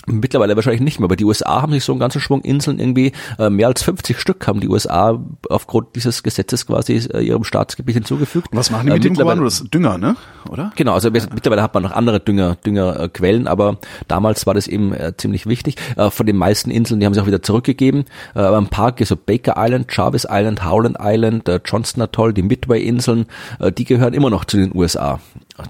[0.07, 3.11] Mittlerweile wahrscheinlich nicht mehr, aber die USA haben sich so einen ganzen Schwung Inseln irgendwie,
[3.37, 7.93] äh, mehr als 50 Stück haben die USA aufgrund dieses Gesetzes quasi äh, ihrem Staatsgebiet
[7.95, 8.47] hinzugefügt.
[8.51, 9.45] Was machen die Äh, mit dem mittlerweile- Guano?
[9.49, 10.15] Das Dünger, ne?
[10.49, 10.71] Oder?
[10.75, 13.77] Genau, also wir- mittlerweile hat man noch andere Dünger, Düngerquellen, äh, aber
[14.07, 15.75] damals war das eben äh, ziemlich wichtig.
[15.95, 18.05] Äh, von den meisten Inseln, die haben sich auch wieder zurückgegeben.
[18.35, 22.41] Äh, aber ein paar, so Baker Island, Jarvis Island, Howland Island, äh, Johnston Atoll, die
[22.41, 23.27] Midway-Inseln,
[23.59, 25.19] äh, die gehören immer noch zu den USA,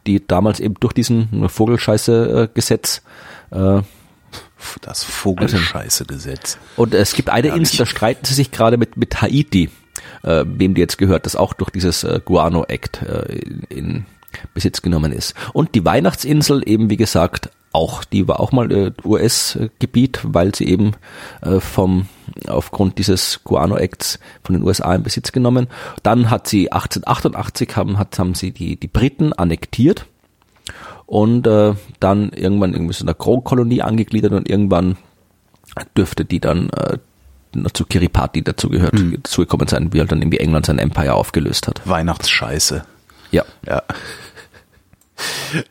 [0.08, 3.02] die damals eben durch diesen Vogelscheiße-Gesetz
[3.52, 3.82] äh,
[4.82, 6.58] Das Vogelscheiße-Gesetz.
[6.76, 7.72] Und es gibt eine Herrlich.
[7.72, 9.70] Insel, da streiten sie sich gerade mit, mit Haiti,
[10.24, 14.06] äh, wem die jetzt gehört, das auch durch dieses äh, Guano Act äh, in, in
[14.54, 15.34] Besitz genommen ist.
[15.54, 20.68] Und die Weihnachtsinsel eben, wie gesagt, auch, die war auch mal äh, US-Gebiet, weil sie
[20.68, 20.92] eben
[21.42, 22.08] äh, vom
[22.48, 25.68] aufgrund dieses Guano Acts von den USA in Besitz genommen.
[26.04, 30.06] Dann hat sie 1888 haben, hat, haben sie die, die Briten annektiert
[31.12, 34.96] und äh, dann irgendwann irgendwie so einer Kronkolonie angegliedert und irgendwann
[35.98, 37.00] dürfte die dann äh,
[37.74, 41.82] zu Kiribati dazugehört, dazugekommen sein, wie halt dann irgendwie England sein Empire aufgelöst hat.
[41.84, 42.86] Weihnachtsscheiße.
[43.32, 43.44] Ja.
[43.68, 43.84] Ja.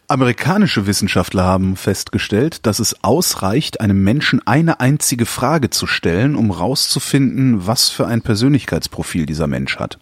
[0.08, 6.50] Amerikanische Wissenschaftler haben festgestellt, dass es ausreicht, einem Menschen eine einzige Frage zu stellen, um
[6.50, 9.98] rauszufinden, was für ein Persönlichkeitsprofil dieser Mensch hat.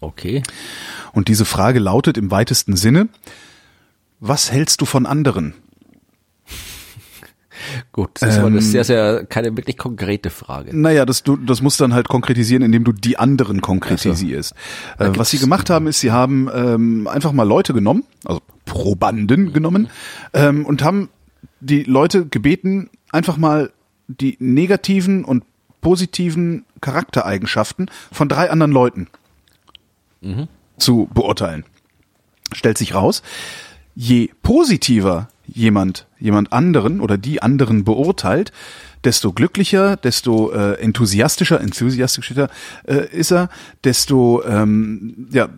[0.00, 0.44] Okay.
[1.12, 3.08] Und diese Frage lautet im weitesten Sinne,
[4.22, 5.52] was hältst du von anderen?
[7.92, 10.76] Gut, das ist Ähm, sehr, sehr, keine wirklich konkrete Frage.
[10.76, 14.54] Naja, das, du, das musst dann halt konkretisieren, indem du die anderen konkretisierst.
[14.98, 19.52] Äh, was sie gemacht haben, ist, sie haben ähm, einfach mal Leute genommen, also Probanden
[19.52, 19.88] genommen,
[20.34, 21.08] ähm, und haben
[21.58, 23.72] die Leute gebeten, einfach mal
[24.06, 25.42] die negativen und
[25.80, 29.08] positiven Charaktereigenschaften von drei anderen Leuten
[30.78, 31.64] zu beurteilen.
[32.52, 33.22] Stellt sich raus,
[33.94, 38.52] je positiver jemand jemand anderen oder die anderen beurteilt,
[39.04, 42.48] desto glücklicher, desto äh, enthusiastischer, enthusiastischer
[42.84, 43.48] äh, ist er,
[43.82, 45.48] desto ähm, ja,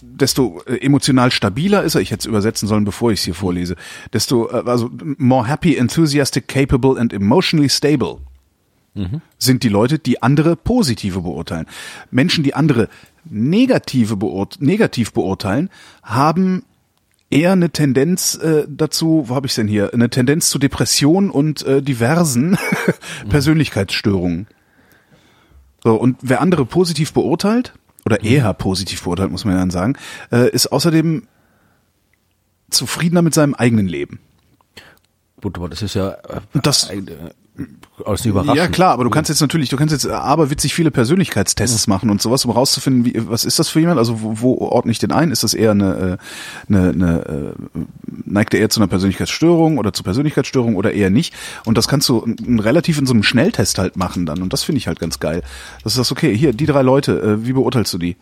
[0.00, 2.00] desto äh, emotional stabiler ist er.
[2.00, 3.76] Ich hätte es übersetzen sollen, bevor ich es hier vorlese.
[4.12, 8.18] Desto äh, also more happy, enthusiastic, capable and emotionally stable.
[9.38, 11.66] sind die Leute, die andere positive beurteilen.
[12.10, 12.90] Menschen, die andere
[13.24, 15.70] negative beurt negativ beurteilen,
[16.02, 16.64] haben
[17.32, 19.92] eher eine Tendenz äh, dazu, wo habe ich denn hier?
[19.92, 22.56] Eine Tendenz zu Depression und äh, diversen
[23.28, 24.46] Persönlichkeitsstörungen.
[25.82, 27.72] So, und wer andere positiv beurteilt,
[28.04, 29.94] oder eher positiv beurteilt, muss man ja dann sagen,
[30.30, 31.26] äh, ist außerdem
[32.70, 34.18] zufriedener mit seinem eigenen Leben.
[35.40, 36.90] Gut, aber das ist ja äh, das-
[37.98, 38.56] äh, aus Überraschung.
[38.56, 42.22] Ja klar, aber du kannst jetzt natürlich, du kannst jetzt aberwitzig viele Persönlichkeitstests machen und
[42.22, 43.98] sowas, um rauszufinden, wie, was ist das für jemand?
[43.98, 45.30] Also wo, wo ordne ich den ein?
[45.30, 46.18] Ist das eher eine,
[46.68, 47.80] äh, eine, eine äh,
[48.24, 51.34] neigt er eher zu einer Persönlichkeitsstörung oder zu Persönlichkeitsstörung oder eher nicht?
[51.64, 52.26] Und das kannst du
[52.58, 54.42] relativ in so einem Schnelltest halt machen dann.
[54.42, 55.42] Und das finde ich halt ganz geil.
[55.82, 56.36] Das ist das okay.
[56.36, 58.16] Hier die drei Leute, äh, wie beurteilst du die?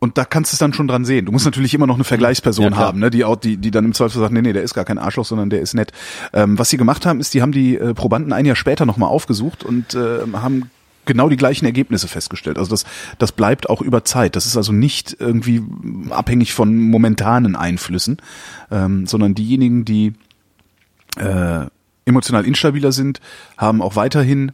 [0.00, 1.26] Und da kannst du es dann schon dran sehen.
[1.26, 3.84] Du musst natürlich immer noch eine Vergleichsperson Ja, haben, ne, die auch, die, die dann
[3.84, 5.92] im Zweifel sagt, nee, nee, der ist gar kein Arschloch, sondern der ist nett.
[6.32, 9.10] Ähm, was sie gemacht haben, ist, die haben die äh, Probanden ein Jahr später nochmal
[9.10, 10.70] aufgesucht und äh, haben
[11.04, 12.56] genau die gleichen Ergebnisse festgestellt.
[12.56, 12.84] Also das,
[13.18, 14.36] das bleibt auch über Zeit.
[14.36, 15.62] Das ist also nicht irgendwie
[16.08, 18.18] abhängig von momentanen Einflüssen,
[18.70, 20.14] ähm, sondern diejenigen, die
[21.18, 21.66] äh,
[22.06, 23.20] emotional instabiler sind,
[23.58, 24.52] haben auch weiterhin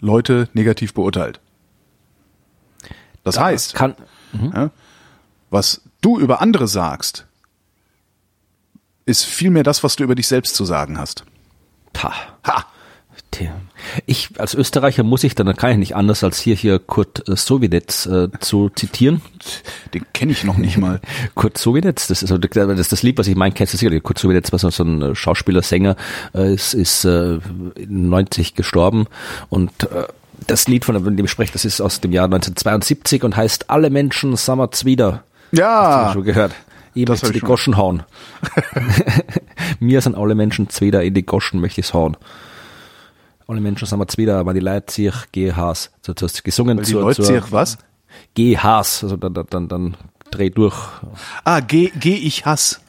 [0.00, 1.40] Leute negativ beurteilt.
[3.22, 3.94] Das heißt, kann
[4.54, 4.70] ja,
[5.50, 7.26] was du über andere sagst,
[9.06, 11.24] ist vielmehr das, was du über dich selbst zu sagen hast.
[12.02, 12.64] Ha!
[13.34, 13.60] Tja.
[14.06, 17.28] Ich als Österreicher muss ich dann, dann kann ich nicht anders als hier hier Kurt
[17.28, 19.22] äh, Sowinetz äh, zu zitieren.
[19.92, 21.00] Den kenne ich noch nicht mal.
[21.34, 24.04] Kurt Sowinetz, das ist also das, das Lied, was ich meine, kennst du sicherlich.
[24.04, 25.96] Kurt Sowinetz war so, so ein äh, Schauspieler, Sänger,
[26.32, 27.40] äh, ist, ist äh,
[27.88, 29.06] 90 gestorben
[29.48, 30.06] und äh,
[30.46, 33.90] das Lied, von dem ich spreche, das ist aus dem Jahr 1972 und heißt Alle
[33.90, 35.24] Menschen sammert's wieder.
[35.52, 36.52] Hast du Ja, schon gehört?
[36.94, 37.48] Ich das möchte die ich schon.
[37.48, 38.02] Goschen hauen.
[39.80, 42.16] Mir sind alle Menschen zwider, in die Goschen möchte ich's hauen.
[43.46, 45.90] Alle Menschen sind wir zwider, aber die Leute sich GHs.
[46.02, 47.78] So, du hast gesungen Weil die zur, Leute zur sich was?
[48.36, 49.96] GHs, also dann, dann, dann, dann
[50.30, 50.76] dreh durch.
[51.44, 52.80] Ah, geh, geh ich Hass.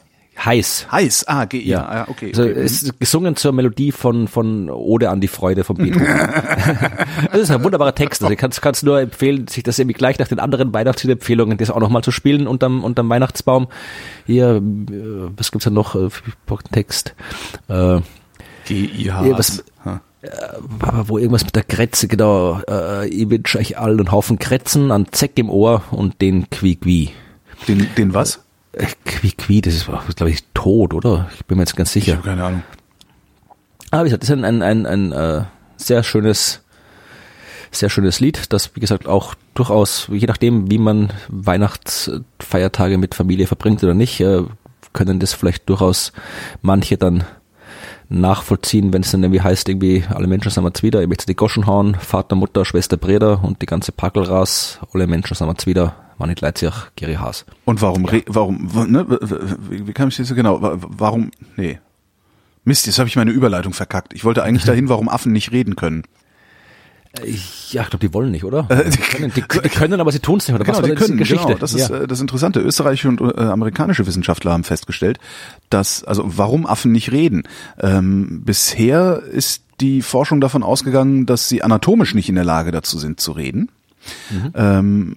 [0.44, 0.88] Heiß.
[0.92, 1.24] Heiß.
[1.28, 1.84] Ah, geh ja.
[1.84, 2.28] Ah, okay.
[2.28, 2.52] Also okay.
[2.60, 6.06] es ist gesungen zur Melodie von, von Ode an die Freude von Beethoven.
[7.32, 8.22] das ist ein wunderbarer Text.
[8.22, 11.70] Also ich kann es nur empfehlen, sich das irgendwie gleich nach den anderen Weihnachtsliedempfehlungen, das
[11.70, 13.68] auch nochmal zu spielen unterm, unterm Weihnachtsbaum.
[14.26, 14.60] Hier, äh,
[15.36, 17.14] was gibt's da noch äh, für Text?
[17.68, 18.00] Äh,
[18.66, 19.26] G-I-H.
[19.26, 19.64] Ja, was-
[20.80, 24.90] aber wo irgendwas mit der Kretze, genau, äh, ich wünsche euch allen einen Haufen Kretzen,
[24.90, 27.10] einen Zeck im Ohr und den Quiqui.
[27.68, 28.40] Den, den was?
[28.76, 31.28] Äh, Quiqui, das ist, glaube ich, tot, oder?
[31.34, 32.18] Ich bin mir jetzt ganz Ich sicher.
[32.18, 32.62] habe keine Ahnung.
[33.90, 35.44] Aber wie gesagt, das ist ein, ein, ein, ein äh,
[35.76, 36.62] sehr schönes,
[37.70, 43.46] sehr schönes Lied, das, wie gesagt, auch durchaus, je nachdem, wie man Weihnachtsfeiertage mit Familie
[43.46, 44.42] verbringt oder nicht, äh,
[44.92, 46.12] können das vielleicht durchaus
[46.62, 47.24] manche dann
[48.08, 51.34] nachvollziehen, wenn es dann irgendwie heißt, irgendwie, alle Menschen sind wir wieder, ich möchte die
[51.34, 55.66] Goschen hauen, Vater, Mutter, Schwester, Brüder und die ganze Packel raus, alle Menschen sind wir
[55.66, 57.44] wieder, man nicht leid sich, Geri Haas.
[57.64, 59.06] Und warum, re- warum, ne,
[59.70, 60.62] wie, wie kam ich das so genau?
[60.62, 61.78] Wa- Warum, nee.
[62.64, 64.12] Mist, jetzt habe ich meine Überleitung verkackt.
[64.14, 66.02] Ich wollte eigentlich dahin, warum Affen nicht reden können.
[67.18, 68.64] Ja, ich glaube, die wollen nicht, oder?
[68.64, 70.96] Die können, die, die können aber sie tun es nicht, oder Genau, was die denn
[70.98, 71.46] das können, Geschichte?
[71.46, 71.58] genau.
[71.58, 72.00] Das ist ja.
[72.02, 72.60] äh, das Interessante.
[72.60, 75.18] Österreichische und äh, amerikanische Wissenschaftler haben festgestellt,
[75.70, 77.44] dass, also warum Affen nicht reden.
[77.80, 82.98] Ähm, bisher ist die Forschung davon ausgegangen, dass sie anatomisch nicht in der Lage dazu
[82.98, 83.70] sind zu reden.
[84.54, 85.16] Ähm,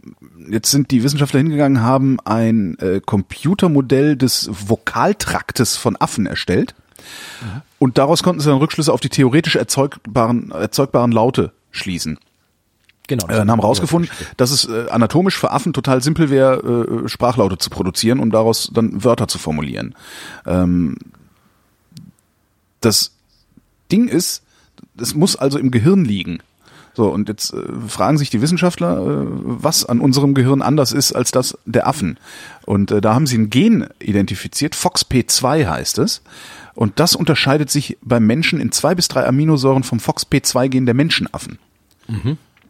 [0.50, 6.76] jetzt sind die Wissenschaftler hingegangen, haben ein äh, Computermodell des Vokaltraktes von Affen erstellt.
[7.80, 12.20] Und daraus konnten sie dann Rückschlüsse auf die theoretisch erzeugbaren, erzeugbaren Laute schließen
[13.10, 13.28] genau.
[13.28, 17.58] äh, und haben rausgefunden, dass es äh, anatomisch für Affen total simpel wäre, äh, Sprachlaute
[17.58, 19.96] zu produzieren, um daraus dann Wörter zu formulieren.
[20.46, 20.96] Ähm,
[22.80, 23.12] das
[23.92, 24.44] Ding ist,
[24.98, 26.40] es muss also im Gehirn liegen.
[26.94, 31.14] So, und jetzt äh, fragen sich die Wissenschaftler, äh, was an unserem Gehirn anders ist
[31.14, 32.18] als das der Affen.
[32.66, 36.22] Und äh, da haben sie ein Gen identifiziert, FOXP2 heißt es.
[36.76, 41.60] Und das unterscheidet sich beim Menschen in zwei bis drei Aminosäuren vom FOXP2-Gen der Menschenaffen.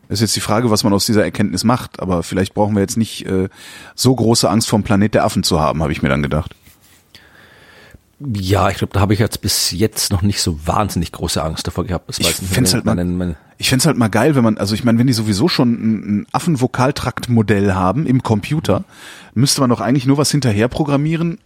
[0.09, 2.97] Ist jetzt die Frage, was man aus dieser Erkenntnis macht, aber vielleicht brauchen wir jetzt
[2.97, 3.47] nicht äh,
[3.93, 6.55] so große Angst vom Planet der Affen zu haben, habe ich mir dann gedacht.
[8.19, 11.65] Ja, ich glaube, da habe ich jetzt bis jetzt noch nicht so wahnsinnig große Angst
[11.67, 12.09] davor gehabt.
[12.09, 14.57] Das Ich find's meine- halt mal- meine- meine- Ich fänd's halt mal geil, wenn man,
[14.57, 18.83] also ich meine, wenn die sowieso schon ein, ein Affenvokaltraktmodell haben im Computer,
[19.33, 21.39] müsste man doch eigentlich nur was hinterher programmieren,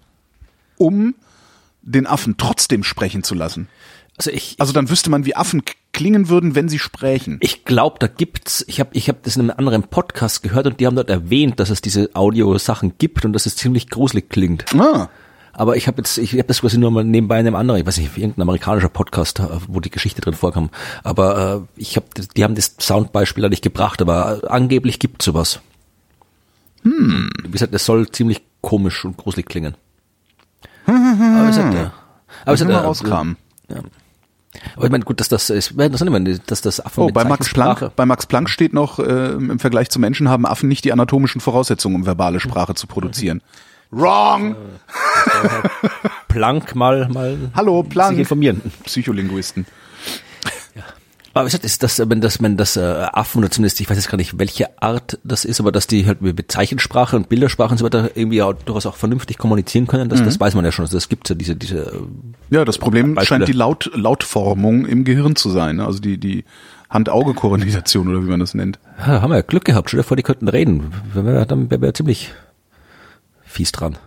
[0.78, 1.16] um
[1.82, 3.68] den Affen trotzdem sprechen zu lassen.
[4.18, 7.38] Also ich, Also dann wüsste man, wie Affen klingen würden, wenn sie sprechen.
[7.42, 10.80] ich glaube, da gibt's, ich habe ich hab das in einem anderen Podcast gehört und
[10.80, 14.66] die haben dort erwähnt, dass es diese Audio-Sachen gibt und dass es ziemlich gruselig klingt.
[14.76, 15.10] Ah,
[15.56, 17.86] Aber ich habe jetzt, ich habe das quasi nur mal nebenbei in einem anderen, ich
[17.86, 20.72] weiß nicht, irgendein amerikanischer Podcast, äh, wo die Geschichte drin vorkam.
[21.04, 25.22] Aber äh, ich habe, die haben das Soundbeispiel da nicht gebracht, aber äh, angeblich gibt
[25.22, 25.60] sowas.
[26.82, 27.30] Hm.
[27.44, 29.76] Wie gesagt, es soll ziemlich komisch und gruselig klingen.
[30.88, 31.90] aber es hat, äh,
[32.46, 33.38] aber es mal äh, rauskramen.
[33.70, 33.78] Ja.
[34.76, 37.24] Aber ich meine, gut, dass das ist, wäre interessant, wenn dass das Affen Oh, bei
[37.24, 40.86] Max Planck, bei Max Planck steht noch, äh, im Vergleich zu Menschen haben Affen nicht
[40.86, 43.42] die anatomischen Voraussetzungen, um verbale Sprache zu produzieren.
[43.92, 44.56] Wrong!
[46.28, 48.12] Planck mal, mal Hallo, Planck.
[48.12, 48.62] sich informieren.
[48.84, 49.66] Psycholinguisten.
[51.36, 54.10] Aber ich ist das, wenn das, wenn das äh, Affen oder zumindest, ich weiß jetzt
[54.10, 57.80] gar nicht, welche Art das ist, aber dass die halt mit Zeichensprache und Bildersprache und
[57.80, 60.86] so weiter irgendwie auch durchaus auch vernünftig kommunizieren können, das, das weiß man ja schon.
[60.86, 62.02] Also das gibt ja diese, diese
[62.52, 63.40] Ja, das Problem Beispiele.
[63.40, 65.88] scheint die Laut, Lautformung im Gehirn zu sein, ne?
[65.88, 66.46] also die, die
[66.92, 68.78] Hand-Auge-Koordination oder wie man das nennt.
[69.00, 69.90] ja, haben wir ja Glück gehabt.
[69.90, 70.94] Stell dir vor, die könnten reden.
[71.16, 72.32] Dann wären wir ziemlich
[73.44, 73.98] fies dran.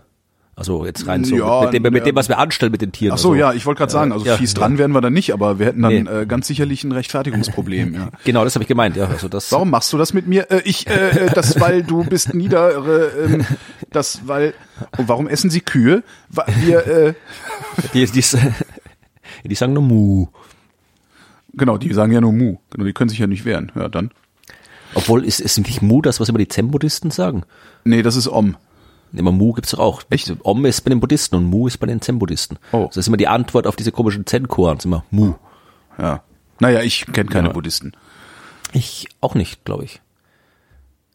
[0.58, 3.12] Also jetzt rein so Ja, mit, dem, mit dem, was wir anstellen mit den Tieren.
[3.12, 4.58] Ach so, also, ja, ich wollte gerade sagen, also ja, fies ja.
[4.60, 6.10] dran wären wir dann nicht, aber wir hätten dann Nee.
[6.22, 7.92] äh, ganz sicherlich ein Rechtfertigungsproblem.
[7.94, 8.08] Ja.
[8.24, 8.96] Genau, das habe ich gemeint.
[8.96, 9.52] Ja, also das.
[9.52, 10.50] Warum machst du das mit mir?
[10.50, 13.44] Äh, ich, äh, äh, das, weil du bist nieder, äh,
[13.90, 14.54] das, weil,
[14.96, 16.02] und warum essen sie Kühe?
[16.64, 17.14] Wir, äh,
[17.92, 18.24] Die, die,
[19.44, 20.28] die sagen nur Mu.
[21.52, 22.56] genau, die sagen ja nur Mu.
[22.70, 23.72] Genau, die können sich ja nicht wehren.
[23.74, 24.10] Ja, dann.
[24.94, 27.42] Obwohl, ist, ist nicht Mu das, was immer die Zen-Buddhisten sagen?
[27.84, 28.56] Nee, das ist Om.
[29.12, 30.02] Immer Mu gibt's doch auch.
[30.10, 30.32] Echt?
[30.42, 32.58] Om ist bei den Buddhisten und Mu ist bei den Zen-Buddhisten.
[32.72, 32.86] Oh.
[32.88, 35.34] Das ist immer die Antwort auf diese komischen Zen-Koans, immer Mu.
[35.98, 36.22] Ja.
[36.60, 37.52] Naja, ich kenne keine Ja.
[37.54, 37.92] Buddhisten.
[38.72, 40.00] Ich auch nicht, glaube ich.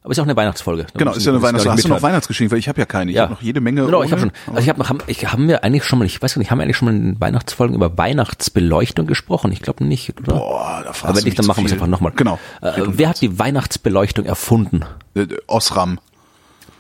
[0.04, 0.86] Aber ist auch eine Weihnachtsfolge.
[0.92, 1.78] Da Genau, ist ja eine Weihnachtsfolge.
[1.78, 2.02] Hast du noch.
[2.02, 2.52] Weihnachtsgeschenke?
[2.52, 3.12] Weil ich habe ja keine.
[3.12, 3.24] Ich Ja.
[3.24, 3.86] habe noch jede Menge.
[3.86, 6.06] Genau, ich habe schon, also ich habe noch, haben- ich haben wir eigentlich schon mal,
[6.06, 9.52] ich weiß gar nicht, haben wir eigentlich schon mal in Weihnachtsfolgen über Weihnachtsbeleuchtung gesprochen?
[9.52, 10.34] Ich glaube nicht, oder?
[10.34, 12.14] Boah, da fragst Aber wenn nicht, dann machen wir es einfach nochmal.
[12.16, 12.40] Genau.
[12.62, 14.86] Äh, wer hat die Weihnachtsbeleuchtung erfunden?
[15.14, 16.00] Äh, Osram.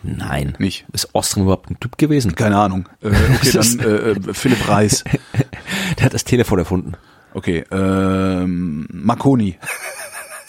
[0.03, 0.55] Nein.
[0.57, 0.85] Nicht.
[0.93, 2.35] Ist Ostrom überhaupt ein Typ gewesen?
[2.35, 2.89] Keine Ahnung.
[3.01, 5.03] Äh, okay, dann äh, äh, Philipp Reis.
[5.97, 6.93] Der hat das Telefon erfunden.
[7.33, 9.57] Okay, ähm, Marconi.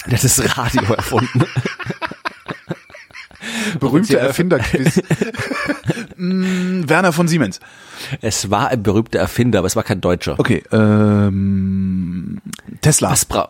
[0.07, 1.45] Der hat das Radio erfunden.
[3.79, 5.01] Berühmte Erfinderquiz.
[6.17, 7.61] mm, Werner von Siemens.
[8.21, 10.39] Es war ein berühmter Erfinder, aber es war kein Deutscher.
[10.39, 12.41] Okay, ähm,
[12.81, 13.11] Tesla.
[13.11, 13.49] Was bra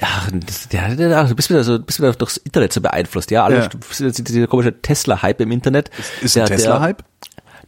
[0.00, 2.80] Ach, das- der, der, der, du bist wieder so, du bist wieder durchs Internet so
[2.80, 3.44] beeinflusst, ja.
[3.44, 3.68] Alle, Ja.
[4.10, 5.90] dieser komische Tesla-Hype im Internet.
[6.22, 7.04] Ist der, ein Tesla-Hype?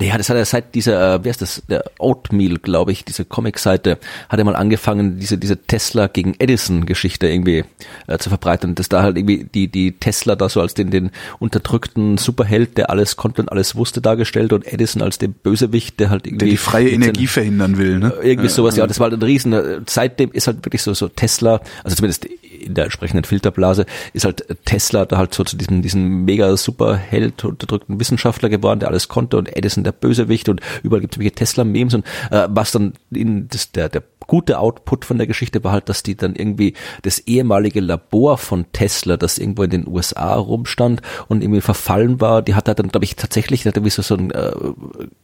[0.00, 3.04] Der, ja, das hat er seit dieser, äh, wie heißt das, der Oatmeal, glaube ich,
[3.04, 7.64] diese Comic-Seite, hat er mal angefangen, diese, diese Tesla gegen Edison-Geschichte irgendwie
[8.06, 8.70] äh, zu verbreiten.
[8.70, 12.76] Und dass da halt irgendwie die, die Tesla da so als den, den unterdrückten Superheld,
[12.78, 16.46] der alles konnte und alles wusste, dargestellt und Edison als den Bösewicht, der halt irgendwie
[16.46, 18.14] Der die freie Energie verhindern will, ne?
[18.22, 19.52] irgendwie sowas, ja, das war halt ein Riesen.
[19.52, 22.26] äh, Seitdem ist halt wirklich so, so Tesla, also zumindest
[22.64, 27.44] in der entsprechenden Filterblase, ist halt Tesla da halt so zu diesem, diesem mega Superheld,
[27.44, 31.36] unterdrückten Wissenschaftler geworden, der alles konnte und Edison der Bösewicht und überall gibt es irgendwelche
[31.36, 35.72] Tesla-Memes und äh, was dann in das, der, der gute Output von der Geschichte war
[35.72, 40.34] halt, dass die dann irgendwie das ehemalige Labor von Tesla, das irgendwo in den USA
[40.34, 44.14] rumstand und irgendwie verfallen war, die hat dann, glaube ich, tatsächlich, hat irgendwie so, so
[44.14, 44.52] ein äh,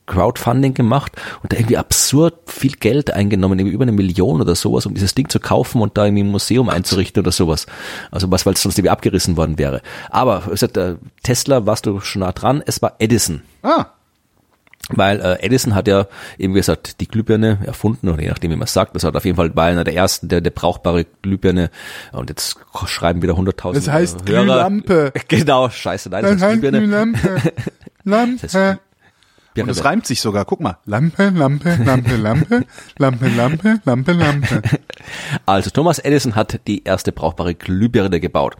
[0.07, 1.12] Crowdfunding gemacht
[1.43, 5.14] und da irgendwie absurd viel Geld eingenommen, irgendwie über eine Million oder sowas, um dieses
[5.14, 7.66] Ding zu kaufen und da irgendwie ein Museum einzurichten oder sowas.
[8.10, 9.80] Also was, weil es sonst irgendwie abgerissen worden wäre.
[10.10, 13.42] Aber gesagt, äh, Tesla warst du schon nah dran, es war Edison.
[13.62, 13.86] Ah,
[14.88, 16.06] Weil äh, Edison hat ja
[16.38, 19.24] eben gesagt die Glühbirne erfunden, oder je nachdem wie man es sagt, das hat auf
[19.24, 21.70] jeden Fall war einer der ersten, der der brauchbare Glühbirne
[22.12, 22.56] und jetzt
[22.86, 24.44] schreiben wieder 100.000 Das heißt äh, Hörer.
[24.44, 25.12] Glühlampe.
[25.28, 26.86] Genau, scheiße, nein, das, heißt Glühbirne.
[26.86, 27.52] Lampe.
[28.04, 28.80] Lampe.
[29.57, 30.44] Und es reimt sich sogar.
[30.44, 30.78] Guck mal.
[30.84, 32.64] Lampe, Lampe, Lampe, Lampe,
[32.98, 34.62] Lampe, Lampe, Lampe, Lampe.
[35.46, 38.57] Also Thomas Edison hat die erste brauchbare Glühbirne gebaut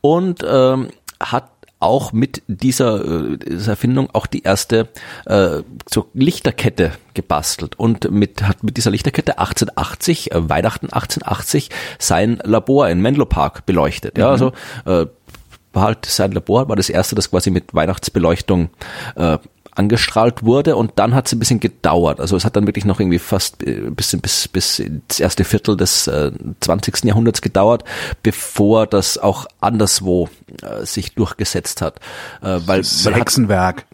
[0.00, 0.88] und ähm,
[1.20, 1.50] hat
[1.84, 4.88] auch mit dieser, äh, dieser Erfindung auch die erste
[5.26, 12.38] äh, so Lichterkette gebastelt und mit hat mit dieser Lichterkette 1880 äh, Weihnachten 1880 sein
[12.42, 14.16] Labor in Menlo Park beleuchtet.
[14.16, 14.52] Ja, also
[14.86, 15.06] äh,
[15.74, 18.70] war halt sein Labor war das erste, das quasi mit Weihnachtsbeleuchtung
[19.16, 19.38] äh,
[19.74, 22.20] angestrahlt wurde und dann hat es ein bisschen gedauert.
[22.20, 25.76] Also es hat dann wirklich noch irgendwie fast äh, bis, bis, bis ins erste Viertel
[25.76, 27.04] des äh, 20.
[27.04, 27.84] Jahrhunderts gedauert,
[28.22, 30.28] bevor das auch anderswo
[30.62, 31.98] äh, sich durchgesetzt hat.
[32.42, 33.86] Äh, weil, Das weil Hexenwerk.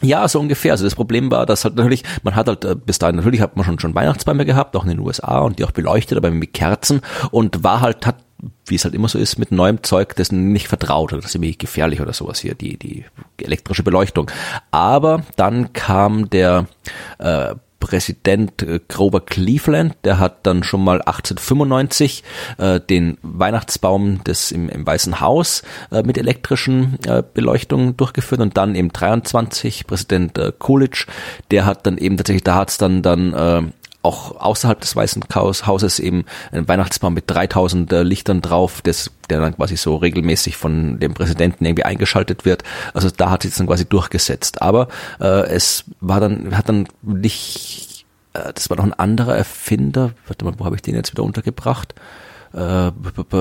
[0.00, 0.72] ja, so ungefähr.
[0.72, 3.56] Also das Problem war, dass halt natürlich, man hat halt äh, bis dahin, natürlich hat
[3.56, 6.52] man schon, schon Weihnachtsbäume gehabt, auch in den USA und die auch beleuchtet, aber mit
[6.52, 7.00] Kerzen
[7.30, 8.16] und war halt, hat,
[8.66, 11.34] wie es halt immer so ist, mit neuem Zeug, das nicht vertraut oder das ist
[11.36, 13.04] irgendwie gefährlich oder sowas hier, die, die
[13.38, 14.30] elektrische Beleuchtung.
[14.70, 16.66] Aber dann kam der
[17.18, 22.22] äh, Präsident äh, Grover Cleveland, der hat dann schon mal 1895
[22.58, 28.56] äh, den Weihnachtsbaum des im, im Weißen Haus äh, mit elektrischen äh, Beleuchtung durchgeführt und
[28.56, 31.06] dann eben 23 Präsident äh, Coolidge,
[31.50, 33.62] der hat dann eben tatsächlich, da hat's dann dann äh,
[34.02, 39.40] auch außerhalb des Weißen Hauses eben ein Weihnachtsbaum mit 3000 äh, Lichtern drauf, das, der
[39.40, 42.64] dann quasi so regelmäßig von dem Präsidenten irgendwie eingeschaltet wird.
[42.94, 44.60] Also da hat sich dann quasi durchgesetzt.
[44.60, 44.88] Aber
[45.20, 50.44] äh, es war dann, hat dann nicht, äh, das war noch ein anderer Erfinder, warte
[50.44, 51.94] mal, wo habe ich den jetzt wieder untergebracht?
[52.52, 52.90] Äh,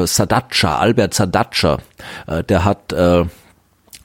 [0.05, 1.79] Sadatscha, Albert Sadatscha,
[2.27, 3.25] äh, der hat äh,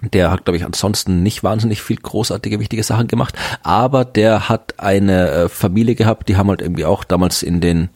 [0.03, 4.75] der hat, glaube ich, ansonsten nicht wahnsinnig viel großartige, wichtige Sachen gemacht, aber der hat
[4.79, 7.89] eine äh, Familie gehabt, die haben halt irgendwie auch damals in den,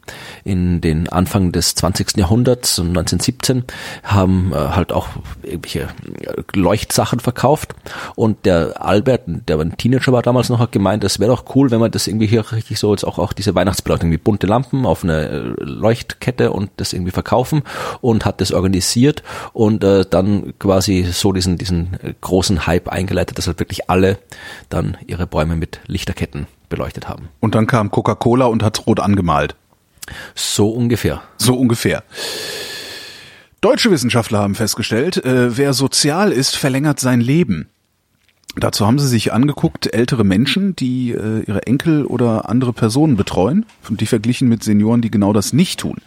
[0.44, 2.16] in den Anfang des 20.
[2.16, 3.64] Jahrhunderts, 1917,
[4.02, 5.08] haben äh, halt auch
[5.42, 7.74] irgendwelche äh, Leuchtsachen verkauft
[8.14, 11.70] und der Albert, der ein Teenager war damals noch, hat gemeint, es wäre doch cool,
[11.70, 14.86] wenn man das irgendwie hier richtig so jetzt auch, auch diese Weihnachtsbeleuchtung, wie bunte Lampen
[14.86, 17.62] auf eine Leuchtkette und das irgendwie verkaufen
[18.00, 19.22] und hat das organisiert
[19.52, 21.89] und äh, dann quasi so diesen, diesen
[22.20, 24.18] großen Hype eingeleitet, dass halt wirklich alle
[24.68, 27.28] dann ihre Bäume mit Lichterketten beleuchtet haben.
[27.40, 29.54] Und dann kam Coca-Cola und hat's rot angemalt.
[30.34, 31.22] So ungefähr.
[31.36, 32.02] So ungefähr.
[33.60, 37.68] Deutsche Wissenschaftler haben festgestellt, äh, wer sozial ist, verlängert sein Leben.
[38.56, 43.66] Dazu haben sie sich angeguckt, ältere Menschen, die äh, ihre Enkel oder andere Personen betreuen,
[43.88, 45.98] und die verglichen mit Senioren, die genau das nicht tun.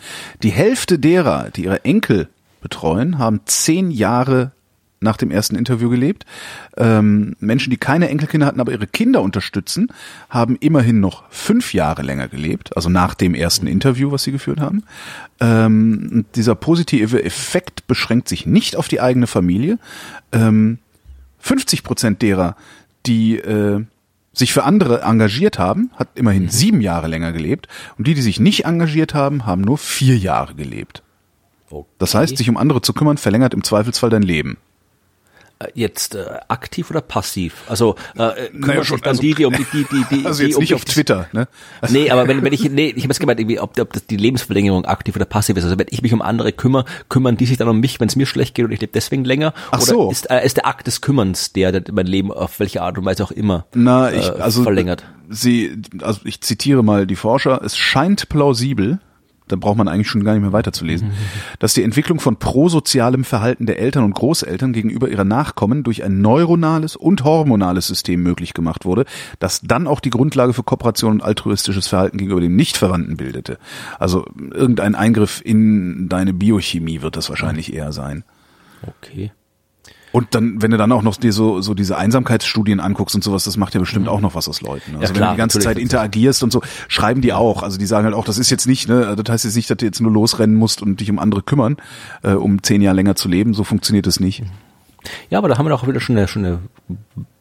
[0.42, 2.28] Die Hälfte derer, die ihre Enkel
[2.60, 4.52] betreuen, haben zehn Jahre
[5.04, 6.26] nach dem ersten Interview gelebt.
[6.78, 9.88] Ähm, Menschen, die keine Enkelkinder hatten, aber ihre Kinder unterstützen,
[10.30, 14.60] haben immerhin noch fünf Jahre länger gelebt, also nach dem ersten Interview, was sie geführt
[14.60, 14.84] haben.
[15.40, 19.78] Ähm, dieser positive Effekt beschränkt sich nicht auf die eigene Familie.
[20.32, 20.80] Ähm,
[21.40, 22.56] 50 Prozent derer,
[23.06, 23.84] die äh,
[24.34, 27.68] sich für andere engagiert haben, hat immerhin sieben Jahre länger gelebt.
[27.98, 31.04] Und die, die sich nicht engagiert haben, haben nur vier Jahre gelebt.
[31.70, 31.88] Okay.
[32.00, 34.58] Das heißt, sich um andere zu kümmern, verlängert im Zweifelsfall dein Leben.
[35.64, 37.64] Äh, Jetzt äh, aktiv oder passiv?
[37.68, 40.56] Also äh, Naja, sich schon, also- die, die um die, die, die, Also die jetzt
[40.58, 41.48] um nicht auf Twitter, ne?
[41.90, 44.18] Nee, aber wenn, wenn ich, nee, ich habe jetzt gemeint, irgendwie, ob, ob das die
[44.18, 45.64] Lebensverlängerung aktiv oder passiv ist.
[45.64, 48.16] Also wenn ich mich um andere kümmere, kümmern die sich dann um mich, wenn es
[48.16, 49.54] mir schlecht geht und ich lebe deswegen länger?
[49.72, 50.12] Ach oder so.
[50.12, 53.06] ist, äh, ist der Akt des Kümmerns der, der mein Leben auf welche Art und
[53.06, 55.04] Weise auch immer Na, ich, äh, also verlängert?
[55.30, 57.62] Sie, also ich zitiere mal die Forscher.
[57.64, 59.00] Es scheint plausibel,
[59.48, 61.12] da braucht man eigentlich schon gar nicht mehr weiterzulesen,
[61.60, 66.22] dass die Entwicklung von prosozialem Verhalten der Eltern und Großeltern gegenüber ihrer Nachkommen durch ein
[66.22, 69.06] neuronales und hormonales System möglich gemacht wurde,
[69.40, 73.58] das dann auch die Grundlage für Kooperation und altruistisches Verhalten gegenüber den Nichtverwandten bildete.
[74.00, 78.24] Also irgendein Eingriff in deine Biochemie wird das wahrscheinlich eher sein.
[78.86, 79.32] Okay.
[80.14, 83.44] Und dann, wenn du dann auch noch dir so, so diese Einsamkeitsstudien anguckst und sowas,
[83.46, 84.96] das macht ja bestimmt auch noch was aus Leuten.
[84.98, 85.60] Also wenn klar, du die ganze.
[85.60, 87.64] Zeit interagierst und so, schreiben die auch.
[87.64, 89.78] Also die sagen halt auch, das ist jetzt nicht, ne, das heißt jetzt nicht, dass
[89.78, 91.78] du jetzt nur losrennen musst und dich um andere kümmern,
[92.22, 93.56] äh, um zehn Jahre länger zu leben.
[93.56, 94.44] So funktioniert es nicht.
[95.30, 96.60] Ja, aber da haben wir doch auch wieder schon eine, schon eine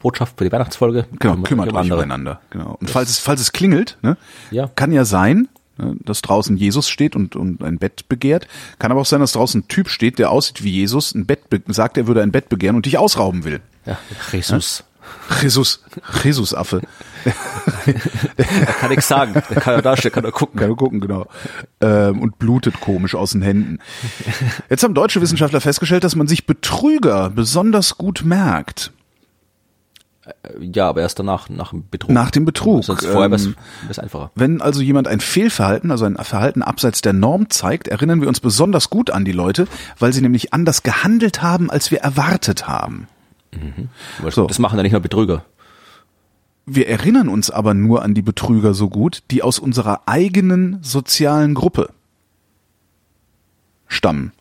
[0.00, 1.04] Botschaft für die Weihnachtsfolge.
[1.18, 2.40] Genau, Kümmert euch um umeinander.
[2.50, 2.76] Genau.
[2.80, 4.16] Und falls es, falls es klingelt, ne,
[4.50, 4.68] Ja.
[4.74, 5.48] kann ja sein,
[6.04, 8.46] dass draußen Jesus steht und, und ein Bett begehrt.
[8.78, 11.48] Kann aber auch sein, dass draußen ein Typ steht, der aussieht wie Jesus, ein Bett
[11.50, 13.60] be- sagt, er würde ein Bett begehren und dich ausrauben will.
[13.86, 13.98] Ja,
[14.32, 14.84] Jesus.
[15.42, 15.82] Jesus,
[16.22, 16.80] Jesus-Affe.
[18.36, 18.44] Er
[18.74, 19.32] kann nichts sagen.
[19.34, 20.58] Der kann ja dastehen, kann er gucken.
[20.58, 21.26] Kann man gucken, genau.
[21.80, 23.78] Ähm, und blutet komisch aus den Händen.
[24.70, 28.92] Jetzt haben deutsche Wissenschaftler festgestellt, dass man sich Betrüger besonders gut merkt.
[30.60, 32.10] Ja, aber erst danach, nach dem Betrug.
[32.12, 32.84] Nach dem Betrug.
[32.84, 33.56] Sonst vorher wäre Ähm,
[33.90, 34.30] es einfacher.
[34.36, 38.38] Wenn also jemand ein Fehlverhalten, also ein Verhalten abseits der Norm zeigt, erinnern wir uns
[38.38, 39.66] besonders gut an die Leute,
[39.98, 43.08] weil sie nämlich anders gehandelt haben, als wir erwartet haben.
[44.30, 44.46] so.
[44.46, 45.44] Das machen ja nicht nur Betrüger.
[46.66, 51.54] Wir erinnern uns aber nur an die Betrüger so gut, die aus unserer eigenen sozialen
[51.54, 51.90] Gruppe
[53.88, 54.32] stammen.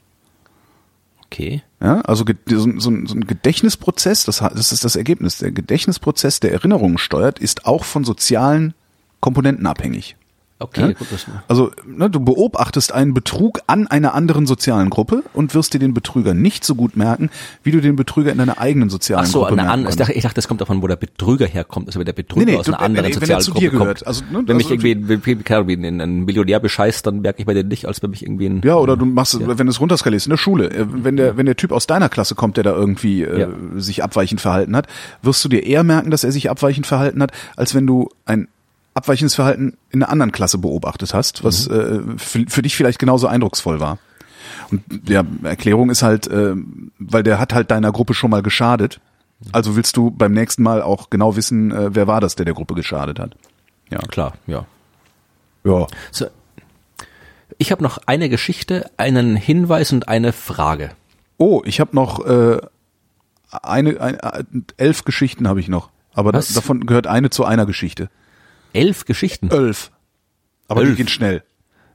[1.32, 1.62] Okay.
[1.82, 5.38] Ja, also so, ein- so, so ein Gedächtnisprozess, das, das ist das Ergebnis.
[5.38, 8.74] Der Gedächtnisprozess, der Erinnerungen steuert, ist auch von sozialen
[9.22, 10.18] Komponenten abhängig.
[10.62, 10.88] Okay, Ja?
[10.94, 11.08] gut.
[11.12, 15.80] Das, Also ne, du beobachtest einen Betrug an einer anderen sozialen Gruppe und wirst dir
[15.80, 17.30] den Betrüger nicht so gut merken,
[17.64, 19.96] wie du den Betrüger in deiner eigenen sozialen ach so, Gruppe eine merken an, ich,
[19.96, 21.88] dachte, ich dachte, das kommt davon, wo der Betrüger herkommt.
[21.88, 23.98] Also wenn der Betrüger Nee, nee, aus du- einer anderen er- er Sozialgruppe dir gehört.
[24.00, 24.08] kommt.
[24.08, 24.92] Also, ne, wenn mich also irgendwie
[25.26, 28.24] ein, wie ein, ein Millionär bescheißt, dann merke ich bei den nicht, als wenn mich
[28.24, 31.18] irgendwie ein Ja, oder du machst, wenn du es runterskalierst, in der Schule, äh, wenn
[31.18, 33.48] der, wenn der Typ aus deiner Klasse kommt, der da irgendwie äh, Ja.
[33.78, 34.88] sich abweichend verhalten hat,
[35.22, 38.48] wirst du dir eher merken, dass er sich abweichend verhalten hat, als wenn du ein
[38.94, 43.28] abweichendes Verhalten in einer anderen Klasse beobachtet hast, was äh, für, für dich vielleicht genauso
[43.28, 44.00] eindrucksvoll war.
[44.70, 46.56] Und ja, Erklärung ist halt, äh,
[47.00, 49.00] weil der hat halt deiner Gruppe schon mal geschadet.
[49.52, 52.54] Also willst du beim nächsten Mal auch genau wissen, äh, wer war das, der der
[52.54, 53.36] Gruppe geschadet hat.
[53.90, 54.00] Ja.
[54.00, 54.66] Klar, ja.
[55.64, 55.88] Ja.
[56.12, 56.28] So,
[57.62, 60.92] ich habe noch eine Geschichte, einen Hinweis und eine Frage.
[61.38, 62.60] Oh, ich habe noch äh,
[63.52, 64.44] eine, ein, äh,
[64.78, 65.90] elf Geschichten habe ich noch.
[66.14, 68.10] Aber das, davon gehört eine zu einer Geschichte.
[68.74, 69.50] Elf Geschichten.
[69.50, 69.92] Elf.
[70.68, 70.98] Aber die Elf.
[70.98, 71.44] gehen schnell.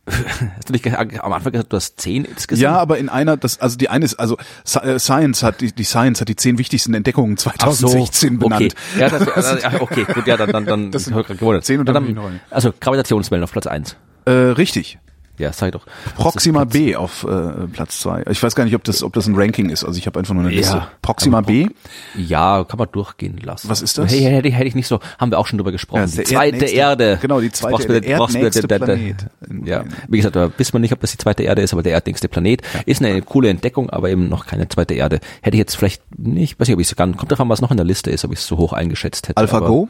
[0.56, 2.62] Hast du nicht am Anfang gesagt, du hast zehn insgesamt?
[2.62, 4.36] Ja, aber in einer, das, also die eine ist, also
[4.82, 8.74] äh, Science hat die, die Science hat die zehn wichtigsten Entdeckungen Ach so, 2016 benannt.
[8.94, 9.00] Okay.
[9.00, 11.64] Ja, das, okay, gut, ja, dann, dann, dann Das sind ich grad gewundert.
[11.64, 12.40] zehn und dann eine.
[12.50, 13.96] Also Gravitationswellen auf Platz eins.
[14.26, 14.98] Äh, richtig.
[15.38, 15.86] Ja, sag ich doch.
[16.16, 18.22] Proxima B auf äh, Platz zwei.
[18.30, 19.84] Ich weiß gar nicht, ob das, ob das ein Ranking ist.
[19.84, 20.86] Also ich habe einfach nur eine Ja, Liste.
[21.02, 21.68] Proxima aber B.
[22.16, 23.68] Ja, kann man durchgehen lassen.
[23.68, 24.10] Was ist das?
[24.12, 26.00] Hey, hätte, ich- hätte ich nicht so, haben wir auch schon drüber gesprochen.
[26.00, 27.18] Ja, die der zweite erdnächste- Erde.
[27.20, 29.26] genau, die zweite Erde, erdnächste der- der- Planet.
[29.64, 31.92] Ja, wie gesagt, da wissen wir nicht, ob das die zweite Erde ist, aber der
[31.92, 35.20] erdnächste Planet ist eine coole Entdeckung, aber eben noch keine zweite Erde.
[35.42, 37.70] Hätte ich jetzt vielleicht nicht, weiß nicht, ob ich es kann, kommt davon, was noch
[37.70, 39.36] in der Liste ist, ob ich es so hoch eingeschätzt hätte.
[39.36, 39.88] aber-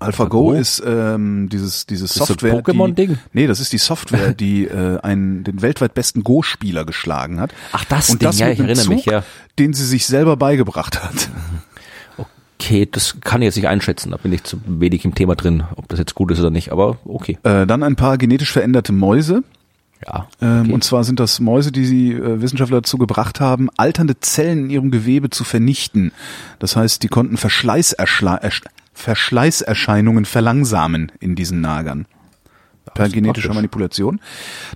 [0.00, 0.44] AlphaGo.
[0.44, 0.52] Go?
[0.52, 2.62] ist ähm, dieses dieses ein Software.
[2.62, 3.14] Pokémon-Ding?
[3.14, 7.52] Die, nee, das ist die Software, die äh, einen den weltweit besten Go-Spieler geschlagen hat.
[7.72, 9.24] Ach, das Und Ding, das ja, ich erinnere Zug, mich, ja.
[9.58, 11.30] den sie sich selber beigebracht hat.
[12.60, 15.62] Okay, das kann ich jetzt nicht einschätzen, da bin ich zu wenig im Thema drin,
[15.76, 17.38] ob das jetzt gut ist oder nicht, aber okay.
[17.44, 19.44] Äh, dann ein paar genetisch veränderte Mäuse.
[20.04, 20.28] Ja.
[20.40, 20.72] Ähm, okay.
[20.72, 24.70] Und zwar sind das Mäuse, die sie äh, Wissenschaftler dazu gebracht haben, alternde Zellen in
[24.70, 26.12] ihrem Gewebe zu vernichten.
[26.58, 28.62] Das heißt, die konnten Verschleißerschle ersch
[28.98, 32.06] Verschleißerscheinungen verlangsamen in diesen Nagern.
[32.94, 33.54] Per genetischer.
[33.54, 34.20] Manipulation.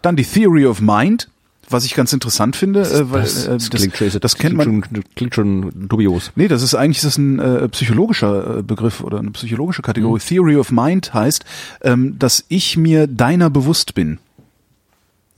[0.01, 1.29] Dann die Theory of Mind,
[1.69, 4.65] was ich ganz interessant finde, äh, weil das, äh, das, klingt schon, das kennt man.
[4.65, 6.31] Schon, klingt schon dubios.
[6.37, 10.21] Nee, das ist eigentlich das ist ein äh, psychologischer äh, Begriff oder eine psychologische Kategorie.
[10.21, 11.45] Theory of Mind heißt,
[11.81, 14.19] ähm, dass ich mir deiner bewusst bin.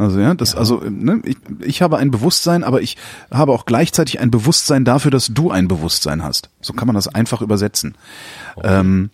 [0.04, 2.96] Also ja, das also äh, ne, ich, ich habe ein Bewusstsein, aber ich
[3.30, 6.50] habe auch gleichzeitig ein Bewusstsein dafür, dass du ein Bewusstsein hast.
[6.60, 7.96] So kann man das einfach übersetzen.
[8.62, 9.10] Ähm,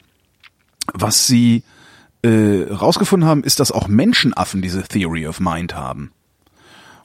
[0.92, 1.62] was sie
[2.22, 6.10] äh, rausgefunden haben, ist, dass auch Menschenaffen diese Theory of Mind haben.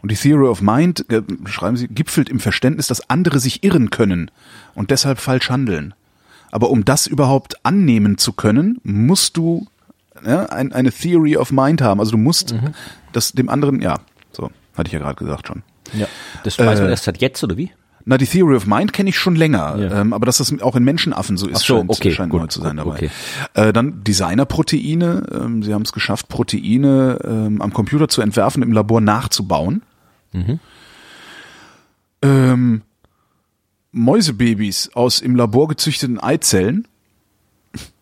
[0.01, 3.89] Und die Theory of Mind, äh, schreiben sie, gipfelt im Verständnis, dass andere sich irren
[3.89, 4.29] können
[4.73, 5.93] und deshalb falsch handeln.
[6.51, 9.67] Aber um das überhaupt annehmen zu können, musst du
[10.25, 11.99] ja, ein, eine Theory of Mind haben.
[11.99, 12.55] Also du musst
[13.11, 13.99] das dem anderen, ja,
[14.31, 15.63] so, hatte ich ja gerade gesagt schon.
[15.93, 16.07] Ja.
[16.43, 17.71] Das weiß man Äh, erst seit jetzt, oder wie?
[18.07, 20.01] Na, die Theory of Mind kenne ich schon länger, Ja.
[20.01, 22.41] ähm, aber dass das auch in Menschenaffen so ist, Ach so, scheint, okay, scheint gut,
[22.41, 22.95] neu zu sein gut, dabei.
[22.97, 23.09] okay.
[23.55, 28.71] Äh, dann Designerproteine, ähm, sie haben es geschafft, Proteine ähm, am Computer zu entwerfen, im
[28.73, 29.81] Labor nachzubauen.
[30.33, 30.59] Mhm.
[32.21, 32.81] Ähm,
[33.91, 36.87] Mäusebabys aus im Labor gezüchteten Eizellen.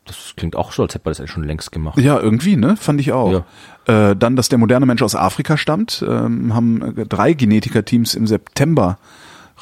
[0.06, 1.98] Das klingt auch so, als hätte man das eigentlich schon längst gemacht.
[1.98, 2.76] Ja, irgendwie, ne?
[2.76, 3.44] Fand ich auch.
[3.86, 8.28] Äh, dann, dass der moderne Mensch aus Afrika stammt, ähm, haben äh, drei Genetikerteams im
[8.28, 8.98] September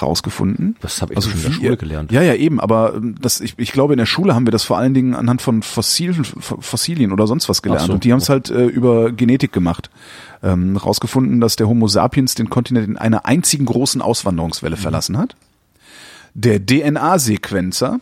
[0.02, 0.78] rausgefunden.
[0.82, 2.12] Das habe ich schon in der Schule gelernt.
[2.12, 4.64] Ja, ja, eben, aber ähm, das, ich, ich glaube, in der Schule haben wir das
[4.64, 7.88] vor allen Dingen anhand von Fossilen, F- Fossilien oder sonst was gelernt.
[7.88, 7.94] So.
[7.94, 9.90] Und die haben es halt äh, über Genetik gemacht.
[10.42, 14.80] Ähm, rausgefunden, dass der Homo sapiens den Kontinent in einer einzigen großen Auswanderungswelle Mhm.
[14.82, 15.36] verlassen hat.
[16.34, 18.00] Der DNA-Sequenzer,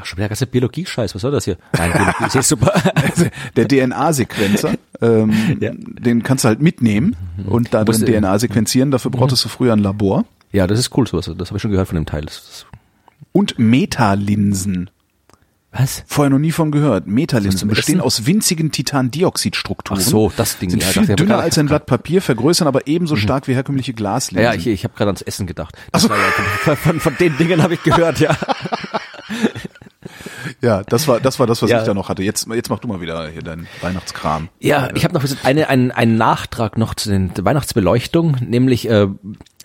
[0.00, 1.56] Ach, schon wieder ganze Biologie-Scheiß, was soll das hier?
[1.76, 2.72] Nein, Biologie ist jetzt super.
[3.56, 5.72] der DNA-Sequenzer, ähm, Ja.
[5.74, 8.90] den kannst du halt mitnehmen und da drin DNA sequenzieren.
[8.90, 10.24] Dafür brauchtest du früher ein Labor.
[10.52, 11.30] ja, das ist cool, sowas.
[11.36, 12.22] Das habe ich schon gehört von dem Teil.
[12.26, 12.64] Das
[13.32, 14.88] Und Metalinsen.
[15.72, 16.04] was?
[16.06, 17.06] Vorher noch nie von gehört.
[17.08, 20.00] Metalinsen bestehen aus winzigen Titandioxidstrukturen.
[20.00, 20.70] Ach so, das Ding.
[20.70, 23.92] Sind ja, viel dachte dünner als ein Blatt Papier, vergrößern aber ebenso stark wie herkömmliche
[23.94, 24.44] Glaslinsen.
[24.44, 25.76] Ja, ich, ich habe gerade ans Essen gedacht.
[25.92, 26.22] Das war ja,
[26.64, 28.36] von, von, von den Dingen habe ich gehört, ja.
[30.60, 31.80] ja, das war das war das, was Ja.
[31.80, 32.22] ich da noch hatte.
[32.22, 34.48] Jetzt jetzt mach du mal wieder hier deinen Weihnachtskram.
[34.60, 39.08] Ja, ich habe noch eine, einen, einen Nachtrag noch zu den Weihnachtsbeleuchtung, nämlich äh,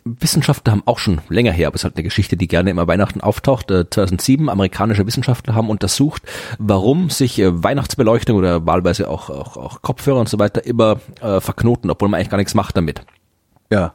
[0.05, 2.87] Wissenschaftler haben auch schon länger her, aber es ist halt eine Geschichte, die gerne immer
[2.87, 3.71] Weihnachten auftaucht.
[3.71, 6.23] Äh, 2007 amerikanische Wissenschaftler haben untersucht,
[6.59, 11.39] warum sich äh, Weihnachtsbeleuchtung oder wahlweise auch, auch, auch Kopfhörer und so weiter immer äh,
[11.39, 13.01] verknoten, obwohl man eigentlich gar nichts macht damit.
[13.71, 13.93] Ja.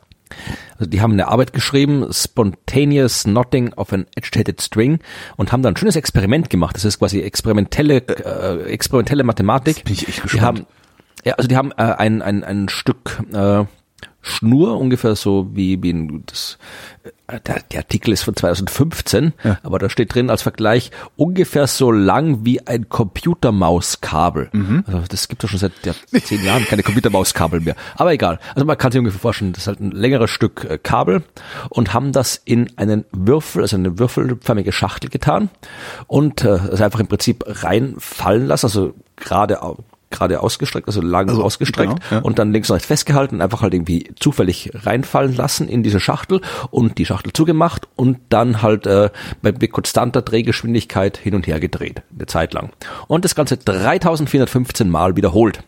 [0.79, 4.99] Also die haben eine Arbeit geschrieben, Spontaneous Knotting of an Agitated String
[5.37, 6.77] und haben da ein schönes Experiment gemacht.
[6.77, 9.85] Das ist quasi experimentelle, äh, experimentelle Mathematik.
[9.85, 10.43] bin ich echt Die gespannt.
[10.43, 10.67] haben,
[11.25, 13.65] ja, also die haben äh, ein, ein, ein Stück äh,
[14.29, 16.59] Schnur, ungefähr so wie, wie ein, das,
[17.27, 19.59] äh, der, der Artikel ist von 2015, Ja.
[19.63, 24.51] aber da steht drin als Vergleich ungefähr so lang wie ein Computermauskabel.
[24.53, 24.85] Mhm.
[24.87, 27.77] Also das gibt es schon seit ja, zehn Jahren keine Computermauskabel mehr.
[27.97, 28.39] Aber egal.
[28.55, 31.23] Also man kann sich ungefähr vorstellen, das ist halt ein längeres Stück äh, Kabel
[31.71, 35.49] und haben das in einen Würfel, also eine würfelförmige Schachtel getan
[36.07, 39.61] und äh, es einfach im Prinzip reinfallen lassen, also gerade
[40.11, 42.19] gerade ausgestreckt, also lang Also, ausgestreckt genau, ja.
[42.19, 46.01] und dann links und rechts festgehalten und einfach halt irgendwie zufällig reinfallen lassen in diese
[46.01, 46.41] Schachtel
[46.71, 49.11] und die Schachtel zugemacht und dann halt äh,
[49.43, 52.71] bei konstanter Drehgeschwindigkeit hin und her gedreht, eine Zeit lang.
[53.07, 55.63] Und das Ganze 3415 Mal wiederholt.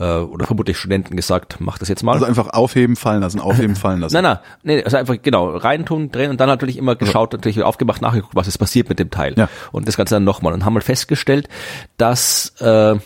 [0.00, 2.14] Äh, oder vermutlich Studenten gesagt, mach das jetzt mal.
[2.14, 4.14] Also einfach aufheben, fallen lassen, aufheben, fallen lassen.
[4.14, 8.00] Nein, nein, nee, also einfach genau reintun, drehen und dann natürlich immer geschaut, natürlich aufgemacht,
[8.00, 9.34] nachgeguckt, was ist passiert mit dem Teil.
[9.36, 9.48] Ja.
[9.72, 11.48] Und das Ganze dann nochmal und haben mal festgestellt,
[11.98, 12.96] dass äh,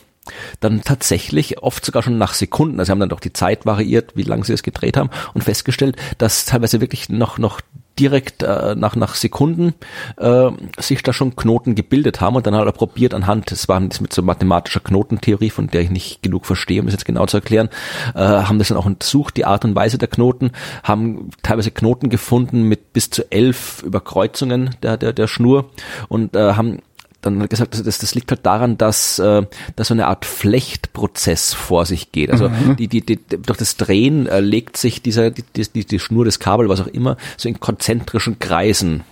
[0.60, 4.16] dann tatsächlich oft sogar schon nach Sekunden, also sie haben dann doch die Zeit variiert,
[4.16, 7.60] wie lange sie es gedreht haben und festgestellt, dass teilweise wirklich noch noch
[7.98, 9.74] direkt äh, nach nach Sekunden
[10.16, 13.80] äh, sich da schon Knoten gebildet haben und dann hat er probiert anhand, das war
[13.80, 17.26] das mit so mathematischer Knotentheorie, von der ich nicht genug verstehe, um das jetzt genau
[17.26, 17.68] zu erklären,
[18.14, 20.50] äh, haben das dann auch untersucht, die Art und Weise der Knoten,
[20.82, 25.70] haben teilweise Knoten gefunden mit bis zu elf Überkreuzungen der der der Schnur
[26.08, 26.80] und äh, haben
[27.24, 29.42] dann hat er gesagt, das, das liegt halt daran, dass, äh,
[29.76, 32.30] dass so eine Art Flechtprozess vor sich geht.
[32.30, 36.24] Also die, die, die, durch das Drehen äh, legt sich dieser, die, die, die Schnur,
[36.24, 39.04] das Kabel, was auch immer, so in konzentrischen Kreisen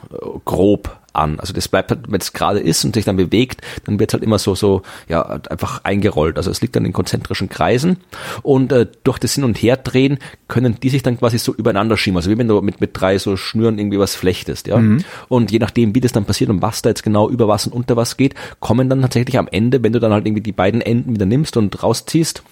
[0.44, 1.38] grob an.
[1.38, 4.14] Also das bleibt halt, wenn es gerade ist und sich dann bewegt, dann wird es
[4.14, 6.36] halt immer so, so, ja, einfach eingerollt.
[6.36, 7.98] Also es liegt dann in konzentrischen Kreisen
[8.42, 12.16] und äh, durch das Hin- und Herdrehen können die sich dann quasi so übereinander schieben.
[12.16, 14.76] Also wie wenn du mit, mit drei so Schnüren irgendwie was flechtest, ja.
[15.28, 17.72] Und je nachdem, wie das dann passiert und was da jetzt genau über was und
[17.72, 20.80] unter was geht, kommen dann tatsächlich am Ende, wenn du dann halt irgendwie die beiden
[20.80, 22.42] Enden wieder nimmst und rausziehst,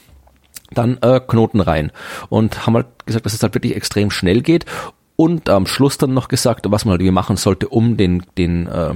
[0.72, 1.90] dann äh, Knoten rein.
[2.28, 4.66] Und haben halt gesagt, dass es halt wirklich extrem schnell geht.
[5.20, 8.66] Und am Schluss dann noch gesagt, was man halt irgendwie machen sollte, um den, den
[8.68, 8.94] äh,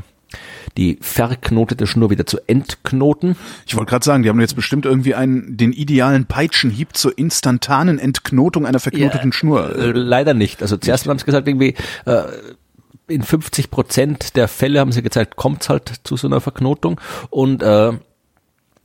[0.78, 3.36] die verknotete Schnur wieder zu entknoten.
[3.66, 7.98] Ich wollte gerade sagen, die haben jetzt bestimmt irgendwie einen, den idealen Peitschenhieb zur instantanen
[7.98, 9.76] Entknotung einer verknoteten Schnur.
[9.76, 10.62] Äh, leider nicht.
[10.62, 11.74] Also zuerst haben sie gesagt, irgendwie
[12.06, 12.22] äh,
[13.06, 16.98] in 50 Prozent der Fälle haben sie gezeigt, kommt halt zu so einer Verknotung.
[17.28, 17.92] Und äh,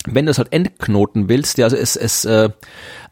[0.05, 2.49] wenn du es halt entknoten willst, ja, also es, es äh,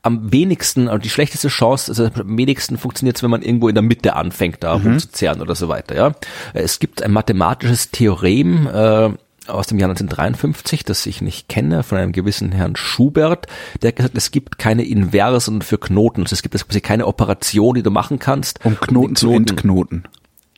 [0.04, 3.76] am wenigsten, also die schlechteste Chance, also am wenigsten funktioniert es, wenn man irgendwo in
[3.76, 6.12] der Mitte anfängt, da rumzuzerren oder so weiter, ja.
[6.54, 9.10] Es gibt ein mathematisches Theorem, äh,
[9.50, 13.48] aus dem Jahr 1953, das ich nicht kenne, von einem gewissen Herrn Schubert,
[13.82, 16.24] der hat gesagt, es gibt keine Inversen für Knoten.
[16.24, 18.60] Also es gibt quasi keine Operation, die du machen kannst.
[18.66, 20.04] um Knoten den zu entknoten.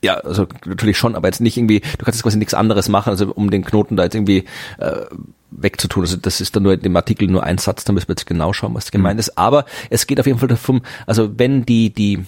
[0.02, 3.10] Ja, also natürlich schon, aber jetzt nicht irgendwie, du kannst jetzt quasi nichts anderes machen,
[3.10, 4.46] also um den Knoten da jetzt irgendwie
[4.78, 5.02] äh,
[5.52, 6.04] wegzutun.
[6.04, 8.26] Also das ist dann nur in dem Artikel nur ein Satz, da müssen wir jetzt
[8.26, 9.38] genau schauen, was gemeint ist.
[9.38, 12.24] Aber es geht auf jeden Fall davon, also wenn die, die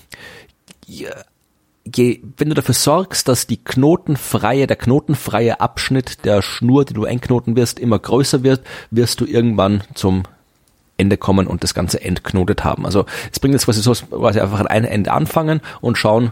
[1.84, 7.06] je, wenn du dafür sorgst, dass die knotenfreie, der knotenfreie Abschnitt der Schnur, die du
[7.06, 8.62] einknoten wirst, immer größer wird,
[8.92, 10.24] wirst du irgendwann zum
[10.98, 12.86] Ende kommen und das Ganze entknotet haben.
[12.86, 16.32] Also es bringt jetzt quasi so, quasi einfach an einem Ende anfangen und schauen,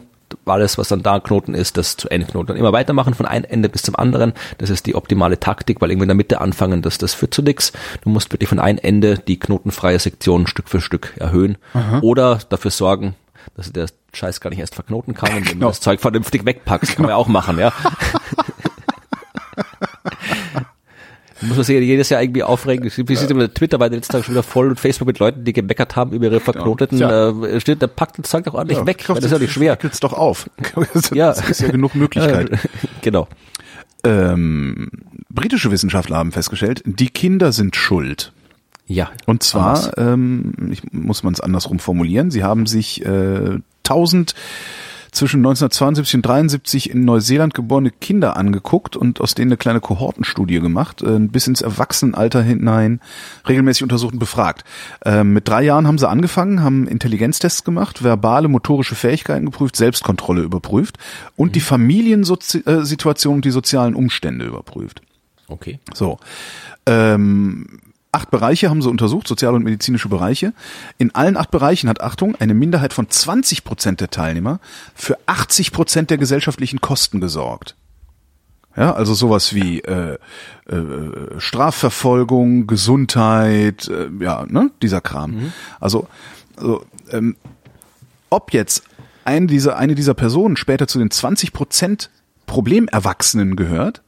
[0.50, 2.54] alles, was dann da ein Knoten ist, das zu entknoten.
[2.54, 4.34] Und immer weitermachen von einem Ende bis zum anderen.
[4.58, 7.42] Das ist die optimale Taktik, weil irgendwie in der Mitte anfangen, das, das führt zu
[7.42, 7.72] nichts.
[8.02, 11.58] Du musst wirklich von einem Ende die knotenfreie Sektion Stück für Stück erhöhen.
[12.02, 13.16] Oder dafür sorgen,
[13.56, 15.66] dass du der Scheiß gar nicht erst verknoten kann, indem Genau.
[15.68, 16.96] du das Zeug vernünftig wegpackst.
[16.96, 17.72] Kann man ja auch machen, ja.
[21.42, 22.90] muss man sich ja jedes Jahr irgendwie aufregen.
[22.96, 25.54] Wie sieht immer Twitter war letzten Tag schon wieder voll und Facebook mit Leuten, die
[25.54, 27.30] gemeckert haben über ihre verknoteten, Tja.
[27.30, 29.74] äh, steht, der packt das Zeug doch ordentlich weg, weil das ist ja nicht schwer.
[29.74, 30.50] Wickelt's doch auf.
[30.94, 31.32] Das Ja.
[31.32, 32.52] ist ja genug Möglichkeit.
[33.02, 33.28] Genau.
[34.04, 34.90] Ähm,
[35.30, 38.32] britische Wissenschaftler haben festgestellt, die Kinder sind schuld.
[38.88, 39.10] Ja.
[39.26, 44.34] Und zwar, ähm, ich, muss man es andersrum formulieren, sie haben sich äh, 1000
[45.12, 50.60] zwischen 1972 und 73 in Neuseeland geborene Kinder angeguckt und aus denen eine kleine Kohortenstudie
[50.60, 53.00] gemacht, äh, bis ins Erwachsenenalter hinein
[53.48, 54.64] regelmäßig untersucht und befragt.
[55.06, 60.42] Ähm, mit drei Jahren haben sie angefangen, haben Intelligenztests gemacht, verbale, motorische Fähigkeiten geprüft, Selbstkontrolle
[60.42, 60.98] überprüft
[61.36, 65.02] und die Familiensituation und die sozialen Umstände überprüft.
[65.48, 65.80] Okay.
[65.94, 66.20] So.
[66.86, 67.66] Ähm,
[68.12, 70.54] acht Bereiche haben sie untersucht, soziale und medizinische Bereiche.
[70.98, 74.60] In allen acht Bereichen hat Achtung eine Minderheit von 20 Prozent der Teilnehmer
[74.96, 77.76] für 80 Prozent der gesellschaftlichen Kosten gesorgt.
[78.76, 80.18] Ja, also sowas wie äh,
[80.68, 85.52] äh, Strafverfolgung, Gesundheit, äh, ja, ne, dieser Kram.
[85.80, 86.08] Also,
[86.56, 87.36] also ähm,
[88.30, 88.84] ob jetzt
[89.26, 92.10] eine dieser, eine dieser Personen später zu den 20 Prozent
[92.46, 94.02] Problemerwachsenen gehört,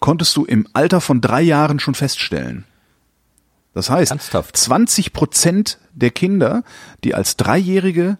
[0.00, 2.64] konntest du im Alter von drei Jahren schon feststellen.
[3.74, 4.56] Das heißt, Ernsthaft?
[4.56, 6.62] 20 Prozent der Kinder,
[7.04, 8.18] die als Dreijährige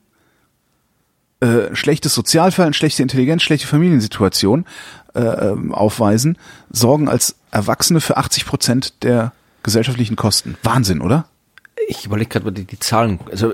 [1.40, 4.66] äh, schlechtes Sozialverhalten, schlechte Intelligenz, schlechte Familiensituation
[5.14, 6.36] äh, ähm, aufweisen,
[6.70, 9.32] sorgen als Erwachsene für 80 Prozent der
[9.62, 10.57] gesellschaftlichen Kosten.
[10.62, 11.26] Wahnsinn, oder?
[11.88, 13.20] Ich überlege gerade mal die, die Zahlen.
[13.30, 13.53] Also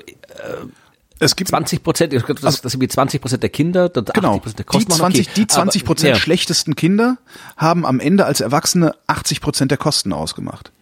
[1.20, 4.30] Es gibt 20 Prozent, das, das sind wie 20 Prozent der Kinder, dann Genau.
[4.36, 4.92] 80 Prozent der Die Kosten.
[4.92, 5.30] 20, okay.
[5.36, 7.18] die 20 Prozent schlechtesten Kinder
[7.56, 10.72] haben am Ende als Erwachsene 80 Prozent der Kosten ausgemacht.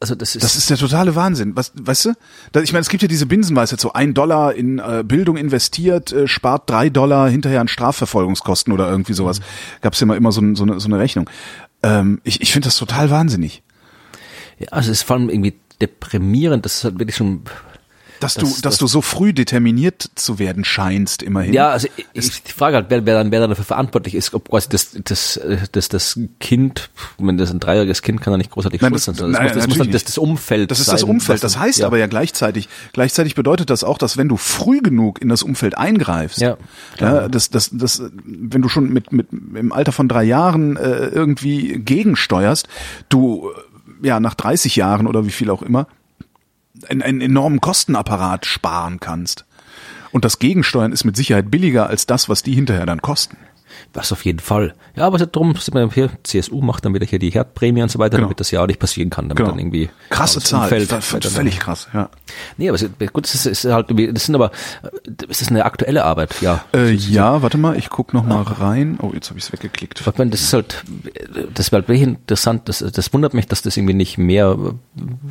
[0.00, 1.54] Also das ist, Das ist der totale Wahnsinn.
[1.56, 2.12] Was, weißt du?
[2.52, 6.10] Da, ich meine, es gibt ja diese Binsenweisheit, so ein Dollar in äh, Bildung investiert,
[6.10, 9.40] äh, spart drei Dollar hinterher an Strafverfolgungskosten oder irgendwie sowas.
[9.82, 11.28] Gab's ja mal immer so, so, eine, so eine Rechnung.
[11.82, 13.62] Ähm, ich ich finde das total wahnsinnig.
[14.58, 17.42] ja, also es ist vor allem irgendwie deprimierend, das ist halt wirklich schon
[18.20, 21.52] Dass Das- du, dass das- du so früh determiniert zu werden scheinst, immerhin.
[21.54, 24.48] Ja, also ich, die Frage halt, wer, wer, dann, wer dann dafür verantwortlich ist, ob
[24.50, 25.40] quasi das, das,
[25.72, 29.14] das, das Kind, wenn das ein dreijähriges Kind kann da nicht großartig Nein, das- sein.
[29.14, 31.42] sondern nein, das, muss, das muss dann das, das Umfeld Das ist sein, das Umfeld.
[31.42, 31.86] Das heißt ja.
[31.86, 35.76] aber ja gleichzeitig, gleichzeitig bedeutet das auch, dass wenn du früh genug in das Umfeld
[35.78, 36.56] eingreifst, Ja,
[36.98, 41.06] ja, das, das, das, wenn du schon mit, mit im Alter von drei Jahren äh,
[41.06, 42.68] irgendwie gegensteuerst,
[43.08, 43.50] du
[44.02, 45.86] ja nach 30 Jahren oder wie viel auch immer
[46.88, 49.44] einen, einen enormen Kostenapparat sparen kannst.
[50.12, 53.36] Und das Gegensteuern ist mit Sicherheit billiger als das, was die hinterher dann kosten.
[53.92, 54.74] Das auf jeden Fall.
[54.94, 57.98] Ja, aber darum sind wir hier, CSU macht dann wieder hier die Herdprämie und so
[57.98, 58.28] weiter, Genau.
[58.28, 59.50] damit das ja auch nicht passieren kann, damit Genau.
[59.50, 62.08] dann irgendwie Krasse das Zahl, Umfeld völlig krass, ja.
[62.56, 64.52] Nee, aber es ist, gut, das ist, ist halt, das sind aber,
[65.28, 66.64] es ist eine aktuelle Arbeit, ja.
[66.72, 68.96] Äh, ja, warte mal, ich guck noch mal rein.
[69.02, 70.00] Oh, jetzt habe ich es weggeklickt.
[70.06, 70.84] Ich meine, das ist halt,
[71.54, 74.56] das wäre halt wirklich interessant, das, das wundert mich, dass das irgendwie nicht mehr,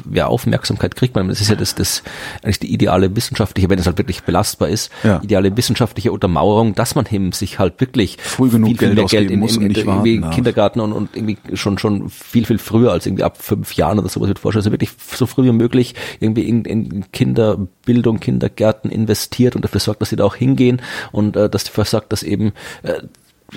[0.03, 1.15] mehr Aufmerksamkeit kriegt.
[1.15, 2.03] Man, das ist ja das, das,
[2.43, 5.21] eigentlich die ideale wissenschaftliche, wenn es halt wirklich belastbar ist, Ja.
[5.23, 9.67] ideale wissenschaftliche Untermauerung, dass man eben sich halt wirklich Früh genug Geld ausgeben muss und
[9.67, 10.35] nicht irgendwie warten.
[10.35, 14.09] Kindergarten und, und irgendwie schon, schon viel, viel früher als irgendwie ab fünf Jahren oder
[14.09, 14.61] sowas wird vorstellen.
[14.61, 20.01] Also wirklich so früh wie möglich irgendwie in, in Kinderbildung, Kindergärten investiert und dafür sorgt,
[20.01, 20.81] dass sie da auch hingehen
[21.11, 22.53] und äh, dass dafür sorgt, dass eben
[22.83, 23.01] äh,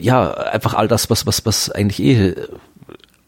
[0.01, 2.49] ja, einfach all das, was, was, was eigentlich eh äh,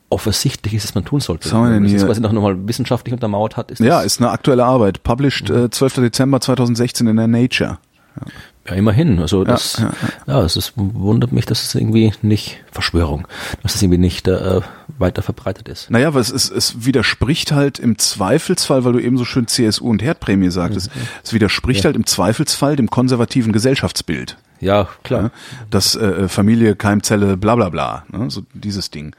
[0.09, 1.47] offensichtlich ist, dass man tun sollte.
[1.47, 2.07] Was haben wir denn man das hier?
[2.07, 5.03] quasi noch nochmal wissenschaftlich untermauert hat, ist Ja, ist eine aktuelle Arbeit.
[5.03, 5.95] Published äh, 12.
[5.95, 7.79] Dezember 2016 in der Nature.
[8.21, 8.27] ja
[8.73, 9.19] immerhin.
[9.19, 9.93] Also das, ja,
[10.27, 13.29] ja, es ist, wundert mich, dass es irgendwie nicht Verschwörung,
[13.63, 14.61] dass es irgendwie nicht äh,
[14.99, 15.91] weiter verbreitet ist.
[15.91, 19.89] Naja, aber es, ist, es widerspricht halt im Zweifelsfall, weil du eben so schön CSU
[19.89, 20.91] und Herdprämie sagtest,
[21.23, 24.37] es widerspricht halt im Zweifelsfall dem konservativen Gesellschaftsbild.
[24.61, 25.23] Ja, klar.
[25.25, 25.31] Ja?
[25.71, 28.05] Das äh, Familie, Keimzelle, bla bla bla.
[28.11, 28.31] Ne?
[28.31, 29.15] So dieses Ding.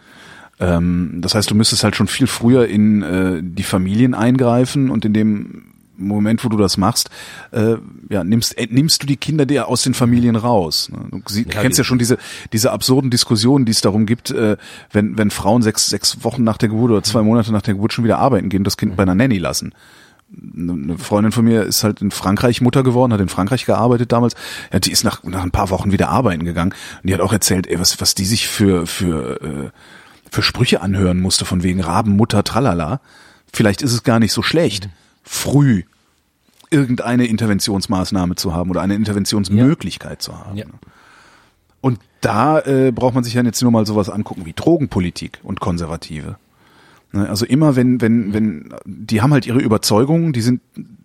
[0.59, 5.05] Ähm, das heißt, du müsstest halt schon viel früher in äh, die Familien eingreifen und
[5.05, 7.09] in dem Moment, wo du das machst,
[7.51, 7.75] äh,
[8.09, 10.89] ja, nimmst, entnimmst du die Kinder dir aus den Familien raus.
[10.91, 11.07] Ne?
[11.11, 12.17] Du sie, Ja, kennst ja schon diese,
[12.53, 14.57] diese absurden Diskussionen, die es darum gibt, äh,
[14.91, 17.93] wenn, wenn Frauen sechs, sechs Wochen nach der Geburt oder zwei Monate nach der Geburt
[17.93, 19.73] schon wieder arbeiten gehen, das Kind bei einer Nanny lassen
[20.57, 24.33] eine Freundin von mir ist halt in Frankreich Mutter geworden, hat in Frankreich gearbeitet damals.
[24.71, 26.73] Ja, die ist nach, nach ein paar Wochen wieder arbeiten gegangen.
[27.01, 29.69] Und die hat auch erzählt, ey, was, was die sich für, für, äh,
[30.31, 33.01] für Sprüche anhören musste, von wegen Rabenmutter, tralala.
[33.53, 34.89] Vielleicht ist es gar nicht so schlecht,
[35.25, 35.83] früh
[36.69, 40.57] irgendeine Interventionsmaßnahme zu haben oder eine Interventionsmöglichkeit zu haben.
[40.57, 40.65] Ja.
[41.81, 45.59] Und da äh, braucht man sich ja jetzt nur mal sowas angucken wie Drogenpolitik und
[45.59, 46.37] Konservative.
[47.11, 50.61] Ne, Also immer wenn, wenn, wenn, die haben halt ihre Überzeugungen, die sind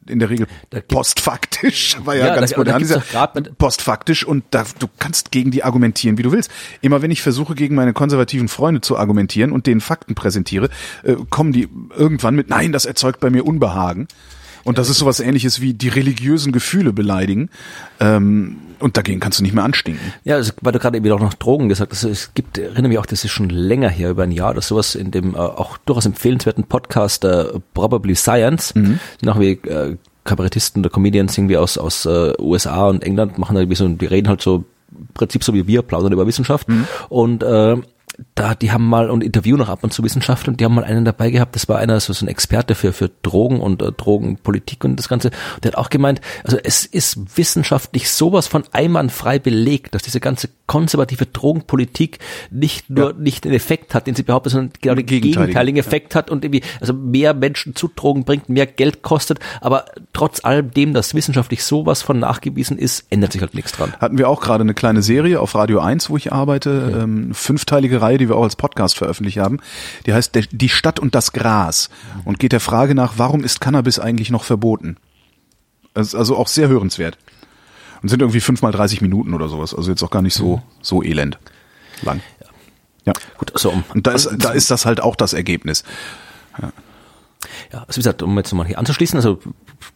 [0.08, 4.24] in der Regel Da postfaktisch, war ja, Ja, ganz da- da modern, doch grad postfaktisch
[4.24, 6.50] und da, du kannst gegen die argumentieren, wie du willst.
[6.80, 10.68] Immer wenn ich versuche, gegen meine konservativen Freunde zu argumentieren und denen Fakten präsentiere,
[11.02, 14.08] äh, kommen die irgendwann mit, nein, das erzeugt bei mir Unbehagen.
[14.64, 17.48] Und das ist sowas ähnliches wie die religiösen Gefühle beleidigen.
[17.98, 20.12] Ähm, und dagegen kannst du nicht mehr anstinken.
[20.24, 22.98] Ja, also, weil du gerade eben auch noch Drogen gesagt hast, es gibt, erinnere mich
[22.98, 25.78] auch, das ist schon länger her, über ein Jahr oder sowas, in dem äh, auch
[25.78, 27.44] durchaus empfehlenswerten Podcast äh,
[27.74, 29.00] Probably Science, mhm.
[29.22, 33.60] noch wie äh, Kabarettisten oder Comedians irgendwie aus, aus äh, USA und England machen da
[33.60, 36.66] irgendwie so, die reden halt so im Prinzip so wie wir, plaudern über Wissenschaft
[37.08, 37.76] und äh,
[38.34, 40.84] da, die haben mal und interviewen auch ab und zu Wissenschaftler und die haben mal
[40.84, 43.92] einen dabei gehabt, das war einer so, so ein Experte für, für Drogen und äh,
[43.92, 45.30] Drogenpolitik und das Ganze.
[45.54, 50.20] Und der hat auch gemeint, also es ist wissenschaftlich sowas von einwandfrei belegt, dass diese
[50.20, 52.18] ganze konservative Drogenpolitik
[52.50, 53.16] nicht nur Ja.
[53.18, 56.62] nicht den Effekt hat, den sie behauptet, sondern genau den Gegenteiligen, Effekt hat und irgendwie,
[56.80, 61.64] also mehr Menschen zu Drogen bringt, mehr Geld kostet, aber trotz allem dem, dass wissenschaftlich
[61.64, 63.92] sowas von nachgewiesen ist, ändert sich halt nichts dran.
[63.98, 68.00] Hatten wir auch gerade eine kleine Serie auf Radio 1, wo ich arbeite, ähm, fünfteilige
[68.00, 69.58] Reihe, die wir auch als Podcast veröffentlicht haben.
[70.06, 71.90] Die heißt Die Stadt und das Gras
[72.24, 74.96] und geht der Frage nach, warum ist Cannabis eigentlich noch verboten?
[75.94, 77.18] Das ist also auch sehr hörenswert.
[78.02, 80.62] Und sind irgendwie fünf mal 30 Minuten oder sowas, also jetzt auch gar nicht so,
[80.80, 81.38] so elend
[82.02, 82.22] lang.
[83.04, 83.12] Ja.
[83.38, 85.84] Gut, also um, Und da ist, da ist das halt auch das Ergebnis.
[86.60, 86.72] Ja,
[87.72, 89.38] also wie gesagt, um jetzt mal hier anzuschließen, also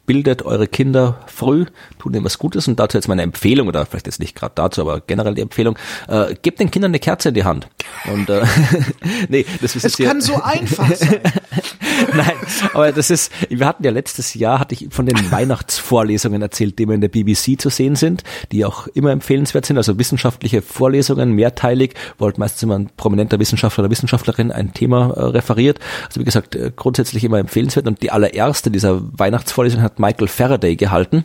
[0.06, 1.66] bildet eure Kinder früh,
[1.98, 4.80] tut ihnen was Gutes und dazu jetzt meine Empfehlung, oder vielleicht jetzt nicht gerade dazu,
[4.80, 7.68] aber generell die Empfehlung, äh, gebt den Kindern eine Kerze in die Hand.
[8.12, 8.44] Und äh,
[9.28, 11.20] nee, das ist Es kann so einfach sein.
[12.14, 12.32] Nein,
[12.72, 16.84] aber das ist, wir hatten ja letztes Jahr, hatte ich von den Weihnachtsvorlesungen erzählt, die
[16.84, 18.22] immer in der BBC zu sehen sind,
[18.52, 23.38] die auch immer empfehlenswert sind, also wissenschaftliche Vorlesungen, mehrteilig, wo halt meistens immer ein prominenter
[23.38, 25.78] Wissenschaftler oder Wissenschaftlerin ein Thema äh, referiert.
[26.06, 27.86] Also wie gesagt, äh, grundsätzlich immer empfehlenswert.
[27.86, 31.24] Und die allererste dieser Weihnachtsvorlesung hat Michael Faraday gehalten,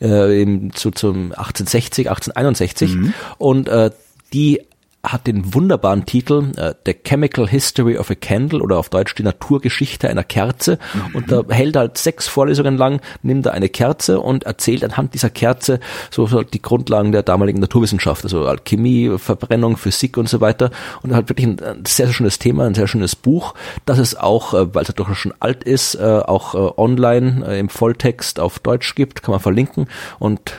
[0.00, 2.96] äh, im, zu, zum 1860, 1861
[3.38, 3.90] und äh,
[4.32, 4.60] die
[5.04, 9.22] hat den wunderbaren Titel äh, The Chemical History of a Candle oder auf Deutsch die
[9.22, 10.78] Naturgeschichte einer Kerze.
[11.12, 15.14] Und da hält er halt sechs Vorlesungen lang, nimmt er eine Kerze und erzählt anhand
[15.14, 20.40] dieser Kerze so, so die Grundlagen der damaligen Naturwissenschaft, also Alchemie, Verbrennung, Physik und so
[20.40, 20.70] weiter.
[21.02, 23.54] Und halt wirklich ein, ein sehr, sehr schönes Thema, ein sehr schönes Buch,
[23.84, 27.44] das es auch, äh, weil es ja doch schon alt ist, äh, auch äh, online
[27.46, 29.86] äh, im Volltext auf Deutsch gibt, kann man verlinken.
[30.18, 30.52] Und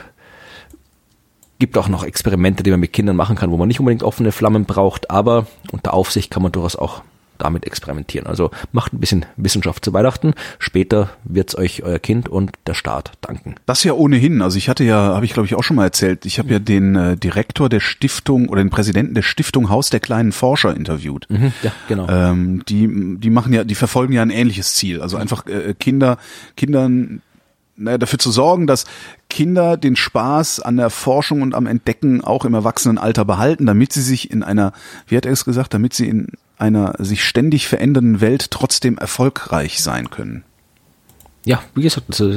[1.58, 4.32] gibt auch noch Experimente, die man mit Kindern machen kann, wo man nicht unbedingt offene
[4.32, 7.02] Flammen braucht, aber unter Aufsicht kann man durchaus auch
[7.38, 8.26] damit experimentieren.
[8.26, 10.34] Also macht ein bisschen Wissenschaft zu Weihnachten.
[10.58, 13.56] Später wird's euch euer Kind und der Staat danken.
[13.66, 14.42] Das ja ohnehin.
[14.42, 16.58] Also ich hatte ja, habe ich glaube ich auch schon mal erzählt, ich habe ja
[16.58, 21.26] den äh, Direktor der Stiftung oder den Präsidenten der Stiftung Haus der kleinen Forscher interviewt.
[21.28, 22.08] Mhm, ja, genau.
[22.08, 25.00] Ähm, die, die machen ja, die verfolgen ja ein ähnliches Ziel.
[25.00, 26.18] Also einfach äh, Kinder,
[26.56, 27.22] Kindern
[27.76, 28.84] naja, dafür zu sorgen, dass
[29.28, 34.02] Kinder den Spaß an der Forschung und am Entdecken auch im Erwachsenenalter behalten, damit sie
[34.02, 34.72] sich in einer,
[35.06, 39.82] wie hat er es gesagt, damit sie in einer sich ständig verändernden Welt trotzdem erfolgreich
[39.82, 40.44] sein können.
[41.44, 42.28] Ja, wie gesagt, also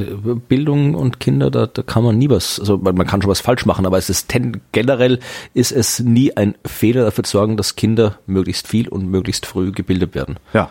[0.48, 3.40] Bildung und Kinder, da, da kann man nie was, also man, man kann schon was
[3.40, 5.18] falsch machen, aber es ist ten, generell
[5.52, 9.72] ist es nie ein Fehler dafür zu sorgen, dass Kinder möglichst viel und möglichst früh
[9.72, 10.36] gebildet werden.
[10.52, 10.70] Ja.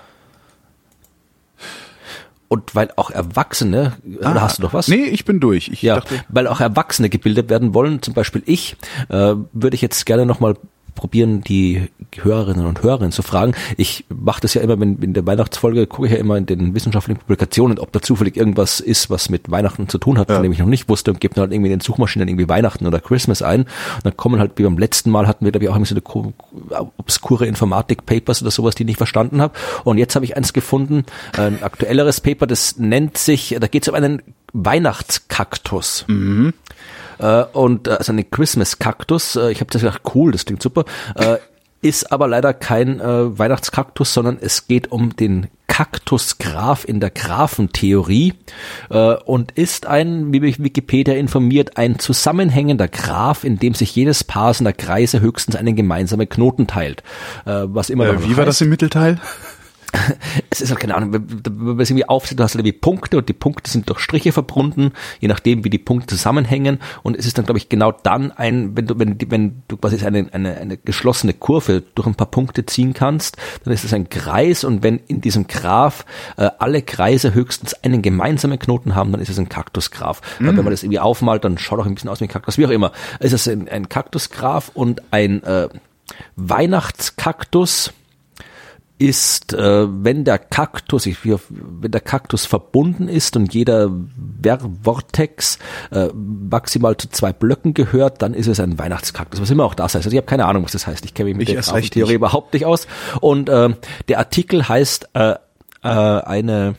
[2.50, 4.88] Und weil auch Erwachsene, oder hast du noch was?
[4.88, 5.70] Nee, ich bin durch.
[5.70, 8.76] Ich ja, dachte, weil auch Erwachsene gebildet werden wollen, zum Beispiel ich,
[9.10, 10.56] äh, würde ich jetzt gerne nochmal
[11.00, 11.90] probieren, die
[12.22, 13.54] Hörerinnen und Hörer zu fragen.
[13.78, 16.76] Ich mache das ja immer, wenn in der Weihnachtsfolge gucke ich ja immer in den
[16.76, 20.52] wissenschaftlichen Publikationen, ob da zufällig irgendwas ist, was mit Weihnachten zu tun hat, von dem
[20.52, 23.00] ich noch nicht wusste und gebe dann halt irgendwie in den Suchmaschinen irgendwie Weihnachten oder
[23.00, 23.62] Christmas ein.
[23.62, 23.70] Und
[24.04, 26.34] dann kommen halt, wie beim letzten Mal hatten wir, glaube ich, auch irgendwie so
[26.76, 29.54] eine obskure Informatik-Papers oder sowas, die ich nicht verstanden habe.
[29.86, 31.06] Und jetzt habe ich eins gefunden,
[31.38, 34.22] ein aktuelleres Paper, das nennt sich, da geht es um einen
[34.52, 36.06] Weihnachtskaktus.
[37.20, 39.36] Äh, und äh, also einen Christmas-Kaktus.
[39.36, 40.86] Äh, ich habe das gedacht, cool, das klingt super.
[41.16, 41.38] Äh,
[41.82, 48.34] ist aber leider kein äh, Weihnachtskaktus, sondern es geht um den Kaktusgraph in der Graphentheorie
[48.90, 54.26] äh, und ist ein, wie mich Wikipedia informiert, ein zusammenhängender Graph, in dem sich jedes
[54.26, 57.02] Paar seiner Kreise höchstens einen gemeinsamen Knoten teilt.
[57.46, 59.22] Äh, was immer äh, wie war heißt- das im Mittelteil?
[60.50, 63.18] es ist halt keine Ahnung, wenn man es irgendwie aufsieht, du hast halt irgendwie Punkte
[63.18, 66.80] und die Punkte sind durch Striche verbunden, je nachdem, wie die Punkte zusammenhängen.
[67.04, 70.04] Und es ist dann, glaube ich, genau dann ein, wenn du, wenn, wenn du quasi
[70.06, 74.10] eine, eine, eine geschlossene Kurve durch ein paar Punkte ziehen kannst, dann ist es ein
[74.10, 76.06] Kreis und wenn in diesem Graph
[76.38, 80.22] äh, alle Kreise höchstens einen gemeinsamen Knoten haben, dann ist es ein Kaktusgraph.
[80.40, 82.58] Weil Wenn man das irgendwie aufmalt, dann schaut auch ein bisschen aus wie ein Kaktus,
[82.58, 82.92] wie auch immer.
[83.20, 85.70] Es ist ein, ein Kaktusgraph und ein äh,
[86.36, 87.94] Weihnachtskaktus
[89.00, 93.90] ist, äh, wenn der Kaktus, ich, wenn der Kaktus verbunden ist und jeder
[94.44, 95.58] Ver Vortex
[95.92, 99.96] äh, maximal zu zwei Blöcken gehört, dann ist es ein Weihnachtskaktus, was immer auch das
[99.96, 100.06] heißt.
[100.06, 101.06] Also ich habe keine Ahnung, was das heißt.
[101.06, 102.88] Ich kenne mich mit Ich der Theorie überhaupt nicht aus.
[103.22, 103.70] Und äh,
[104.10, 105.36] der Artikel heißt äh,
[105.82, 106.76] äh, eine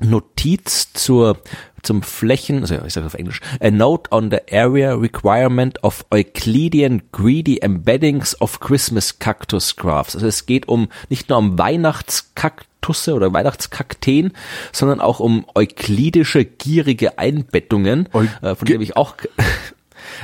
[0.00, 1.38] Notiz zur
[1.82, 7.02] zum Flächen, also ich sage auf Englisch, a note on the area requirement of Euclidean
[7.12, 10.16] greedy embeddings of Christmas cactus graphs.
[10.16, 14.32] Also es geht um nicht nur um Weihnachtskaktusse oder Weihnachtskakteen,
[14.72, 19.14] sondern auch um euklidische gierige Einbettungen, Eu- äh, von denen ich auch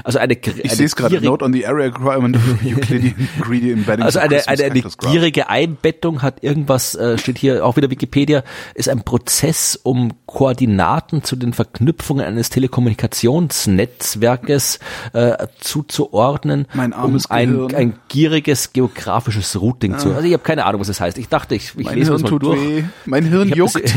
[0.05, 1.11] also eine, gr- Ich eine sehe es gerade.
[1.11, 5.49] gierige- Note on the area requirement of Euclidean greedy embeddings also eine, eine, eine gierige
[5.49, 8.43] Einbettung hat irgendwas, äh, steht hier auch wieder Wikipedia,
[8.75, 14.79] ist ein Prozess, um Koordinaten zu den Verknüpfungen eines Telekommunikationsnetzwerkes
[15.13, 20.13] äh, zuzuordnen, um ein, ein gieriges geografisches Routing zu.
[20.15, 21.19] Also ich habe keine Ahnung, was das heißt.
[21.19, 22.61] Ich dachte, ich, ich Mein lese Hirn das mal durch.
[22.61, 22.85] weh.
[23.07, 23.83] Mein Hirn Ich juckt.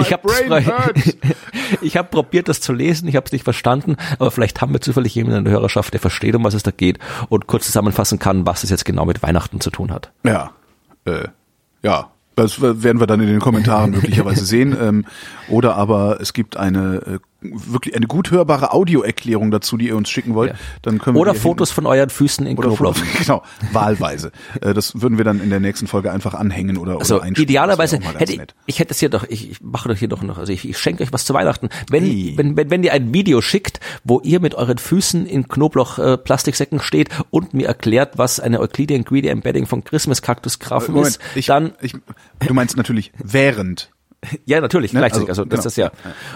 [0.00, 0.28] ich habe
[1.80, 4.80] ich hab probiert, das zu lesen, ich habe es nicht verstanden, aber vielleicht haben wir
[4.96, 6.98] zufällig jemanden in der Hörerschaft, der versteht, um was es da geht
[7.28, 10.10] und kurz zusammenfassen kann, was es jetzt genau mit Weihnachten zu tun hat.
[10.24, 10.52] Ja,
[11.04, 11.28] äh,
[11.82, 12.10] ja.
[12.34, 14.76] Das werden wir dann in den Kommentaren möglicherweise sehen.
[14.78, 15.06] Ähm,
[15.48, 20.08] oder aber es gibt eine äh, wirklich eine gut hörbare Audioerklärung dazu, die ihr uns
[20.08, 20.52] schicken wollt.
[20.52, 20.58] Ja.
[20.82, 22.96] Dann können wir Oder Fotos von euren Füßen in Oder Knoblauch.
[23.18, 23.42] Genau,
[23.72, 24.32] wahlweise.
[24.60, 27.98] Äh, das würden wir dann in der nächsten Folge einfach anhängen oder, Also oder idealerweise
[27.98, 30.52] hätte ich, ich hätte es hier doch, ich, ich mache doch hier doch noch, also
[30.52, 31.68] ich, ich schenke euch was zu Weihnachten.
[31.90, 32.34] Wenn, Hey.
[32.36, 36.16] wenn, wenn, wenn ihr ein Video schickt, wo ihr mit euren Füßen in Knoblauch äh,
[36.16, 41.20] Plastiksäcken steht und mir erklärt, was eine Euclidean Greedy Embedding von Christmas Cactus Moment, ist,
[41.34, 41.94] ich, dann ich,
[42.46, 43.90] du meinst natürlich während
[44.46, 45.00] Ja, natürlich, Ne?
[45.00, 45.28] gleichzeitig.
[45.28, 45.68] Also, Also, das genau.
[45.68, 45.90] ist ja.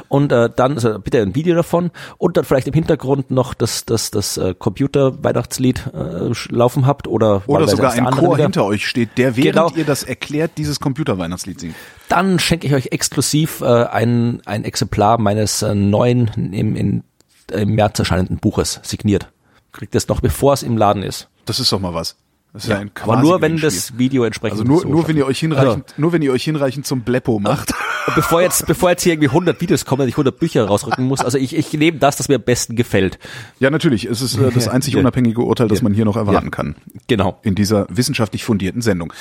[0.08, 3.84] Und äh, dann also bitte ein Video davon und dann vielleicht im Hintergrund noch das
[3.84, 8.44] das das äh, Computer Weihnachtslied äh, laufen habt oder Oder sogar das ein Chor wieder.
[8.44, 9.70] hinter euch steht, der während Genau.
[9.76, 11.74] ihr das erklärt, dieses Computer-Weihnachtslied singt.
[12.08, 17.04] Dann schenke ich euch exklusiv äh, ein ein Exemplar meines äh, neuen im, in,
[17.52, 19.28] im März erscheinenden Buches signiert.
[19.72, 21.28] Kriegt es noch bevor es im Laden ist.
[21.46, 22.16] Das ist doch mal was.
[22.52, 25.16] Das ist ja, ein Aber nur wenn das Video entsprechend Also nur, so nur wenn
[25.16, 27.72] ihr euch hinreichend, Also, nur wenn ihr euch hinreichend zum Bleppo macht.
[28.16, 31.20] Bevor jetzt, bevor jetzt hier irgendwie 100 Videos kommen, dass ich 100 Bücher rausrücken muss,
[31.20, 33.18] also ich, ich nehme das, das mir am besten gefällt.
[33.60, 34.04] Ja, natürlich.
[34.04, 35.00] Es ist äh, das einzig Ja.
[35.00, 35.84] unabhängige Urteil, das Ja.
[35.84, 36.50] man hier noch erwarten Ja.
[36.50, 36.74] kann.
[37.06, 37.38] Genau.
[37.42, 39.12] In dieser wissenschaftlich fundierten Sendung.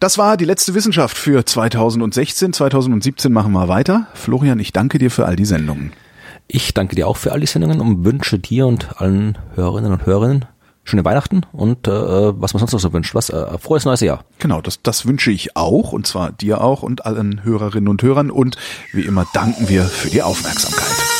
[0.00, 2.52] Das war die letzte Wissenschaft für 2016.
[2.52, 4.08] 2017 machen wir weiter.
[4.12, 5.92] Florian, ich danke dir für all die Sendungen.
[6.48, 10.04] Ich danke dir auch für all die Sendungen und wünsche dir und allen Hörerinnen und
[10.04, 10.44] Hörern
[10.86, 13.14] schöne Weihnachten und äh, was man sonst noch so wünscht.
[13.14, 13.28] Was?
[13.28, 14.24] Äh, frohes neues Jahr.
[14.38, 18.30] Genau, das, das wünsche ich auch, und zwar dir auch und allen Hörerinnen und Hörern.
[18.30, 18.56] Und
[18.92, 21.15] wie immer danken wir für die Aufmerksamkeit.